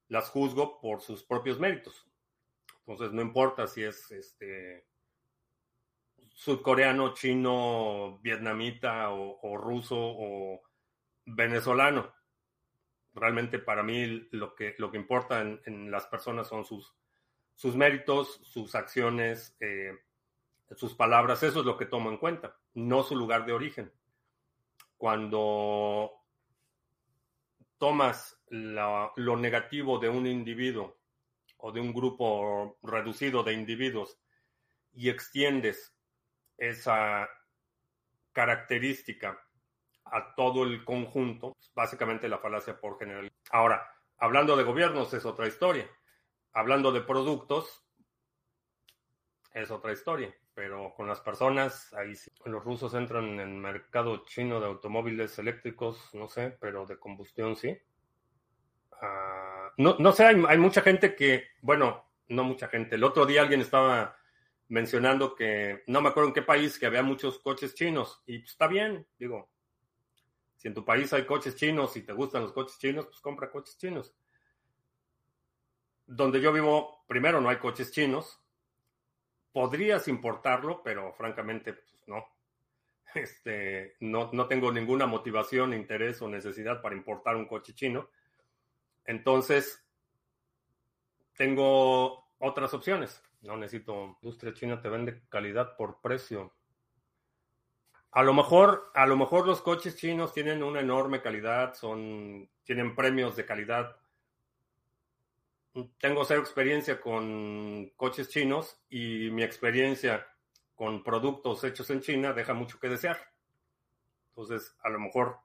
las 0.07 0.29
juzgo 0.29 0.79
por 0.79 1.01
sus 1.01 1.23
propios 1.23 1.59
méritos. 1.59 2.07
Entonces, 2.85 3.13
no 3.13 3.21
importa 3.21 3.67
si 3.67 3.83
es 3.83 4.09
este 4.11 4.87
sudcoreano, 6.37 7.15
chino, 7.15 8.19
vietnamita 8.21 9.09
o, 9.09 9.57
ruso 9.57 9.97
o 9.97 10.61
venezolano. 11.25 12.13
Realmente 13.15 13.57
para 13.57 13.81
mí 13.81 14.27
lo 14.29 14.53
que, 14.53 14.75
lo 14.77 14.91
que 14.91 14.97
importa 14.97 15.41
en, 15.41 15.89
las 15.89 16.05
personas 16.05 16.47
son 16.47 16.63
sus, 16.63 16.93
sus 17.55 17.75
méritos, 17.75 18.39
sus 18.43 18.75
acciones, 18.75 19.57
eh, 19.59 19.97
sus 20.75 20.93
palabras. 20.93 21.41
Eso 21.41 21.61
es 21.61 21.65
lo 21.65 21.75
que 21.75 21.87
tomo 21.87 22.11
en 22.11 22.17
cuenta, 22.17 22.55
no 22.75 23.01
su 23.01 23.15
lugar 23.15 23.47
de 23.47 23.53
origen. 23.53 23.91
Cuando 24.95 26.11
tomas 27.79 28.39
lo 28.49 29.37
negativo 29.37 29.97
de 29.97 30.09
un 30.09 30.27
individuo 30.27 30.99
o 31.57 31.71
de 31.71 31.81
un 31.81 31.93
grupo 31.93 32.77
reducido 32.83 33.41
de 33.41 33.53
individuos 33.53 34.19
y 34.93 35.09
extiendes 35.09 35.96
esa 36.57 37.29
característica 38.31 39.39
a 40.05 40.35
todo 40.35 40.63
el 40.63 40.83
conjunto, 40.83 41.57
básicamente 41.75 42.29
la 42.29 42.39
falacia 42.39 42.79
por 42.79 42.97
general. 42.97 43.31
Ahora, 43.51 43.89
hablando 44.17 44.55
de 44.55 44.63
gobiernos 44.63 45.13
es 45.13 45.25
otra 45.25 45.47
historia. 45.47 45.89
Hablando 46.53 46.91
de 46.91 47.01
productos 47.01 47.85
es 49.53 49.71
otra 49.71 49.91
historia. 49.91 50.33
Pero 50.53 50.93
con 50.95 51.07
las 51.07 51.21
personas, 51.21 51.93
ahí 51.93 52.15
sí. 52.15 52.31
Los 52.45 52.63
rusos 52.63 52.93
entran 52.95 53.25
en 53.25 53.39
el 53.39 53.49
mercado 53.49 54.25
chino 54.25 54.59
de 54.59 54.65
automóviles 54.65 55.37
eléctricos, 55.37 56.09
no 56.13 56.27
sé, 56.27 56.57
pero 56.59 56.85
de 56.85 56.97
combustión 56.97 57.55
sí. 57.55 57.77
Ah, 58.99 59.69
no, 59.77 59.97
no 59.99 60.11
sé, 60.11 60.25
hay, 60.25 60.43
hay, 60.47 60.57
mucha 60.57 60.81
gente 60.81 61.15
que, 61.15 61.43
bueno, 61.61 62.09
no 62.29 62.43
mucha 62.43 62.67
gente. 62.69 62.95
El 62.95 63.03
otro 63.03 63.27
día 63.27 63.41
alguien 63.41 63.61
estaba 63.61 64.17
mencionando 64.69 65.35
que, 65.35 65.83
no 65.87 66.01
me 66.01 66.09
acuerdo 66.09 66.29
en 66.29 66.33
qué 66.33 66.41
país, 66.41 66.77
que 66.77 66.85
había 66.85 67.03
muchos 67.03 67.39
coches 67.39 67.73
chinos. 67.75 68.21
Y 68.25 68.39
pues, 68.39 68.51
está 68.51 68.67
bien, 68.67 69.07
digo, 69.17 69.49
si 70.55 70.67
en 70.67 70.73
tu 70.73 70.83
país 70.83 71.13
hay 71.13 71.25
coches 71.25 71.55
chinos 71.55 71.95
y 71.97 72.01
te 72.01 72.13
gustan 72.13 72.43
los 72.43 72.53
coches 72.53 72.77
chinos, 72.77 73.05
pues 73.05 73.19
compra 73.19 73.51
coches 73.51 73.77
chinos. 73.77 74.13
Donde 76.05 76.41
yo 76.41 76.51
vivo, 76.51 77.03
primero 77.07 77.41
no 77.41 77.49
hay 77.49 77.57
coches 77.57 77.91
chinos 77.91 78.41
podrías 79.57 80.07
importarlo, 80.07 80.83
pero 80.83 81.13
francamente, 81.13 81.73
pues 81.73 82.03
no. 82.05 82.23
Este, 83.15 83.95
no, 84.01 84.29
no 84.31 84.47
tengo 84.47 84.71
ninguna 84.71 85.07
motivación, 85.07 85.73
interés 85.73 86.21
o 86.21 86.29
necesidad 86.29 86.79
para 86.79 86.95
importar 86.95 87.35
un 87.35 87.47
coche 87.47 87.73
chino. 87.73 88.07
Entonces, 89.03 89.83
tengo 91.35 92.27
otras 92.37 92.71
opciones. 92.75 93.19
No 93.41 93.57
necesito, 93.57 94.17
industria 94.21 94.53
china 94.53 94.81
te 94.81 94.89
vende 94.89 95.23
calidad 95.29 95.75
por 95.75 96.01
precio. 96.01 96.53
A 98.11 98.23
lo 98.23 98.33
mejor, 98.33 98.91
a 98.93 99.05
lo 99.05 99.15
mejor 99.15 99.45
los 99.45 99.61
coches 99.61 99.95
chinos 99.95 100.33
tienen 100.33 100.63
una 100.63 100.79
enorme 100.79 101.21
calidad, 101.21 101.73
son, 101.75 102.49
tienen 102.63 102.95
premios 102.95 103.35
de 103.35 103.45
calidad 103.45 103.97
tengo 105.99 106.25
cero 106.25 106.41
experiencia 106.41 106.99
con 106.99 107.91
coches 107.95 108.29
chinos 108.29 108.79
y 108.89 109.29
mi 109.31 109.43
experiencia 109.43 110.27
con 110.75 111.03
productos 111.03 111.63
hechos 111.63 111.89
en 111.89 112.01
China 112.01 112.33
deja 112.33 112.53
mucho 112.53 112.79
que 112.79 112.89
desear. 112.89 113.19
Entonces, 114.29 114.75
a 114.83 114.89
lo 114.89 114.99
mejor 114.99 115.37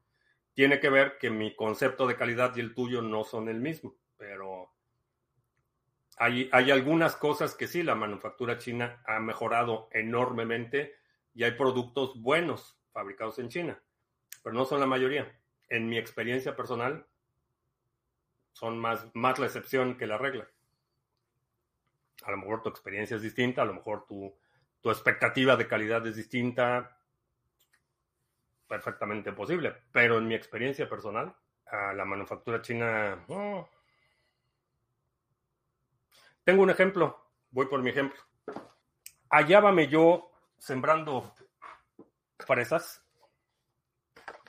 tiene 0.54 0.80
que 0.80 0.90
ver 0.90 1.18
que 1.18 1.30
mi 1.30 1.54
concepto 1.54 2.06
de 2.06 2.16
calidad 2.16 2.54
y 2.56 2.60
el 2.60 2.74
tuyo 2.74 3.02
no 3.02 3.24
son 3.24 3.48
el 3.48 3.60
mismo, 3.60 3.94
pero 4.16 4.70
hay, 6.22 6.70
algunas 6.70 7.16
cosas 7.16 7.56
que 7.56 7.66
sí, 7.66 7.82
la 7.82 7.96
manufactura 7.96 8.56
china 8.56 9.02
ha 9.06 9.18
mejorado 9.18 9.88
enormemente 9.90 10.94
y 11.34 11.42
hay 11.42 11.52
productos 11.52 12.20
buenos 12.20 12.78
fabricados 12.92 13.40
en 13.40 13.48
China, 13.48 13.82
pero 14.42 14.54
no 14.54 14.64
son 14.64 14.78
la 14.78 14.86
mayoría. 14.86 15.36
En 15.68 15.88
mi 15.88 15.98
experiencia 15.98 16.54
personal, 16.54 17.06
son 18.52 18.78
más, 18.78 19.08
más 19.14 19.40
la 19.40 19.46
excepción 19.46 19.96
que 19.96 20.06
la 20.06 20.16
regla. 20.16 20.48
A 22.24 22.30
lo 22.30 22.36
mejor 22.36 22.62
tu 22.62 22.68
experiencia 22.68 23.16
es 23.16 23.22
distinta, 23.22 23.62
a 23.62 23.64
lo 23.64 23.74
mejor 23.74 24.06
tu, 24.06 24.32
tu 24.80 24.90
expectativa 24.90 25.56
de 25.56 25.66
calidad 25.66 26.06
es 26.06 26.14
distinta, 26.14 27.00
perfectamente 28.68 29.32
posible, 29.32 29.74
pero 29.90 30.18
en 30.18 30.28
mi 30.28 30.34
experiencia 30.36 30.88
personal, 30.88 31.34
la 31.72 32.04
manufactura 32.04 32.62
china... 32.62 33.24
Tengo 36.44 36.62
un 36.62 36.70
ejemplo, 36.70 37.30
voy 37.50 37.66
por 37.66 37.82
mi 37.82 37.90
ejemplo. 37.90 38.20
Hallábame 39.30 39.88
yo 39.88 40.30
sembrando 40.58 41.34
fresas 42.38 43.04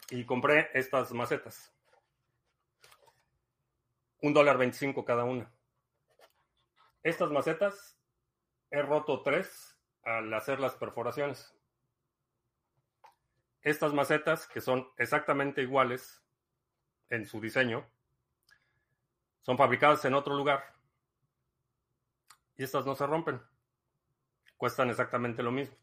y 0.09 0.25
compré 0.25 0.69
estas 0.73 1.11
macetas 1.11 1.73
un 4.23 4.33
dólar 4.33 4.57
veinticinco 4.57 5.03
cada 5.03 5.25
una. 5.25 5.51
Estas 7.03 7.29
macetas 7.29 7.99
he 8.71 8.81
roto 8.81 9.21
tres 9.21 9.77
al 10.03 10.33
hacer 10.33 10.61
las 10.61 10.75
perforaciones. 10.75 11.53
Estas 13.61 13.93
macetas, 13.93 14.47
que 14.47 14.61
son 14.61 14.89
exactamente 14.97 15.61
iguales 15.61 16.23
en 17.09 17.25
su 17.25 17.41
diseño, 17.41 17.85
son 19.41 19.57
fabricadas 19.57 20.05
en 20.05 20.13
otro 20.13 20.35
lugar. 20.35 20.72
Y 22.57 22.63
estas 22.63 22.85
no 22.85 22.95
se 22.95 23.07
rompen. 23.07 23.41
Cuestan 24.57 24.89
exactamente 24.89 25.43
lo 25.43 25.51
mismo. 25.51 25.75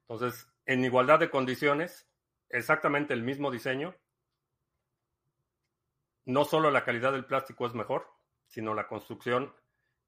Entonces, 0.00 0.48
en 0.66 0.84
igualdad 0.84 1.18
de 1.18 1.30
condiciones, 1.30 2.08
exactamente 2.48 3.14
el 3.14 3.22
mismo 3.22 3.50
diseño, 3.50 3.94
no 6.26 6.44
solo 6.44 6.70
la 6.70 6.84
calidad 6.84 7.12
del 7.12 7.26
plástico 7.26 7.66
es 7.66 7.74
mejor, 7.74 8.08
sino 8.46 8.74
la 8.74 8.86
construcción, 8.86 9.54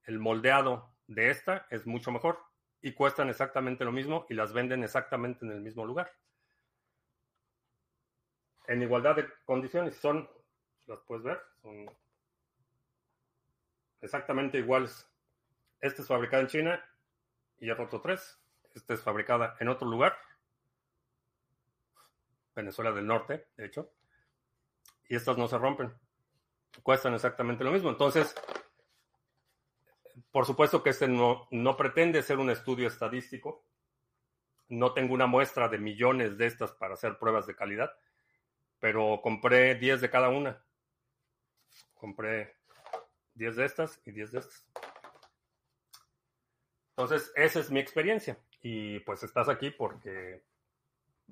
el 0.05 0.19
moldeado 0.19 0.95
de 1.07 1.31
esta 1.31 1.67
es 1.71 1.87
mucho 1.87 2.11
mejor 2.11 2.39
y 2.81 2.93
cuestan 2.93 3.29
exactamente 3.29 3.85
lo 3.85 3.93
mismo 3.93 4.27
y 4.29 4.35
las 4.35 4.53
venden 4.53 4.85
exactamente 4.85 5.45
en 5.45 5.53
el 5.53 5.61
mismo 5.61 5.85
lugar. 5.85 6.13
En 8.69 8.83
igualdad 8.83 9.17
de 9.17 9.29
condiciones 9.45 9.97
son, 9.97 10.29
las 10.87 11.01
puedes 11.01 11.25
ver, 11.25 11.41
son 11.63 11.87
exactamente 14.01 14.59
iguales. 14.59 15.07
Esta 15.87 16.03
es 16.03 16.09
fabricada 16.09 16.43
en 16.43 16.49
China 16.49 16.85
y 17.59 17.71
el 17.71 17.81
otro 17.81 18.01
tres. 18.01 18.39
Esta 18.75 18.95
es 18.95 19.01
fabricada 19.01 19.57
en 19.61 19.69
otro 19.69 19.89
lugar, 19.89 20.19
Venezuela 22.55 22.93
del 22.93 23.07
Norte, 23.07 23.49
de 23.57 23.67
hecho, 23.67 23.91
y 25.09 25.17
estas 25.17 25.39
no 25.39 25.49
se 25.49 25.57
rompen 25.57 25.95
cuestan 26.83 27.15
exactamente 27.15 27.65
lo 27.65 27.73
mismo. 27.73 27.91
Entonces, 27.91 28.35
por 30.31 30.47
supuesto 30.47 30.83
que 30.83 30.91
este 30.91 31.09
no, 31.09 31.49
no 31.51 31.77
pretende 31.77 32.23
ser 32.23 32.39
un 32.39 32.51
estudio 32.51 32.89
estadístico. 32.89 33.65
No 34.69 34.93
tengo 34.93 35.15
una 35.15 35.27
muestra 35.27 35.69
de 35.69 35.79
millones 35.79 36.37
de 36.39 36.47
estas 36.47 36.73
para 36.73 36.95
hacer 36.95 37.19
pruebas 37.19 37.47
de 37.47 37.55
calidad, 37.55 37.93
pero 38.81 39.21
compré 39.23 39.77
10 39.77 40.01
de 40.01 40.11
cada 40.11 40.29
una. 40.29 40.65
Compré 41.95 42.57
10 43.35 43.57
de 43.57 43.65
estas 43.65 44.01
y 44.05 44.11
10 44.11 44.33
de 44.33 44.39
estas. 44.41 44.67
Entonces, 46.97 47.31
esa 47.37 47.61
es 47.61 47.71
mi 47.71 47.79
experiencia. 47.79 48.39
Y 48.63 49.01
pues 49.01 49.23
estás 49.23 49.51
aquí 49.51 49.71
porque 49.71 50.43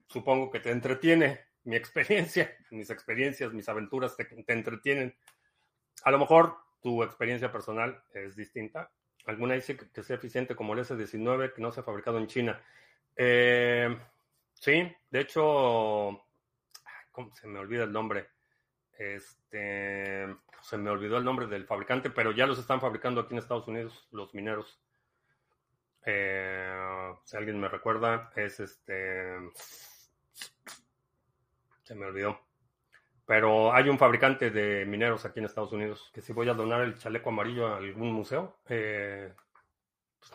supongo 0.09 0.51
que 0.51 0.61
te 0.61 0.71
entretiene 0.71 1.41
mi 1.65 1.77
experiencia, 1.77 2.55
mis 2.71 2.91
experiencias, 2.91 3.53
mis 3.53 3.69
aventuras 3.69 4.15
te, 4.15 4.27
te 4.27 4.53
entretienen. 4.53 5.17
A 6.05 6.11
lo 6.11 6.19
mejor 6.19 6.57
tu 6.83 7.03
experiencia 7.03 7.51
personal 7.51 8.05
es 8.13 8.37
distinta. 8.37 8.91
Alguna 9.25 9.55
dice 9.55 9.75
que, 9.75 10.03
sea 10.03 10.17
eficiente 10.17 10.55
como 10.55 10.75
el 10.75 10.81
S19 10.81 11.55
que 11.55 11.63
no 11.63 11.73
se 11.73 11.81
ha 11.81 11.83
fabricado 11.83 12.19
en 12.19 12.27
China. 12.27 12.61
Eh, 13.17 13.99
sí, 14.53 14.95
de 15.11 15.21
hecho, 15.21 16.27
¿cómo 17.11 17.35
se 17.35 17.47
me 17.47 17.59
olvida 17.59 17.85
el 17.85 17.93
nombre? 17.93 18.29
Este, 18.99 20.27
se 20.61 20.77
me 20.77 20.91
olvidó 20.91 21.17
el 21.17 21.25
nombre 21.25 21.47
del 21.47 21.65
fabricante, 21.65 22.11
pero 22.11 22.33
ya 22.33 22.47
los 22.47 22.59
están 22.59 22.83
fabricando 22.83 23.23
aquí 23.23 23.33
en 23.33 23.39
Estados 23.39 23.67
Unidos, 23.67 24.07
los 24.11 24.35
mineros. 24.35 24.84
Eh, 26.07 27.15
si 27.25 27.37
alguien 27.37 27.61
me 27.61 27.69
recuerda, 27.69 28.31
es 28.37 28.61
este. 28.61 29.37
Se 31.83 31.95
me 31.95 32.07
olvidó. 32.07 32.39
Pero 33.27 33.73
hay 33.73 33.89
un 33.89 33.99
fabricante 33.99 34.51
de 34.51 34.85
mineros 34.85 35.25
aquí 35.25 35.41
en 35.41 35.47
Estados 35.47 35.73
Unidos 35.73 36.11
que 36.13 36.21
si 36.21 36.33
voy 36.33 36.49
a 36.49 36.55
donar 36.55 36.83
el 36.83 36.99
chaleco 36.99 37.31
amarillo 37.31 37.69
a 37.69 37.79
algún 37.79 38.13
museo, 38.13 38.59
eh, 38.69 39.33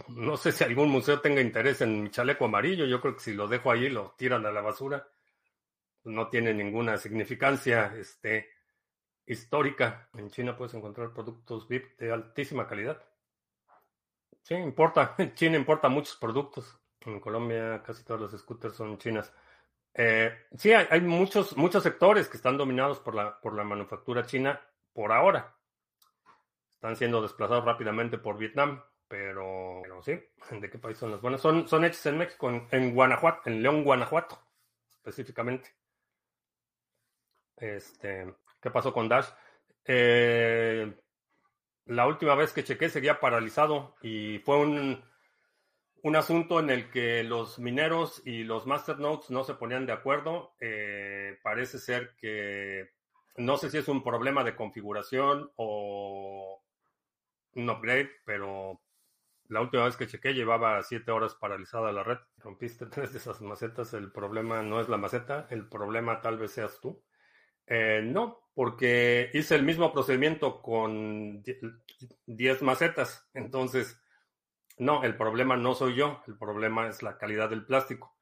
no 0.08 0.38
sé 0.38 0.52
si 0.52 0.64
algún 0.64 0.90
museo 0.90 1.20
tenga 1.20 1.42
interés 1.42 1.82
en 1.82 2.04
mi 2.04 2.10
chaleco 2.10 2.46
amarillo. 2.46 2.86
Yo 2.86 3.02
creo 3.02 3.16
que 3.16 3.22
si 3.22 3.34
lo 3.34 3.48
dejo 3.48 3.72
ahí 3.72 3.90
lo 3.90 4.16
tiran 4.18 4.46
a 4.46 4.52
la 4.52 4.62
basura. 4.62 5.08
No 6.06 6.30
tiene 6.30 6.54
ninguna 6.54 6.98
significancia 6.98 7.94
este, 7.96 8.50
histórica. 9.26 10.10
En 10.16 10.30
China 10.30 10.58
puedes 10.58 10.74
encontrar 10.74 11.14
productos 11.14 11.68
VIP 11.68 11.98
de 12.00 12.12
altísima 12.12 12.68
calidad. 12.68 13.04
Sí, 14.50 14.56
importa. 14.56 15.16
China 15.36 15.58
importa 15.58 15.90
muchos 15.90 16.16
productos. 16.16 16.76
En 17.02 17.20
Colombia 17.20 17.84
casi 17.86 18.04
todos 18.04 18.20
los 18.20 18.42
scooters 18.42 18.76
son 18.76 18.98
chinas. 18.98 19.32
Eh, 19.94 20.48
sí, 20.58 20.74
hay, 20.74 21.02
muchos, 21.02 21.56
muchos 21.56 21.84
sectores 21.84 22.28
que 22.28 22.38
están 22.38 22.58
dominados 22.58 23.00
por 23.00 23.14
la, 23.14 23.40
por 23.40 23.54
la 23.54 23.64
manufactura 23.64 24.26
china 24.26 24.60
por 24.92 25.12
ahora. 25.12 25.56
Están 26.72 26.96
siendo 26.96 27.22
desplazados 27.22 27.64
rápidamente 27.64 28.18
por 28.18 28.40
Vietnam, 28.40 28.82
pero, 29.08 29.84
sí, 30.04 30.20
¿de 30.60 30.70
qué 30.70 30.80
país 30.80 30.98
son 30.98 31.12
las 31.12 31.22
buenas? 31.22 31.42
Son, 31.42 31.68
son 31.68 31.86
hechas 31.86 32.08
en 32.08 32.18
México, 32.18 32.50
en, 32.72 32.96
Guanajuato, 32.96 33.50
en 33.50 33.62
León, 33.62 33.84
Guanajuato, 33.84 34.42
específicamente. 34.90 35.70
Este, 37.58 38.34
¿qué 38.60 38.72
pasó 38.72 38.92
con 38.92 39.08
Dash? 39.08 39.28
Eh, 39.86 40.92
la 41.86 42.08
última 42.08 42.36
vez 42.36 42.54
que 42.54 42.64
chequé 42.64 42.90
seguía 42.90 43.20
paralizado 43.20 43.96
y 44.02 44.40
fue 44.40 44.58
un, 44.58 45.04
un 46.04 46.16
asunto 46.16 46.60
en 46.60 46.70
el 46.70 46.90
que 46.92 47.24
los 47.24 47.60
mineros 47.60 48.22
y 48.26 48.44
los 48.44 48.66
masternodes 48.66 49.30
no 49.30 49.44
se 49.44 49.56
ponían 49.56 49.86
de 49.86 49.94
acuerdo. 49.94 50.56
Eh, 50.60 51.38
parece 51.44 51.80
ser 51.80 52.16
que 52.18 52.92
no 53.38 53.58
sé 53.58 53.70
si 53.70 53.78
es 53.78 53.88
un 53.88 54.04
problema 54.04 54.44
de 54.44 54.56
configuración 54.56 55.52
o 55.56 56.62
un 57.54 57.70
upgrade, 57.70 58.12
pero 58.26 58.82
la 59.48 59.62
última 59.62 59.86
vez 59.86 59.98
que 59.98 60.08
chequé 60.08 60.34
llevaba 60.34 60.82
siete 60.84 61.12
horas 61.12 61.36
paralizada 61.36 61.92
la 61.92 62.04
red. 62.04 62.20
Rompiste 62.38 62.86
tres 62.88 63.12
de 63.12 63.20
esas 63.20 63.42
macetas. 63.42 63.94
El 63.94 64.12
problema 64.12 64.62
no 64.62 64.80
es 64.80 64.90
la 64.90 64.98
maceta, 64.98 65.48
el 65.50 65.68
problema 65.68 66.22
tal 66.22 66.38
vez 66.38 66.52
seas 66.52 66.80
tú. 66.80 67.02
Eh, 67.70 68.02
no, 68.04 68.50
porque 68.56 69.30
hice 69.34 69.56
el 69.56 69.64
mismo 69.64 69.94
procedimiento 69.94 70.62
con 70.62 71.44
10 72.26 72.62
macetas. 72.64 73.30
Entonces, 73.34 74.02
no, 74.80 75.04
el 75.04 75.16
problema 75.16 75.56
no 75.56 75.76
soy 75.76 75.96
yo, 75.96 76.24
el 76.28 76.38
problema 76.38 76.88
es 76.90 77.04
la 77.04 77.18
calidad 77.18 77.50
del 77.50 77.66
plástico. 77.66 78.18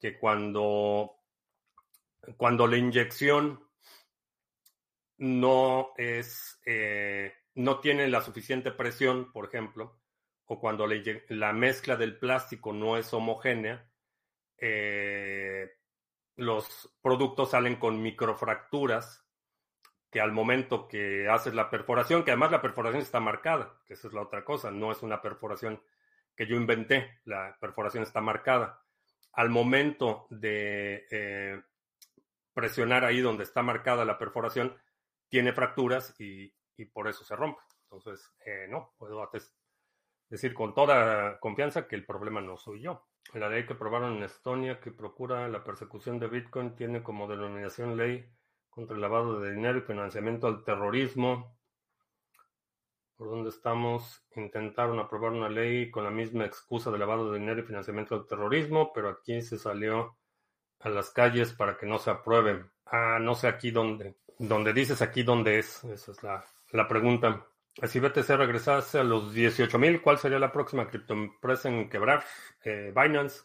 Que 0.00 0.18
cuando, 0.18 1.16
cuando 2.36 2.66
la 2.66 2.78
inyección 2.78 3.68
no 5.18 5.92
es, 5.96 6.58
eh, 6.64 7.34
no 7.56 7.80
tiene 7.80 8.08
la 8.08 8.22
suficiente 8.22 8.70
presión, 8.70 9.32
por 9.32 9.46
ejemplo, 9.46 10.00
o 10.46 10.58
cuando 10.58 10.86
la, 10.86 11.52
mezcla 11.52 11.96
del 11.96 12.18
plástico 12.18 12.72
no 12.72 12.96
es 12.96 13.12
homogénea, 13.12 13.86
eh, 14.56 15.77
los 16.38 16.88
productos 17.02 17.50
salen 17.50 17.76
con 17.76 18.00
microfracturas 18.00 19.26
que 20.08 20.20
al 20.20 20.30
momento 20.32 20.86
que 20.86 21.28
haces 21.28 21.52
la 21.52 21.68
perforación, 21.68 22.24
que 22.24 22.30
además 22.30 22.52
la 22.52 22.62
perforación 22.62 23.02
está 23.02 23.18
marcada, 23.18 23.74
que 23.84 23.94
esa 23.94 24.06
es 24.06 24.14
la 24.14 24.22
otra 24.22 24.44
cosa, 24.44 24.70
no 24.70 24.92
es 24.92 25.02
una 25.02 25.20
perforación 25.20 25.82
que 26.36 26.46
yo 26.46 26.54
inventé, 26.54 27.18
la 27.24 27.56
perforación 27.60 28.04
está 28.04 28.20
marcada. 28.20 28.80
Al 29.32 29.50
momento 29.50 30.28
de 30.30 31.06
eh, 31.10 31.60
presionar 32.54 33.04
ahí 33.04 33.20
donde 33.20 33.42
está 33.42 33.62
marcada 33.62 34.04
la 34.04 34.16
perforación, 34.16 34.76
tiene 35.28 35.52
fracturas 35.52 36.14
y, 36.20 36.54
por 36.92 37.08
eso 37.08 37.24
se 37.24 37.34
rompe. 37.34 37.60
Entonces, 37.82 38.32
eh, 38.46 38.66
no, 38.70 38.94
puedo 38.96 39.28
decir 40.28 40.54
con 40.54 40.72
toda 40.72 41.40
confianza 41.40 41.88
que 41.88 41.96
el 41.96 42.06
problema 42.06 42.40
no 42.40 42.56
soy 42.56 42.82
yo. 42.82 43.07
La 43.34 43.48
ley 43.48 43.66
que 43.66 43.74
aprobaron 43.74 44.16
en 44.16 44.22
Estonia 44.22 44.80
que 44.80 44.90
procura 44.90 45.48
la 45.48 45.62
persecución 45.62 46.18
de 46.18 46.28
Bitcoin 46.28 46.74
tiene 46.74 47.02
como 47.02 47.28
denominación 47.28 47.96
ley 47.96 48.26
contra 48.70 48.94
el 48.94 49.02
lavado 49.02 49.40
de 49.40 49.54
dinero 49.54 49.78
y 49.78 49.82
financiamiento 49.82 50.46
al 50.46 50.64
terrorismo. 50.64 51.54
¿Por 53.16 53.28
dónde 53.28 53.50
estamos? 53.50 54.24
Intentaron 54.36 54.98
aprobar 54.98 55.32
una 55.32 55.48
ley 55.48 55.90
con 55.90 56.04
la 56.04 56.10
misma 56.10 56.46
excusa 56.46 56.90
de 56.90 56.98
lavado 56.98 57.30
de 57.30 57.38
dinero 57.38 57.60
y 57.60 57.64
financiamiento 57.64 58.14
al 58.14 58.26
terrorismo, 58.26 58.92
pero 58.92 59.10
aquí 59.10 59.42
se 59.42 59.58
salió 59.58 60.16
a 60.80 60.88
las 60.88 61.10
calles 61.10 61.52
para 61.52 61.76
que 61.76 61.86
no 61.86 61.98
se 61.98 62.10
aprueben. 62.10 62.70
Ah, 62.86 63.18
no 63.20 63.34
sé 63.34 63.48
aquí 63.48 63.70
dónde. 63.70 64.16
Donde 64.38 64.72
dices 64.72 65.02
aquí 65.02 65.22
dónde 65.22 65.58
es. 65.58 65.84
Esa 65.84 66.12
es 66.12 66.22
la 66.72 66.88
pregunta. 66.88 67.44
Si 67.86 68.00
BTC 68.00 68.28
regresase 68.36 68.98
a 68.98 69.04
los 69.04 69.32
18.000, 69.32 70.02
¿cuál 70.02 70.18
sería 70.18 70.38
la 70.40 70.50
próxima 70.52 70.88
criptoempresa 70.88 71.68
en 71.68 71.88
quebrar? 71.88 72.24
Eh, 72.64 72.92
Binance. 72.94 73.42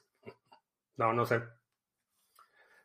No, 0.97 1.13
no 1.13 1.25
sé. 1.25 1.43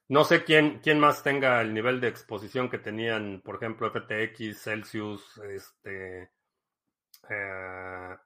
No 0.08 0.24
sé 0.24 0.44
quién, 0.44 0.80
quién 0.80 1.00
más 1.00 1.22
tenga 1.22 1.60
el 1.60 1.72
nivel 1.72 2.00
de 2.00 2.08
exposición 2.08 2.68
que 2.68 2.78
tenían, 2.78 3.40
por 3.42 3.56
ejemplo, 3.56 3.90
FTX, 3.90 4.60
Celsius, 4.60 5.38
este. 5.38 6.30
Eh, 7.30 8.16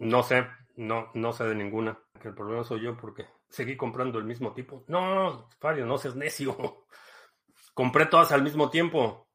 no 0.00 0.22
sé, 0.22 0.46
no, 0.76 1.10
no 1.14 1.32
sé 1.32 1.44
de 1.44 1.54
ninguna. 1.54 1.98
El 2.22 2.34
problema 2.34 2.64
soy 2.64 2.82
yo 2.82 2.96
porque 2.96 3.26
seguí 3.48 3.76
comprando 3.76 4.18
el 4.18 4.24
mismo 4.24 4.52
tipo. 4.52 4.84
No, 4.88 5.48
Fario, 5.58 5.86
no 5.86 5.98
seas 5.98 6.16
necio. 6.16 6.56
Compré 7.74 8.06
todas 8.06 8.32
al 8.32 8.42
mismo 8.42 8.70
tiempo. 8.70 9.27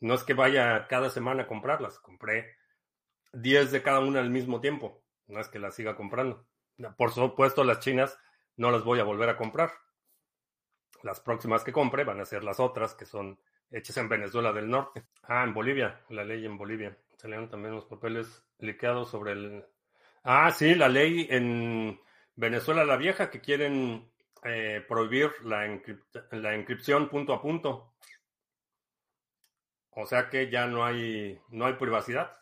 No 0.00 0.14
es 0.14 0.22
que 0.24 0.34
vaya 0.34 0.86
cada 0.88 1.10
semana 1.10 1.44
a 1.44 1.46
comprarlas. 1.46 1.98
Compré 1.98 2.56
10 3.32 3.72
de 3.72 3.82
cada 3.82 4.00
una 4.00 4.20
al 4.20 4.30
mismo 4.30 4.60
tiempo. 4.60 5.02
No 5.26 5.40
es 5.40 5.48
que 5.48 5.58
las 5.58 5.74
siga 5.74 5.96
comprando. 5.96 6.46
Por 6.96 7.12
supuesto, 7.12 7.64
las 7.64 7.80
chinas 7.80 8.18
no 8.56 8.70
las 8.70 8.84
voy 8.84 9.00
a 9.00 9.04
volver 9.04 9.28
a 9.28 9.36
comprar. 9.36 9.72
Las 11.02 11.20
próximas 11.20 11.64
que 11.64 11.72
compre 11.72 12.04
van 12.04 12.20
a 12.20 12.24
ser 12.24 12.44
las 12.44 12.60
otras 12.60 12.94
que 12.94 13.04
son 13.04 13.38
hechas 13.70 13.96
en 13.98 14.08
Venezuela 14.08 14.52
del 14.52 14.68
Norte. 14.68 15.04
Ah, 15.22 15.44
en 15.44 15.54
Bolivia, 15.54 16.00
la 16.08 16.24
ley 16.24 16.44
en 16.44 16.56
Bolivia. 16.56 16.96
Salieron 17.16 17.48
también 17.48 17.74
los 17.74 17.84
papeles 17.84 18.44
liqueados 18.58 19.10
sobre 19.10 19.32
el... 19.32 19.64
Ah, 20.22 20.50
sí, 20.50 20.74
la 20.74 20.88
ley 20.88 21.26
en 21.30 22.00
Venezuela 22.36 22.84
la 22.84 22.96
Vieja 22.96 23.30
que 23.30 23.40
quieren 23.40 24.10
eh, 24.44 24.84
prohibir 24.86 25.30
la, 25.42 25.80
la 26.32 26.54
encripción 26.54 27.08
punto 27.08 27.32
a 27.32 27.42
punto. 27.42 27.94
O 30.00 30.06
sea 30.06 30.30
que 30.30 30.48
ya 30.48 30.68
no 30.68 30.84
hay, 30.84 31.40
no 31.48 31.66
hay 31.66 31.72
privacidad. 31.72 32.32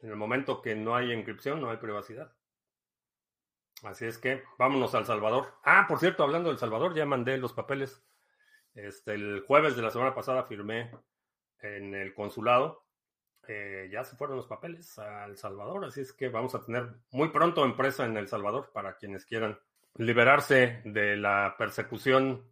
En 0.00 0.08
el 0.08 0.16
momento 0.16 0.62
que 0.62 0.74
no 0.74 0.96
hay 0.96 1.12
encripción, 1.12 1.60
no 1.60 1.70
hay 1.70 1.76
privacidad. 1.76 2.32
Así 3.82 4.06
es 4.06 4.16
que 4.16 4.42
vámonos 4.58 4.94
al 4.94 5.04
Salvador. 5.04 5.52
Ah, 5.62 5.84
por 5.86 5.98
cierto, 5.98 6.22
hablando 6.22 6.48
del 6.48 6.56
Salvador, 6.56 6.94
ya 6.94 7.04
mandé 7.04 7.36
los 7.36 7.52
papeles. 7.52 8.02
Este, 8.74 9.12
el 9.12 9.44
jueves 9.46 9.76
de 9.76 9.82
la 9.82 9.90
semana 9.90 10.14
pasada 10.14 10.44
firmé 10.44 10.90
en 11.60 11.94
el 11.94 12.14
consulado. 12.14 12.86
Eh, 13.46 13.90
ya 13.92 14.04
se 14.04 14.16
fueron 14.16 14.38
los 14.38 14.46
papeles 14.46 14.98
a 14.98 15.26
El 15.26 15.36
Salvador, 15.36 15.84
así 15.84 16.00
es 16.00 16.14
que 16.14 16.30
vamos 16.30 16.54
a 16.54 16.64
tener 16.64 16.94
muy 17.10 17.28
pronto 17.28 17.62
empresa 17.64 18.06
en 18.06 18.16
El 18.16 18.28
Salvador 18.28 18.70
para 18.72 18.96
quienes 18.96 19.26
quieran 19.26 19.58
liberarse 19.96 20.80
de 20.86 21.18
la 21.18 21.56
persecución 21.58 22.48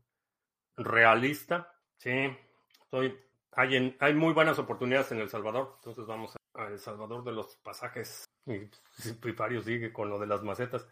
realista. 0.77 1.73
Sí, 1.97 2.37
estoy, 2.83 3.19
hay, 3.53 3.97
hay 3.99 4.15
muy 4.15 4.33
buenas 4.33 4.59
oportunidades 4.59 5.11
en 5.13 5.21
El 5.21 5.29
Salvador, 5.29 5.75
entonces 5.79 6.07
vamos 6.07 6.35
a 6.55 6.67
El 6.67 6.79
Salvador 6.79 7.25
de 7.25 7.33
los 7.33 7.57
pasajes. 7.57 8.25
Y 8.47 8.71
Pipario 9.21 9.63
sigue 9.63 9.93
con 9.93 10.09
lo 10.09 10.19
de 10.19 10.27
las 10.27 10.43
macetas. 10.43 10.89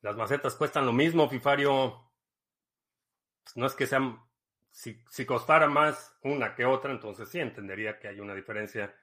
Las 0.00 0.16
macetas 0.16 0.54
cuestan 0.54 0.86
lo 0.86 0.92
mismo, 0.92 1.28
Fifario. 1.28 2.10
Pues 3.44 3.56
no 3.56 3.66
es 3.66 3.74
que 3.74 3.86
sean, 3.86 4.20
si, 4.70 5.26
costara 5.26 5.68
más 5.68 6.16
una 6.22 6.54
que 6.54 6.64
otra, 6.64 6.92
entonces 6.92 7.28
sí 7.28 7.40
entendería 7.40 7.98
que 7.98 8.08
hay 8.08 8.20
una 8.20 8.34
diferencia 8.34 8.94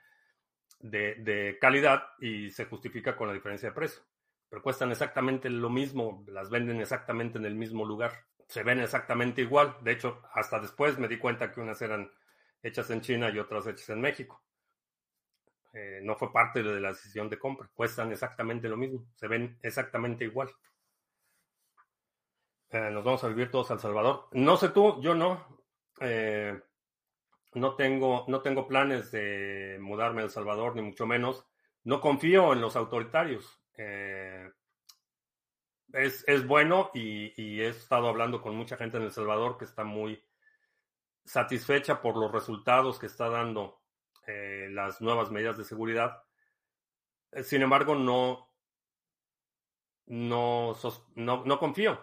de, 0.80 1.58
calidad 1.60 2.04
y 2.20 2.52
se 2.52 2.66
justifica 2.66 3.16
con 3.16 3.28
la 3.28 3.34
diferencia 3.34 3.70
de 3.70 3.76
precio. 3.76 4.04
Pero 4.50 4.62
cuestan 4.62 4.91
exactamente 4.91 5.50
lo 5.50 5.70
mismo, 5.70 6.24
las 6.28 6.50
venden 6.50 6.80
exactamente 6.80 7.38
en 7.38 7.45
el 7.45 7.56
mismo 7.56 7.86
lugar, 7.86 8.26
se 8.48 8.64
ven 8.64 8.80
exactamente 8.80 9.41
igual. 9.41 9.78
De 9.82 9.94
hecho, 9.94 10.22
hasta 10.34 10.60
después 10.60 11.00
me 11.00 11.08
di 11.08 11.18
cuenta 11.18 11.52
que 11.52 11.62
unas 11.62 11.82
eran 11.82 12.12
hechas 12.64 12.90
en 12.90 13.02
China 13.02 13.30
y 13.30 13.38
otras 13.38 13.68
hechas 13.68 13.90
en 13.90 14.02
México. 14.02 14.41
Eh, 15.73 15.99
no 16.03 16.15
fue 16.15 16.31
parte 16.31 16.64
de 16.64 16.80
la 16.80 16.90
decisión 16.90 17.30
de 17.30 17.40
compra, 17.40 17.69
cuestan 17.73 18.11
exactamente 18.11 18.69
lo 18.69 18.77
mismo, 18.77 19.07
se 19.15 19.27
ven 19.27 19.57
exactamente 19.61 20.23
igual. 20.23 20.49
Eh, 22.69 22.90
nos 22.91 23.03
vamos 23.03 23.23
a 23.23 23.27
vivir 23.27 23.52
todos 23.52 23.69
a 23.72 23.73
El 23.76 23.80
Salvador. 23.80 24.27
No 24.31 24.56
sé 24.57 24.69
tú, 24.69 25.02
yo 25.02 25.14
no. 25.14 25.64
Eh, 25.99 26.60
no 27.56 27.76
tengo, 27.76 28.26
no 28.27 28.41
tengo 28.41 28.68
planes 28.68 29.11
de 29.11 29.77
mudarme 29.80 30.22
a 30.22 30.26
El 30.26 30.31
Salvador, 30.31 30.76
ni 30.76 30.81
mucho 30.81 31.06
menos. 31.06 31.45
No 31.84 32.02
confío 32.02 32.53
en 32.53 32.61
los 32.61 32.76
autoritarios. 32.76 33.60
Es, 35.94 36.23
es, 36.27 36.48
bueno 36.48 36.90
y, 36.94 37.61
he 37.61 37.68
estado 37.68 38.07
hablando 38.07 38.41
con 38.41 38.56
mucha 38.56 38.77
gente 38.77 38.98
en 38.98 39.03
El 39.03 39.11
Salvador 39.11 39.57
que 39.57 39.65
está 39.65 39.84
muy 39.84 40.23
satisfecha 41.26 42.02
por 42.02 42.18
los 42.18 42.32
resultados 42.32 43.00
que 43.00 43.06
está 43.06 43.30
dando 43.30 43.82
eh, 44.28 44.68
las 44.72 45.02
nuevas 45.02 45.32
medidas 45.32 45.58
de 45.58 45.64
seguridad. 45.64 46.24
Eh, 47.32 47.44
sin 47.44 47.62
embargo, 47.62 47.95
no, 47.95 48.52
no, 50.06 50.76
no, 51.16 51.60
confío. 51.60 52.00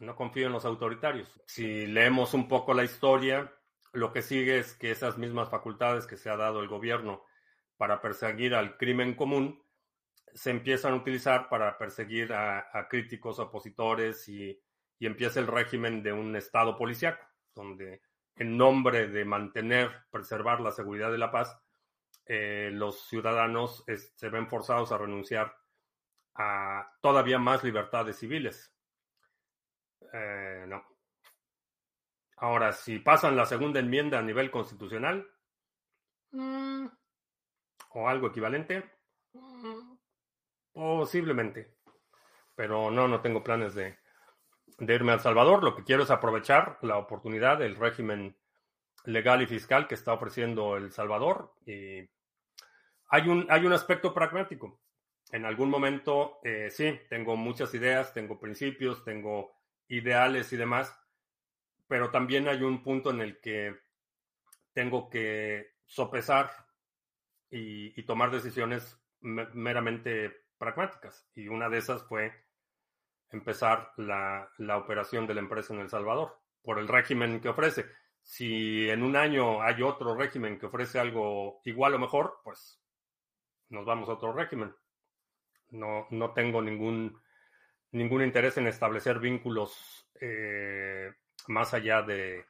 No 0.00 0.16
confío 0.16 0.46
en 0.46 0.52
los 0.52 0.64
autoritarios. 0.64 1.40
Si 1.46 1.86
leemos 1.86 2.32
un 2.34 2.48
poco 2.48 2.74
la 2.74 2.84
historia, 2.84 3.52
lo 3.92 4.12
que 4.12 4.22
sigue 4.22 4.58
es 4.58 4.74
que 4.74 4.90
esas 4.90 5.18
mismas 5.18 5.50
facultades 5.50 6.06
que 6.06 6.16
se 6.16 6.30
ha 6.30 6.36
dado 6.36 6.60
el 6.60 6.68
gobierno 6.68 7.24
para 7.76 8.00
perseguir 8.00 8.54
al 8.54 8.76
crimen 8.76 9.14
común 9.14 9.62
se 10.32 10.50
empiezan 10.50 10.94
a 10.94 10.96
utilizar 10.96 11.48
para 11.48 11.76
perseguir 11.76 12.32
a, 12.32 12.86
críticos 12.88 13.38
opositores 13.40 14.28
y, 14.28 14.58
y, 14.98 15.06
empieza 15.06 15.40
el 15.40 15.48
régimen 15.48 16.02
de 16.02 16.12
un 16.12 16.36
estado 16.36 16.76
policíaco, 16.76 17.26
donde 17.52 18.00
en 18.40 18.56
nombre 18.56 19.06
de 19.08 19.26
mantener, 19.26 20.06
preservar 20.10 20.62
la 20.62 20.70
seguridad 20.72 21.12
de 21.12 21.18
la 21.18 21.30
paz, 21.30 21.60
eh, 22.24 22.70
los 22.72 23.06
ciudadanos 23.06 23.84
se 23.86 24.28
ven 24.30 24.48
forzados 24.48 24.90
a 24.92 24.98
renunciar 24.98 25.54
a 26.36 26.90
todavía 27.02 27.38
más 27.38 27.62
libertades 27.62 28.18
civiles. 28.18 28.74
Eh, 30.14 30.64
no. 30.66 30.82
Ahora, 32.38 32.72
si 32.72 32.98
pasan 33.00 33.36
la 33.36 33.44
segunda 33.44 33.78
enmienda 33.78 34.18
a 34.18 34.22
nivel 34.22 34.50
constitucional 34.50 35.28
mm, 36.30 36.86
o 37.90 38.08
algo 38.08 38.28
equivalente, 38.28 38.90
mm, 39.34 39.98
posiblemente. 40.72 41.76
Pero 42.54 42.90
no, 42.90 43.06
no 43.06 43.20
tengo 43.20 43.44
planes 43.44 43.74
de, 43.74 43.98
de 44.80 44.94
irme 44.94 45.12
a 45.12 45.16
El 45.16 45.20
Salvador. 45.20 45.62
Lo 45.62 45.76
que 45.76 45.84
quiero 45.84 46.02
es 46.02 46.10
aprovechar 46.10 46.78
la 46.82 46.98
oportunidad 46.98 47.58
del 47.58 47.76
régimen 47.76 48.36
legal 49.04 49.42
y 49.42 49.46
fiscal 49.46 49.86
que 49.86 49.94
está 49.94 50.12
ofreciendo 50.12 50.76
El 50.76 50.90
Salvador. 50.90 51.54
Y 51.64 52.08
hay 53.08 53.28
un, 53.28 53.46
hay 53.48 53.64
un 53.66 53.72
aspecto 53.72 54.12
pragmático. 54.12 54.80
En 55.30 55.44
algún 55.44 55.70
momento, 55.70 56.40
eh, 56.42 56.70
sí, 56.70 56.98
tengo 57.08 57.36
muchas 57.36 57.72
ideas, 57.74 58.12
tengo 58.12 58.40
principios, 58.40 59.04
tengo 59.04 59.52
ideales 59.86 60.52
y 60.52 60.56
demás, 60.56 60.98
pero 61.86 62.10
también 62.10 62.48
hay 62.48 62.62
un 62.62 62.82
punto 62.82 63.10
en 63.10 63.20
el 63.20 63.40
que 63.40 63.76
tengo 64.72 65.08
que 65.10 65.74
sopesar 65.84 66.50
y, 67.50 68.02
tomar 68.04 68.30
decisiones 68.30 68.98
meramente 69.20 70.46
pragmáticas. 70.58 71.28
Y 71.34 71.48
una 71.48 71.68
de 71.68 71.78
esas 71.78 72.02
fue 72.04 72.32
empezar 73.30 73.92
la, 73.96 74.48
la, 74.58 74.76
operación 74.76 75.26
de 75.26 75.34
la 75.34 75.40
empresa 75.40 75.72
en 75.74 75.80
El 75.80 75.88
Salvador 75.88 76.38
por 76.62 76.78
el 76.78 76.88
régimen 76.88 77.40
que 77.40 77.48
ofrece. 77.48 77.86
Si 78.22 78.88
en 78.88 79.02
un 79.02 79.16
año 79.16 79.62
hay 79.62 79.82
otro 79.82 80.14
régimen 80.14 80.58
que 80.58 80.66
ofrece 80.66 80.98
algo 80.98 81.60
igual 81.64 81.94
o 81.94 81.98
mejor, 81.98 82.40
pues 82.44 82.80
nos 83.70 83.84
vamos 83.86 84.08
a 84.08 84.12
otro 84.12 84.32
régimen. 84.32 84.74
No, 85.70 86.06
no 86.10 86.32
tengo 86.32 86.60
ningún, 86.60 87.20
ningún 87.92 88.22
interés 88.22 88.56
en 88.58 88.66
establecer 88.66 89.18
vínculos 89.20 90.08
eh, 90.20 91.12
más 91.48 91.72
allá 91.72 92.02
de 92.02 92.44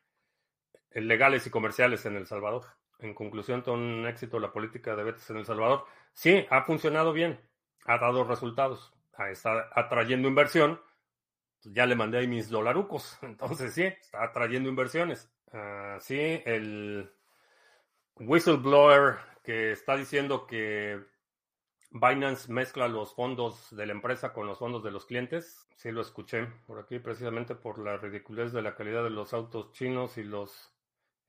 legales 0.93 1.47
y 1.47 1.51
comerciales 1.51 2.05
en 2.07 2.16
El 2.16 2.27
Salvador. 2.27 2.66
En 2.98 3.15
conclusión, 3.15 3.62
todo 3.62 3.74
un 3.74 4.07
éxito 4.07 4.39
la 4.39 4.52
política 4.52 4.97
de 4.97 5.05
Betis 5.05 5.31
en 5.31 5.39
El 5.39 5.47
Salvador. 5.47 5.85
Sí, 6.12 6.47
ha 6.51 6.62
funcionado 6.62 7.12
bien, 7.12 7.40
ha 7.86 7.98
dado 7.98 8.24
resultados, 8.24 8.93
está 9.29 9.69
atrayendo 9.75 10.29
inversión. 10.29 10.81
Ya 11.65 11.85
le 11.85 11.95
mandé 11.95 12.19
ahí 12.19 12.27
mis 12.27 12.49
dolarucos, 12.49 13.19
entonces 13.23 13.75
sí, 13.75 13.83
está 13.83 14.25
atrayendo 14.25 14.69
inversiones. 14.69 15.31
Uh, 15.53 16.01
sí, 16.01 16.41
el 16.47 17.13
whistleblower 18.17 19.19
que 19.43 19.73
está 19.73 19.97
diciendo 19.97 20.47
que 20.47 21.01
Binance 21.91 22.53
mezcla 22.53 22.87
los 22.87 23.15
fondos 23.15 23.75
de 23.75 23.85
la 23.85 23.93
empresa 23.93 24.33
con 24.33 24.47
los 24.47 24.59
fondos 24.59 24.85
de 24.85 24.93
los 24.93 25.07
clientes. 25.07 25.67
Sí, 25.75 25.91
lo 25.91 26.03
escuché 26.03 26.47
por 26.67 26.79
aquí 26.79 27.01
precisamente 27.01 27.57
por 27.57 27.81
la 27.81 27.97
ridiculez 27.97 28.53
de 28.53 28.63
la 28.63 28.77
calidad 28.77 29.03
de 29.03 29.11
los 29.11 29.35
autos 29.35 29.73
chinos 29.73 30.17
y 30.17 30.23
los 30.23 30.73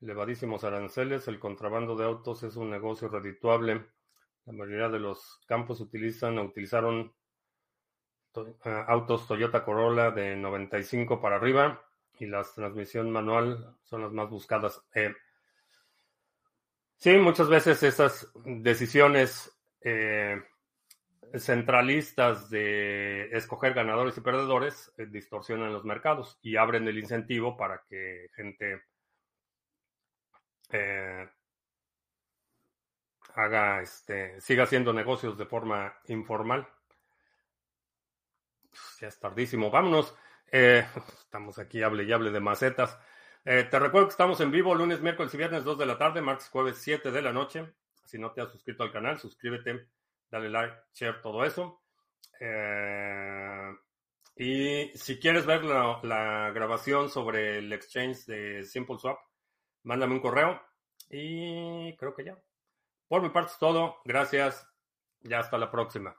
elevadísimos 0.00 0.62
aranceles. 0.62 1.26
El 1.26 1.40
contrabando 1.40 1.96
de 1.96 2.04
autos 2.04 2.44
es 2.44 2.54
un 2.54 2.70
negocio 2.70 3.08
redituable. 3.08 3.86
La 4.44 4.52
mayoría 4.52 4.88
de 4.88 5.00
los 5.00 5.40
campos 5.46 5.80
utilizan 5.80 6.38
o 6.38 6.44
utilizaron 6.44 7.12
eh, 8.36 8.84
autos 8.88 9.26
Toyota 9.26 9.64
Corolla 9.64 10.10
de 10.10 10.36
95 10.36 11.20
para 11.20 11.36
arriba 11.36 11.82
y 12.22 12.26
las 12.26 12.54
transmisión 12.54 13.10
manual 13.10 13.76
son 13.82 14.02
las 14.02 14.12
más 14.12 14.30
buscadas. 14.30 14.80
Eh, 14.94 15.12
sí, 16.96 17.16
muchas 17.16 17.48
veces 17.48 17.82
esas 17.82 18.30
decisiones 18.44 19.52
eh, 19.80 20.40
centralistas 21.34 22.48
de 22.48 23.28
escoger 23.36 23.74
ganadores 23.74 24.16
y 24.16 24.20
perdedores 24.20 24.92
eh, 24.98 25.06
distorsionan 25.06 25.72
los 25.72 25.84
mercados 25.84 26.38
y 26.42 26.56
abren 26.56 26.86
el 26.86 26.98
incentivo 26.98 27.56
para 27.56 27.82
que 27.88 28.28
gente 28.34 28.82
haga 33.34 33.82
este 33.82 34.40
siga 34.40 34.64
haciendo 34.64 34.92
negocios 34.92 35.36
de 35.36 35.44
forma 35.44 35.92
informal. 36.06 36.66
Ya 39.00 39.08
es 39.08 39.18
tardísimo, 39.18 39.70
vámonos. 39.70 40.14
Eh, 40.50 40.86
estamos 41.18 41.58
aquí, 41.58 41.82
hable 41.82 42.04
y 42.04 42.12
hable 42.12 42.30
de 42.30 42.40
macetas. 42.40 42.98
te 43.44 43.78
recuerdo 43.78 44.08
que 44.08 44.12
estamos 44.12 44.40
en 44.40 44.50
vivo 44.50 44.74
lunes, 44.74 45.00
miércoles 45.00 45.34
y 45.34 45.36
viernes 45.36 45.64
2 45.64 45.78
de 45.78 45.86
la 45.86 45.98
tarde, 45.98 46.20
martes, 46.20 46.48
jueves 46.48 46.78
7 46.78 47.10
de 47.10 47.22
la 47.22 47.32
noche. 47.32 47.72
Si 48.04 48.18
no 48.18 48.32
te 48.32 48.40
has 48.40 48.50
suscrito 48.50 48.82
al 48.82 48.92
canal, 48.92 49.18
suscríbete 49.18 49.88
dale 50.32 50.48
like, 50.48 50.74
share, 50.94 51.20
todo 51.20 51.44
eso. 51.44 51.82
Eh, 52.40 53.70
y 54.36 54.90
si 54.96 55.20
quieres 55.20 55.46
ver 55.46 55.62
la, 55.62 56.50
grabación 56.52 57.10
sobre 57.10 57.58
el 57.58 57.72
exchange 57.72 58.24
de 58.26 58.64
SimpleSwap, 58.64 59.18
mándame 59.84 60.14
un 60.14 60.20
correo 60.20 60.60
y 61.10 61.94
creo 61.96 62.14
que 62.14 62.24
ya. 62.24 62.38
Por 63.06 63.22
mi 63.22 63.28
parte 63.28 63.52
es 63.52 63.58
todo. 63.58 63.98
Gracias. 64.04 64.66
Ya 65.20 65.38
hasta 65.38 65.58
la 65.58 65.70
próxima. 65.70 66.16